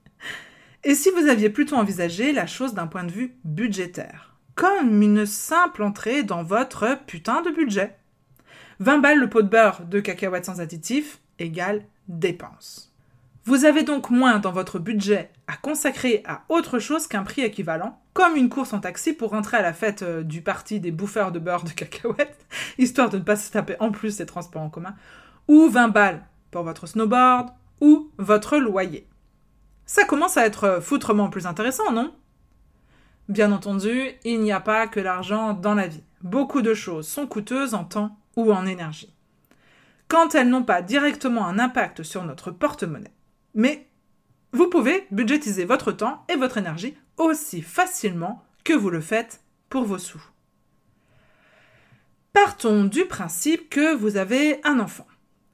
Et 0.87 0.95
si 0.95 1.11
vous 1.11 1.27
aviez 1.27 1.51
plutôt 1.51 1.75
envisagé 1.75 2.33
la 2.33 2.47
chose 2.47 2.73
d'un 2.73 2.87
point 2.87 3.03
de 3.03 3.11
vue 3.11 3.35
budgétaire, 3.45 4.37
comme 4.55 5.03
une 5.03 5.27
simple 5.27 5.83
entrée 5.83 6.23
dans 6.23 6.45
votre 6.45 6.97
putain 7.07 7.43
de 7.43 7.51
budget 7.51 7.97
20 8.79 8.99
balles 8.99 9.19
le 9.19 9.29
pot 9.29 9.43
de 9.43 9.49
beurre 9.49 9.81
de 9.85 9.99
cacahuètes 9.99 10.45
sans 10.45 10.61
additif 10.61 11.19
égale 11.41 11.83
dépense. 12.07 12.95
Vous 13.47 13.65
avez 13.65 13.83
donc 13.83 14.11
moins 14.11 14.39
dans 14.39 14.53
votre 14.53 14.79
budget 14.79 15.33
à 15.49 15.57
consacrer 15.57 16.23
à 16.25 16.45
autre 16.49 16.79
chose 16.79 17.09
qu'un 17.09 17.25
prix 17.25 17.43
équivalent, 17.43 18.01
comme 18.13 18.37
une 18.37 18.49
course 18.49 18.73
en 18.73 18.79
taxi 18.79 19.13
pour 19.13 19.31
rentrer 19.31 19.57
à 19.57 19.63
la 19.63 19.73
fête 19.73 20.03
euh, 20.03 20.23
du 20.23 20.41
parti 20.41 20.79
des 20.79 20.93
bouffeurs 20.93 21.33
de 21.33 21.41
beurre 21.41 21.65
de 21.65 21.71
cacahuètes, 21.71 22.47
histoire 22.79 23.11
de 23.11 23.19
ne 23.19 23.25
pas 23.25 23.35
se 23.35 23.51
taper 23.51 23.75
en 23.81 23.91
plus 23.91 24.21
les 24.21 24.27
transports 24.27 24.63
en 24.63 24.71
commun, 24.71 24.95
ou 25.49 25.69
20 25.69 25.89
balles 25.89 26.23
pour 26.53 26.63
votre 26.63 26.87
snowboard, 26.87 27.49
ou 27.81 28.13
votre 28.19 28.57
loyer. 28.59 29.09
Ça 29.87 30.05
commence 30.05 30.37
à 30.37 30.45
être 30.45 30.81
foutrement 30.83 31.31
plus 31.31 31.47
intéressant, 31.47 31.93
non? 31.93 32.13
Bien 33.29 33.53
entendu, 33.53 34.11
il 34.25 34.41
n'y 34.41 34.53
a 34.53 34.61
pas 34.61 34.87
que 34.87 35.01
l'argent 35.01 35.53
dans 35.53 35.75
la 35.75 35.87
vie. 35.87 36.05
Beaucoup 36.23 36.63
de 36.63 36.75
choses 36.75 37.09
sont 37.09 37.27
coûteuses 37.27 37.75
en 37.75 37.85
temps 37.85 38.19
ou 38.37 38.53
en 38.53 38.67
énergie. 38.67 39.15
Quand 40.09 40.35
elles 40.35 40.49
n'ont 40.49 40.65
pas 40.65 40.83
directement 40.83 41.47
un 41.47 41.59
impact 41.59 42.03
sur 42.03 42.25
notre 42.25 42.51
porte-monnaie. 42.51 43.13
Mais 43.55 43.89
vous 44.53 44.69
pouvez 44.69 45.07
budgétiser 45.11 45.65
votre 45.65 45.93
temps 45.93 46.25
et 46.29 46.37
votre 46.37 46.59
énergie 46.59 46.97
aussi 47.17 47.63
facilement 47.63 48.45
que 48.65 48.73
vous 48.73 48.91
le 48.91 49.01
faites 49.01 49.41
pour 49.69 49.85
vos 49.85 49.99
sous. 49.99 50.23
Partons 52.33 52.85
du 52.85 53.07
principe 53.07 53.71
que 53.71 53.95
vous 53.95 54.17
avez 54.17 54.61
un 54.65 54.79
enfant. 54.79 55.07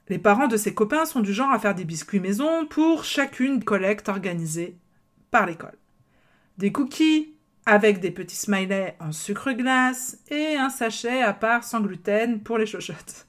Les 0.08 0.18
parents 0.18 0.48
de 0.48 0.56
ses 0.56 0.74
copains 0.74 1.04
sont 1.04 1.20
du 1.20 1.32
genre 1.32 1.52
à 1.52 1.58
faire 1.58 1.74
des 1.74 1.84
biscuits 1.84 2.20
maison 2.20 2.66
pour 2.66 3.04
chacune 3.04 3.62
collecte 3.62 4.08
organisée 4.08 4.76
par 5.30 5.46
l'école. 5.46 5.78
Des 6.58 6.72
cookies 6.72 7.34
avec 7.66 8.00
des 8.00 8.10
petits 8.10 8.36
smileys 8.36 8.94
en 9.00 9.12
sucre 9.12 9.52
glace 9.52 10.18
et 10.28 10.56
un 10.56 10.68
sachet 10.68 11.22
à 11.22 11.32
part 11.32 11.64
sans 11.64 11.80
gluten 11.80 12.40
pour 12.40 12.58
les 12.58 12.66
chochottes. 12.66 13.26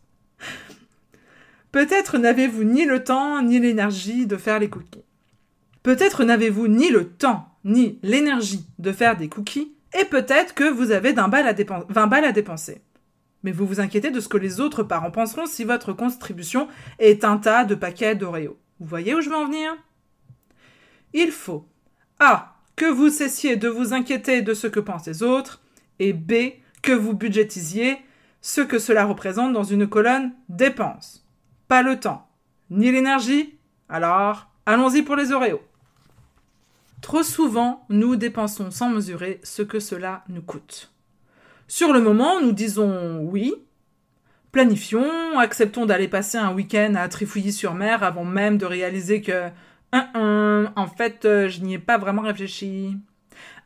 Peut-être 1.71 2.17
n'avez-vous 2.17 2.63
ni 2.63 2.86
le 2.86 3.03
temps 3.03 3.41
ni 3.41 3.59
l'énergie 3.59 4.28
de 4.28 4.38
faire 4.38 4.59
les 4.59 4.69
cookies. 4.69 5.03
Peut-être 5.84 6.24
n'avez-vous 6.24 6.67
ni 6.67 6.89
le 6.89 7.09
temps 7.09 7.47
ni 7.63 7.99
l'énergie 8.03 8.65
de 8.80 8.91
faire 8.91 9.17
des 9.17 9.30
cookies 9.30 9.74
et 9.99 10.05
peut-être 10.05 10.53
que 10.53 10.69
vous 10.69 10.91
avez 10.91 11.13
20 11.13 11.28
balles 11.28 12.26
à 12.26 12.32
dépenser. 12.32 12.82
Mais 13.43 13.51
vous 13.51 13.67
vous 13.67 13.79
inquiétez 13.79 14.09
de 14.09 14.19
ce 14.19 14.29
que 14.29 14.37
les 14.37 14.59
autres 14.59 14.83
parents 14.83 15.11
penseront 15.11 15.45
si 15.45 15.63
votre 15.63 15.93
contribution 15.93 16.67
est 16.99 17.23
un 17.23 17.37
tas 17.37 17.65
de 17.65 17.75
paquets 17.75 18.15
d'Oreo. 18.15 18.57
Vous 18.79 18.87
voyez 18.87 19.13
où 19.13 19.21
je 19.21 19.29
veux 19.29 19.35
en 19.35 19.45
venir? 19.45 19.75
Il 21.13 21.31
faut 21.31 21.67
A. 22.19 22.49
Que 22.75 22.85
vous 22.85 23.09
cessiez 23.09 23.55
de 23.55 23.67
vous 23.67 23.93
inquiéter 23.93 24.41
de 24.41 24.55
ce 24.55 24.65
que 24.65 24.79
pensent 24.79 25.05
les 25.05 25.21
autres 25.21 25.61
et 25.99 26.11
B. 26.11 26.33
Que 26.81 26.91
vous 26.91 27.13
budgétisiez 27.13 27.97
ce 28.41 28.61
que 28.61 28.79
cela 28.79 29.05
représente 29.05 29.53
dans 29.53 29.63
une 29.63 29.87
colonne 29.87 30.33
dépenses. 30.49 31.25
Pas 31.67 31.81
le 31.81 31.99
temps, 31.99 32.27
ni 32.69 32.91
l'énergie, 32.91 33.57
alors 33.89 34.49
allons-y 34.65 35.01
pour 35.03 35.15
les 35.15 35.31
Oreos. 35.31 35.61
Trop 37.01 37.23
souvent, 37.23 37.85
nous 37.89 38.15
dépensons 38.15 38.71
sans 38.71 38.89
mesurer 38.89 39.39
ce 39.43 39.61
que 39.61 39.79
cela 39.79 40.23
nous 40.29 40.41
coûte. 40.41 40.92
Sur 41.68 41.93
le 41.93 42.01
moment, 42.01 42.41
nous 42.41 42.51
disons 42.51 43.20
oui, 43.22 43.53
planifions, 44.51 45.39
acceptons 45.39 45.86
d'aller 45.86 46.07
passer 46.07 46.38
un 46.38 46.53
week-end 46.53 46.93
à 46.95 47.07
Trifouilly-sur-Mer 47.07 48.03
avant 48.03 48.26
même 48.26 48.57
de 48.57 48.66
réaliser 48.66 49.22
que 49.22 49.49
en 50.76 50.88
fait, 50.88 51.26
euh, 51.26 51.49
je 51.49 51.61
n'y 51.61 51.76
ai 51.76 51.80
pas 51.80 51.97
vraiment 51.97 52.24
réfléchi. 52.24 52.97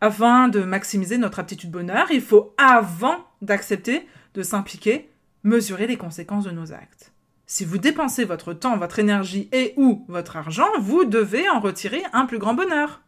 Afin 0.01 0.47
de 0.49 0.59
maximiser 0.61 1.17
notre 1.17 1.39
aptitude 1.39 1.71
bonheur, 1.71 2.07
il 2.11 2.21
faut, 2.21 2.53
avant 2.57 3.17
d'accepter 3.41 4.07
de 4.33 4.43
s'impliquer, 4.43 5.09
mesurer 5.43 5.87
les 5.87 5.97
conséquences 5.97 6.43
de 6.43 6.51
nos 6.51 6.73
actes. 6.73 7.13
Si 7.45 7.63
vous 7.63 7.77
dépensez 7.77 8.25
votre 8.25 8.53
temps, 8.53 8.77
votre 8.77 8.99
énergie 8.99 9.49
et 9.53 9.73
ou 9.77 10.05
votre 10.09 10.35
argent, 10.35 10.67
vous 10.79 11.05
devez 11.05 11.49
en 11.49 11.61
retirer 11.61 12.03
un 12.11 12.25
plus 12.25 12.39
grand 12.39 12.53
bonheur. 12.53 13.01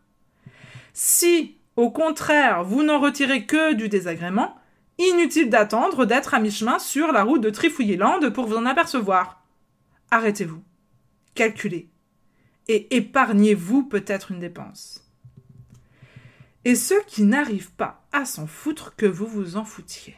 Si, 0.94 1.58
au 1.76 1.92
contraire, 1.92 2.64
vous 2.64 2.84
n'en 2.84 3.00
retirez 3.00 3.46
que 3.46 3.74
du 3.74 3.90
désagrément, 3.90 4.56
Inutile 5.00 5.50
d'attendre 5.50 6.06
d'être 6.06 6.34
à 6.34 6.42
mi-chemin 6.42 6.78
sur 6.78 7.14
la 7.14 7.24
route 7.24 7.40
de 7.40 7.50
Trifouillet-Land 7.50 8.32
pour 8.34 8.48
vous 8.48 8.58
en 8.58 8.66
apercevoir. 8.66 9.42
Arrêtez-vous. 10.12 10.62
Calculez. 11.36 11.90
Et 12.68 12.94
épargnez-vous 12.98 13.84
peut-être 13.84 14.32
une 14.32 14.42
dépense. 14.42 15.10
Et 16.66 16.76
ceux 16.76 17.02
qui 17.08 17.24
n'arrivent 17.24 17.72
pas 17.72 18.04
à 18.12 18.26
s'en 18.26 18.46
foutre 18.46 18.98
que 18.98 19.06
vous 19.06 19.26
vous 19.26 19.56
en 19.56 19.64
foutiez. 19.64 20.18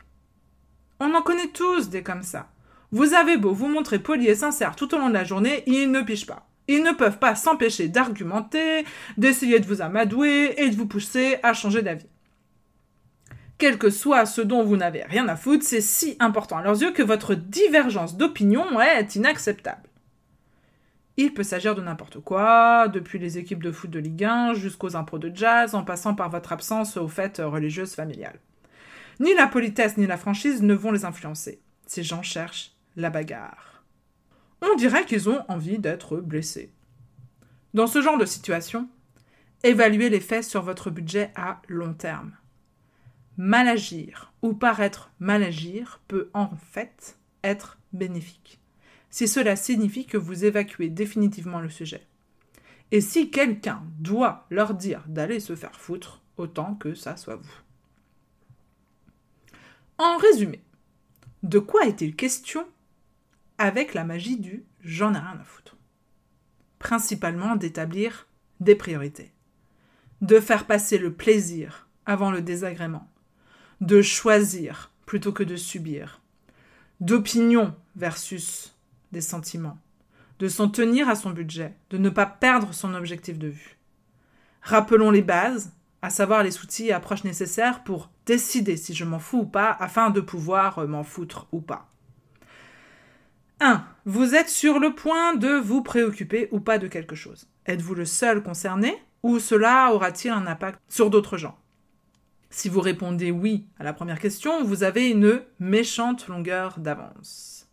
On 0.99 1.13
en 1.13 1.21
connaît 1.21 1.49
tous 1.49 1.89
des 1.89 2.01
comme 2.01 2.23
ça. 2.23 2.49
Vous 2.91 3.13
avez 3.13 3.37
beau 3.37 3.53
vous 3.53 3.67
montrer 3.67 3.99
poli 3.99 4.27
et 4.29 4.35
sincère 4.35 4.75
tout 4.75 4.95
au 4.95 4.97
long 4.97 5.09
de 5.09 5.13
la 5.13 5.23
journée, 5.23 5.61
ils 5.67 5.91
ne 5.91 6.01
pichent 6.01 6.25
pas. 6.25 6.49
Ils 6.67 6.81
ne 6.81 6.91
peuvent 6.91 7.19
pas 7.19 7.35
s'empêcher 7.35 7.87
d'argumenter, 7.87 8.83
d'essayer 9.15 9.59
de 9.59 9.67
vous 9.67 9.83
amadouer 9.83 10.55
et 10.57 10.71
de 10.71 10.75
vous 10.75 10.87
pousser 10.87 11.37
à 11.43 11.53
changer 11.53 11.83
d'avis 11.83 12.09
quel 13.61 13.77
que 13.77 13.91
soit 13.91 14.25
ce 14.25 14.41
dont 14.41 14.63
vous 14.63 14.75
n'avez 14.75 15.03
rien 15.03 15.27
à 15.27 15.35
foutre, 15.35 15.63
c'est 15.63 15.81
si 15.81 16.17
important 16.19 16.57
à 16.57 16.63
leurs 16.63 16.81
yeux 16.81 16.93
que 16.93 17.03
votre 17.03 17.35
divergence 17.35 18.17
d'opinion 18.17 18.81
est 18.81 19.15
inacceptable. 19.15 19.87
Il 21.15 21.35
peut 21.35 21.43
s'agir 21.43 21.75
de 21.75 21.81
n'importe 21.83 22.19
quoi, 22.21 22.87
depuis 22.87 23.19
les 23.19 23.37
équipes 23.37 23.61
de 23.61 23.71
foot 23.71 23.91
de 23.91 23.99
Ligue 23.99 24.23
1 24.23 24.55
jusqu'aux 24.55 24.95
impros 24.95 25.19
de 25.19 25.31
jazz, 25.31 25.75
en 25.75 25.83
passant 25.83 26.15
par 26.15 26.31
votre 26.31 26.53
absence 26.53 26.97
aux 26.97 27.07
fêtes 27.07 27.39
religieuses 27.39 27.93
familiales. 27.93 28.39
Ni 29.19 29.35
la 29.35 29.45
politesse 29.45 29.95
ni 29.95 30.07
la 30.07 30.17
franchise 30.17 30.63
ne 30.63 30.73
vont 30.73 30.91
les 30.91 31.05
influencer. 31.05 31.61
Ces 31.85 32.01
gens 32.01 32.23
cherchent 32.23 32.71
la 32.95 33.11
bagarre. 33.11 33.83
On 34.63 34.75
dirait 34.75 35.05
qu'ils 35.05 35.29
ont 35.29 35.45
envie 35.49 35.77
d'être 35.77 36.17
blessés. 36.17 36.73
Dans 37.75 37.85
ce 37.85 38.01
genre 38.01 38.17
de 38.17 38.25
situation, 38.25 38.89
évaluez 39.61 40.09
l'effet 40.09 40.41
sur 40.41 40.63
votre 40.63 40.89
budget 40.89 41.29
à 41.35 41.61
long 41.67 41.93
terme 41.93 42.31
mal 43.41 43.67
agir 43.67 44.31
ou 44.43 44.53
paraître 44.53 45.11
mal 45.19 45.41
agir 45.41 45.99
peut 46.07 46.29
en 46.35 46.55
fait 46.57 47.17
être 47.43 47.79
bénéfique, 47.91 48.59
si 49.09 49.27
cela 49.27 49.55
signifie 49.55 50.05
que 50.05 50.17
vous 50.17 50.45
évacuez 50.45 50.89
définitivement 50.89 51.59
le 51.59 51.69
sujet. 51.69 52.05
Et 52.91 53.01
si 53.01 53.31
quelqu'un 53.31 53.81
doit 53.97 54.45
leur 54.51 54.75
dire 54.75 55.03
d'aller 55.07 55.39
se 55.39 55.55
faire 55.55 55.75
foutre, 55.75 56.21
autant 56.37 56.75
que 56.75 56.93
ça 56.93 57.17
soit 57.17 57.37
vous. 57.37 57.51
En 59.97 60.17
résumé, 60.17 60.61
de 61.41 61.57
quoi 61.57 61.87
est-il 61.87 62.15
question 62.15 62.67
avec 63.57 63.95
la 63.95 64.03
magie 64.03 64.37
du 64.37 64.65
j'en 64.81 65.15
ai 65.15 65.19
rien 65.19 65.39
à 65.41 65.43
foutre 65.43 65.77
Principalement 66.77 67.55
d'établir 67.55 68.27
des 68.59 68.75
priorités, 68.75 69.31
de 70.21 70.39
faire 70.39 70.67
passer 70.67 70.99
le 70.99 71.11
plaisir 71.11 71.87
avant 72.05 72.29
le 72.29 72.43
désagrément, 72.43 73.10
de 73.81 74.01
choisir 74.01 74.91
plutôt 75.05 75.31
que 75.33 75.43
de 75.43 75.55
subir, 75.55 76.21
d'opinion 76.99 77.75
versus 77.95 78.75
des 79.11 79.21
sentiments, 79.21 79.77
de 80.39 80.47
s'en 80.47 80.69
tenir 80.69 81.09
à 81.09 81.15
son 81.15 81.31
budget, 81.31 81.73
de 81.89 81.97
ne 81.97 82.09
pas 82.09 82.27
perdre 82.27 82.73
son 82.73 82.93
objectif 82.93 83.37
de 83.39 83.47
vue. 83.47 83.77
Rappelons 84.61 85.11
les 85.11 85.23
bases, 85.23 85.71
à 86.03 86.09
savoir 86.09 86.43
les 86.43 86.59
outils 86.59 86.87
et 86.87 86.93
approches 86.93 87.23
nécessaires 87.23 87.83
pour 87.83 88.09
décider 88.25 88.77
si 88.77 88.93
je 88.93 89.03
m'en 89.03 89.19
fous 89.19 89.39
ou 89.39 89.45
pas 89.45 89.75
afin 89.79 90.09
de 90.09 90.21
pouvoir 90.21 90.79
euh, 90.79 90.87
m'en 90.87 91.03
foutre 91.03 91.47
ou 91.51 91.61
pas. 91.61 91.89
1. 93.59 93.83
Vous 94.05 94.33
êtes 94.33 94.49
sur 94.49 94.79
le 94.79 94.95
point 94.95 95.35
de 95.35 95.49
vous 95.49 95.83
préoccuper 95.83 96.47
ou 96.51 96.59
pas 96.59 96.79
de 96.79 96.87
quelque 96.87 97.15
chose. 97.15 97.47
Êtes-vous 97.67 97.93
le 97.93 98.05
seul 98.05 98.41
concerné 98.41 98.95
ou 99.21 99.39
cela 99.39 99.91
aura-t-il 99.93 100.31
un 100.31 100.47
impact 100.47 100.79
sur 100.87 101.11
d'autres 101.11 101.37
gens? 101.37 101.57
Si 102.51 102.67
vous 102.67 102.81
répondez 102.81 103.31
oui 103.31 103.65
à 103.79 103.83
la 103.83 103.93
première 103.93 104.19
question, 104.19 104.63
vous 104.63 104.83
avez 104.83 105.09
une 105.09 105.41
méchante 105.59 106.27
longueur 106.27 106.79
d'avance. 106.79 107.67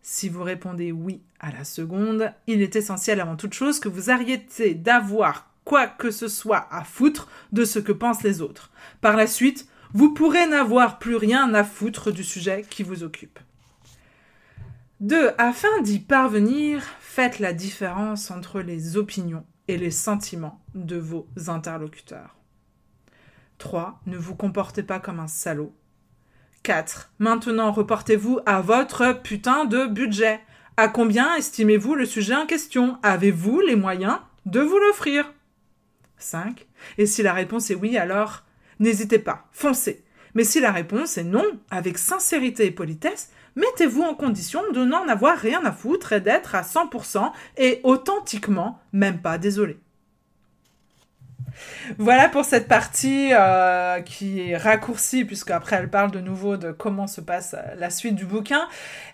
Si 0.00 0.28
vous 0.30 0.42
répondez 0.42 0.90
oui 0.90 1.20
à 1.38 1.52
la 1.52 1.62
seconde, 1.62 2.32
il 2.46 2.62
est 2.62 2.74
essentiel 2.74 3.20
avant 3.20 3.36
toute 3.36 3.52
chose 3.52 3.78
que 3.78 3.90
vous 3.90 4.10
arrêtiez 4.10 4.74
d'avoir 4.74 5.50
quoi 5.64 5.86
que 5.86 6.10
ce 6.10 6.26
soit 6.26 6.66
à 6.70 6.84
foutre 6.84 7.28
de 7.52 7.64
ce 7.64 7.78
que 7.78 7.92
pensent 7.92 8.22
les 8.22 8.40
autres. 8.40 8.72
Par 9.02 9.14
la 9.14 9.26
suite, 9.26 9.68
vous 9.92 10.14
pourrez 10.14 10.46
n'avoir 10.46 10.98
plus 10.98 11.16
rien 11.16 11.52
à 11.52 11.62
foutre 11.62 12.10
du 12.10 12.24
sujet 12.24 12.64
qui 12.68 12.82
vous 12.82 13.02
occupe. 13.04 13.38
2. 15.00 15.32
Afin 15.36 15.82
d'y 15.82 15.98
parvenir, 15.98 16.82
faites 17.00 17.40
la 17.40 17.52
différence 17.52 18.30
entre 18.30 18.60
les 18.60 18.96
opinions 18.96 19.44
et 19.68 19.76
les 19.76 19.90
sentiments 19.90 20.64
de 20.74 20.96
vos 20.96 21.28
interlocuteurs. 21.48 22.41
3. 23.62 24.00
Ne 24.06 24.16
vous 24.18 24.34
comportez 24.34 24.82
pas 24.82 24.98
comme 24.98 25.20
un 25.20 25.28
salaud. 25.28 25.72
4. 26.64 27.12
Maintenant, 27.20 27.70
reportez-vous 27.70 28.40
à 28.44 28.60
votre 28.60 29.22
putain 29.22 29.66
de 29.66 29.86
budget. 29.86 30.40
À 30.76 30.88
combien 30.88 31.36
estimez-vous 31.36 31.94
le 31.94 32.04
sujet 32.04 32.34
en 32.34 32.44
question? 32.44 32.98
Avez-vous 33.04 33.60
les 33.60 33.76
moyens 33.76 34.18
de 34.46 34.58
vous 34.58 34.78
l'offrir? 34.78 35.32
5. 36.18 36.66
Et 36.98 37.06
si 37.06 37.22
la 37.22 37.32
réponse 37.32 37.70
est 37.70 37.76
oui, 37.76 37.96
alors 37.96 38.42
n'hésitez 38.80 39.20
pas, 39.20 39.46
foncez. 39.52 40.04
Mais 40.34 40.44
si 40.44 40.58
la 40.58 40.72
réponse 40.72 41.16
est 41.16 41.24
non, 41.24 41.44
avec 41.70 41.98
sincérité 41.98 42.66
et 42.66 42.72
politesse, 42.72 43.30
mettez-vous 43.54 44.02
en 44.02 44.14
condition 44.14 44.60
de 44.72 44.84
n'en 44.84 45.06
avoir 45.06 45.38
rien 45.38 45.64
à 45.64 45.70
foutre 45.70 46.14
et 46.14 46.20
d'être 46.20 46.56
à 46.56 46.62
100% 46.62 47.30
et 47.58 47.80
authentiquement 47.84 48.80
même 48.92 49.20
pas 49.20 49.38
désolé. 49.38 49.78
Voilà 51.98 52.28
pour 52.28 52.44
cette 52.44 52.68
partie 52.68 53.30
euh, 53.32 54.00
qui 54.00 54.50
est 54.50 54.56
raccourcie, 54.56 55.24
puisque 55.24 55.50
après 55.50 55.76
elle 55.76 55.90
parle 55.90 56.10
de 56.10 56.20
nouveau 56.20 56.56
de 56.56 56.72
comment 56.72 57.06
se 57.06 57.20
passe 57.20 57.54
la 57.76 57.90
suite 57.90 58.14
du 58.14 58.24
bouquin. 58.24 58.62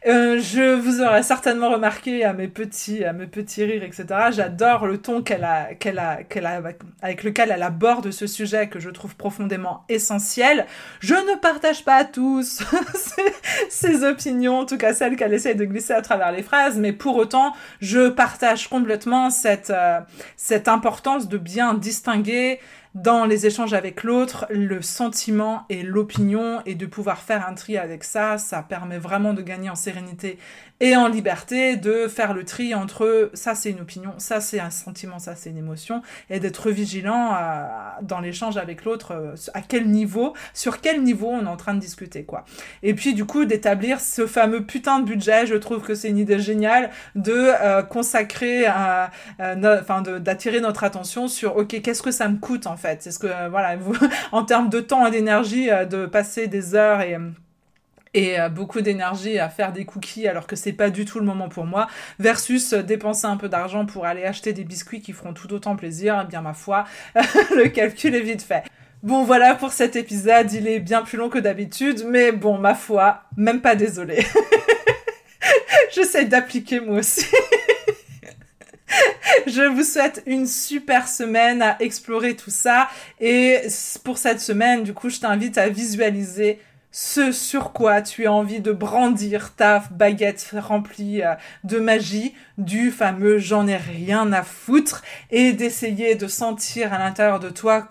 Euh, 0.07 0.41
je 0.41 0.74
vous 0.74 1.01
aurais 1.01 1.22
certainement 1.22 1.70
remarqué 1.70 2.24
à 2.24 2.32
mes 2.32 2.49
petits, 2.49 3.05
rires, 3.05 3.82
etc. 3.82 4.07
J'adore 4.30 4.86
le 4.86 4.99
ton 4.99 5.22
qu'elle 5.22 5.45
a, 5.45 5.68
avec 7.03 7.24
lequel 7.24 7.51
elle 7.51 7.62
aborde 7.62 8.11
ce 8.11 8.26
sujet 8.26 8.68
que 8.68 8.78
je 8.78 8.91
trouve 8.91 9.16
profondément 9.16 9.84
essentiel. 9.89 10.66
Je 11.01 11.14
ne 11.14 11.36
partage 11.39 11.84
pas 11.84 12.05
tous 12.05 12.62
ses 13.68 14.05
opinions, 14.05 14.61
en 14.61 14.66
tout 14.66 14.78
cas 14.78 14.95
celles 14.95 15.16
qu'elle 15.16 15.34
essaie 15.34 15.55
de 15.55 15.64
glisser 15.64 15.93
à 15.93 16.03
travers 16.03 16.32
les 16.32 16.43
phrases, 16.43 16.78
mais 16.78 16.93
pour 16.93 17.16
autant, 17.16 17.53
je 17.80 18.09
partage 18.09 18.68
complètement 18.68 19.30
cette, 19.30 19.70
euh, 19.70 20.01
cette 20.36 20.68
importance 20.68 21.28
de 21.28 21.39
bien 21.39 21.74
distinguer 21.74 22.28
मुझे 22.29 22.59
dans 23.03 23.25
les 23.25 23.47
échanges 23.47 23.75
avec 23.75 24.03
l'autre, 24.03 24.47
le 24.51 24.83
sentiment 24.83 25.65
et 25.69 25.83
l'opinion, 25.83 26.63
et 26.67 26.75
de 26.75 26.87
pouvoir 26.87 27.19
faire 27.19 27.47
un 27.49 27.55
tri 27.55 27.77
avec 27.77 28.03
ça, 28.03 28.39
ça 28.39 28.63
permet 28.63 28.99
vraiment 28.99 29.35
de 29.35 29.43
gagner 29.43 29.71
en 29.71 29.77
sérénité 29.77 30.39
et 30.81 30.97
en 30.97 31.09
liberté, 31.09 31.77
de 31.77 32.07
faire 32.07 32.35
le 32.35 32.45
tri 32.45 32.75
entre 32.75 33.31
ça 33.35 33.55
c'est 33.55 33.71
une 33.71 33.81
opinion, 33.81 34.15
ça 34.19 34.41
c'est 34.41 34.61
un 34.61 34.71
sentiment, 34.71 35.19
ça 35.19 35.35
c'est 35.35 35.51
une 35.51 35.59
émotion, 35.59 36.03
et 36.31 36.39
d'être 36.39 36.71
vigilant 36.71 37.37
dans 38.03 38.21
l'échange 38.21 38.57
avec 38.57 38.85
l'autre, 38.85 39.13
euh, 39.13 39.35
à 39.55 39.61
quel 39.61 39.89
niveau, 39.89 40.35
sur 40.55 40.81
quel 40.81 41.03
niveau 41.03 41.29
on 41.29 41.45
est 41.45 41.49
en 41.49 41.57
train 41.57 41.75
de 41.75 41.81
discuter, 41.81 42.25
quoi. 42.25 42.45
Et 42.83 42.95
puis 42.95 43.15
du 43.15 43.25
coup, 43.25 43.45
d'établir 43.45 44.01
ce 44.01 44.27
fameux 44.27 44.65
putain 44.65 45.01
de 45.01 45.05
budget, 45.05 45.47
je 45.47 45.57
trouve 45.57 45.83
que 45.83 45.95
c'est 45.95 46.09
une 46.09 46.19
idée 46.19 46.39
géniale 46.39 46.91
de 47.17 47.33
euh, 47.61 47.83
consacrer, 47.83 48.69
enfin 48.69 50.03
d'attirer 50.03 50.61
notre 50.61 50.85
attention 50.85 51.29
sur, 51.29 51.57
ok, 51.57 51.81
qu'est-ce 51.83 52.03
que 52.03 52.13
ça 52.13 52.29
me 52.29 52.39
coûte 52.39 52.67
en 52.67 52.77
fait? 52.77 52.88
C'est 53.01 53.11
ce 53.11 53.18
que, 53.18 53.26
euh, 53.26 53.49
voilà, 53.49 53.76
en 54.32 54.45
termes 54.45 54.68
de 54.68 54.80
temps 54.80 55.07
et 55.07 55.11
d'énergie, 55.11 55.68
de 55.89 56.07
passer 56.07 56.47
des 56.47 56.74
heures 56.74 57.01
et 58.14 58.41
euh, 58.41 58.49
beaucoup 58.49 58.80
d'énergie 58.80 59.39
à 59.39 59.49
faire 59.49 59.72
des 59.72 59.84
cookies 59.84 60.26
alors 60.26 60.47
que 60.47 60.57
c'est 60.57 60.72
pas 60.72 60.91
du 60.91 61.05
tout 61.05 61.18
le 61.18 61.24
moment 61.24 61.49
pour 61.49 61.64
moi 61.64 61.89
versus 62.18 62.72
euh, 62.72 62.82
dépenser 62.82 63.26
un 63.26 63.36
peu 63.36 63.49
d'argent 63.49 63.86
pour 63.86 64.07
aller 64.07 64.24
acheter 64.24 64.53
des 64.53 64.64
biscuits 64.64 65.01
qui 65.01 65.12
feront 65.12 65.32
tout 65.32 65.53
autant 65.53 65.76
plaisir, 65.76 66.20
eh 66.24 66.28
bien 66.28 66.41
ma 66.41 66.55
foi, 66.55 66.84
le 67.14 67.68
calcul 67.68 68.14
est 68.14 68.20
vite 68.20 68.43
fait. 68.43 68.64
Bon 69.03 69.24
voilà 69.24 69.55
pour 69.55 69.72
cet 69.72 69.95
épisode, 69.95 70.53
il 70.53 70.66
est 70.66 70.80
bien 70.80 71.03
plus 71.03 71.18
long 71.18 71.28
que 71.28 71.39
d'habitude, 71.39 72.05
mais 72.07 72.32
bon 72.32 72.59
ma 72.59 72.74
foi, 72.74 73.22
même 73.36 73.61
pas 73.61 73.76
désolé. 73.76 74.26
J'essaie 75.93 76.24
d'appliquer 76.24 76.80
moi 76.80 76.99
aussi. 76.99 77.26
Je 79.47 79.62
vous 79.62 79.82
souhaite 79.82 80.22
une 80.26 80.47
super 80.47 81.09
semaine 81.09 81.62
à 81.62 81.76
explorer 81.80 82.36
tout 82.36 82.51
ça. 82.51 82.89
Et 83.20 83.61
pour 84.05 84.18
cette 84.18 84.41
semaine, 84.41 84.82
du 84.82 84.95
coup, 84.95 85.09
je 85.09 85.20
t'invite 85.20 85.59
à 85.59 85.68
visualiser 85.68 86.61
ce 86.91 87.32
sur 87.32 87.72
quoi 87.72 88.01
tu 88.01 88.26
as 88.26 88.32
envie 88.32 88.61
de 88.61 88.72
brandir 88.72 89.55
ta 89.55 89.84
baguette 89.91 90.55
remplie 90.59 91.22
euh, 91.22 91.34
de 91.64 91.78
magie, 91.78 92.34
du 92.57 92.91
fameux 92.91 93.39
j'en 93.39 93.66
ai 93.66 93.76
rien 93.76 94.32
à 94.32 94.43
foutre, 94.43 95.03
et 95.30 95.53
d'essayer 95.53 96.14
de 96.14 96.26
sentir 96.26 96.95
à 96.95 96.99
l'intérieur 96.99 97.41
de 97.41 97.51
toi 97.51 97.89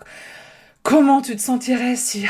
comment 0.82 1.22
tu 1.22 1.36
te 1.36 1.40
sentirais 1.40 1.96
si 1.96 2.26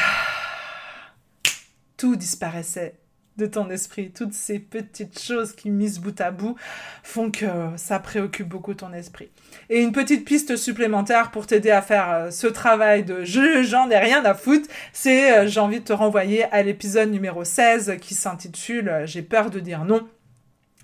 tout 1.96 2.16
disparaissait 2.16 2.94
de 3.38 3.46
ton 3.46 3.70
esprit. 3.70 4.10
Toutes 4.10 4.34
ces 4.34 4.58
petites 4.58 5.18
choses 5.18 5.52
qui, 5.52 5.70
mises 5.70 6.00
bout 6.00 6.20
à 6.20 6.30
bout, 6.30 6.56
font 7.02 7.30
que 7.30 7.46
ça 7.76 7.98
préoccupe 7.98 8.48
beaucoup 8.48 8.74
ton 8.74 8.92
esprit. 8.92 9.30
Et 9.70 9.80
une 9.80 9.92
petite 9.92 10.24
piste 10.24 10.56
supplémentaire 10.56 11.30
pour 11.30 11.46
t'aider 11.46 11.70
à 11.70 11.82
faire 11.82 12.10
euh, 12.10 12.30
ce 12.30 12.46
travail 12.46 13.04
de 13.04 13.24
je 13.24 13.62
j'en 13.62 13.88
ai 13.90 13.98
rien 13.98 14.24
à 14.24 14.34
foutre, 14.34 14.68
c'est 14.92 15.32
euh, 15.32 15.46
j'ai 15.46 15.60
envie 15.60 15.80
de 15.80 15.84
te 15.84 15.92
renvoyer 15.92 16.44
à 16.44 16.62
l'épisode 16.62 17.10
numéro 17.10 17.44
16 17.44 17.96
qui 18.00 18.14
s'intitule 18.14 18.88
euh, 18.88 19.06
J'ai 19.06 19.22
peur 19.22 19.50
de 19.50 19.60
dire 19.60 19.84
non 19.84 20.06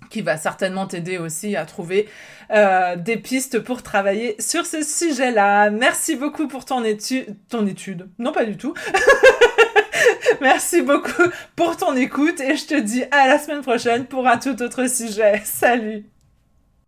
qui 0.09 0.21
va 0.21 0.37
certainement 0.37 0.85
t'aider 0.85 1.17
aussi 1.17 1.55
à 1.55 1.65
trouver 1.65 2.07
des 2.51 3.17
pistes 3.17 3.57
pour 3.59 3.81
travailler 3.81 4.35
sur 4.39 4.67
ce 4.67 4.83
sujet-là. 4.83 5.71
Merci 5.71 6.15
beaucoup 6.15 6.47
pour 6.47 6.63
ton 6.63 6.83
étude, 6.83 7.35
ton 7.49 7.65
étude. 7.65 8.07
Non, 8.19 8.31
pas 8.31 8.45
du 8.45 8.55
tout. 8.55 8.75
Merci 10.41 10.81
beaucoup 10.81 11.29
pour 11.55 11.77
ton 11.77 11.95
écoute 11.95 12.39
et 12.39 12.55
je 12.55 12.65
te 12.65 12.79
dis 12.79 13.03
à 13.11 13.27
la 13.27 13.39
semaine 13.39 13.61
prochaine 13.61 14.05
pour 14.05 14.27
un 14.27 14.37
tout 14.37 14.61
autre 14.61 14.89
sujet. 14.89 15.41
Salut 15.45 16.05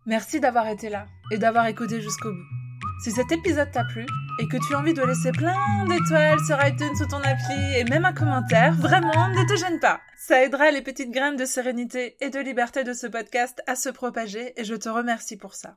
Merci 0.06 0.40
d'avoir 0.40 0.68
été 0.68 0.88
là 0.88 1.06
et 1.30 1.38
d'avoir 1.38 1.66
écouté 1.66 2.00
jusqu'au 2.00 2.32
bout. 2.32 2.68
Si 3.04 3.12
cet 3.12 3.30
épisode 3.30 3.70
t'a 3.70 3.84
plu 3.84 4.04
et 4.40 4.48
que 4.48 4.56
tu 4.66 4.74
as 4.74 4.78
envie 4.78 4.94
de 4.94 5.02
laisser 5.02 5.30
plein 5.30 5.84
d'étoiles 5.86 6.40
sur 6.46 6.58
iTunes 6.66 6.96
sous 6.96 7.06
ton 7.06 7.18
appli 7.18 7.76
et 7.76 7.84
même 7.84 8.04
un 8.04 8.12
commentaire, 8.12 8.74
vraiment, 8.74 9.28
ne 9.28 9.46
te 9.46 9.56
gêne 9.56 9.78
pas. 9.78 10.00
Ça 10.16 10.42
aidera 10.42 10.72
les 10.72 10.82
petites 10.82 11.12
graines 11.12 11.36
de 11.36 11.44
sérénité 11.44 12.16
et 12.20 12.30
de 12.30 12.40
liberté 12.40 12.82
de 12.82 12.92
ce 12.92 13.06
podcast 13.06 13.62
à 13.68 13.76
se 13.76 13.88
propager 13.88 14.58
et 14.60 14.64
je 14.64 14.74
te 14.74 14.88
remercie 14.88 15.36
pour 15.36 15.54
ça. 15.54 15.76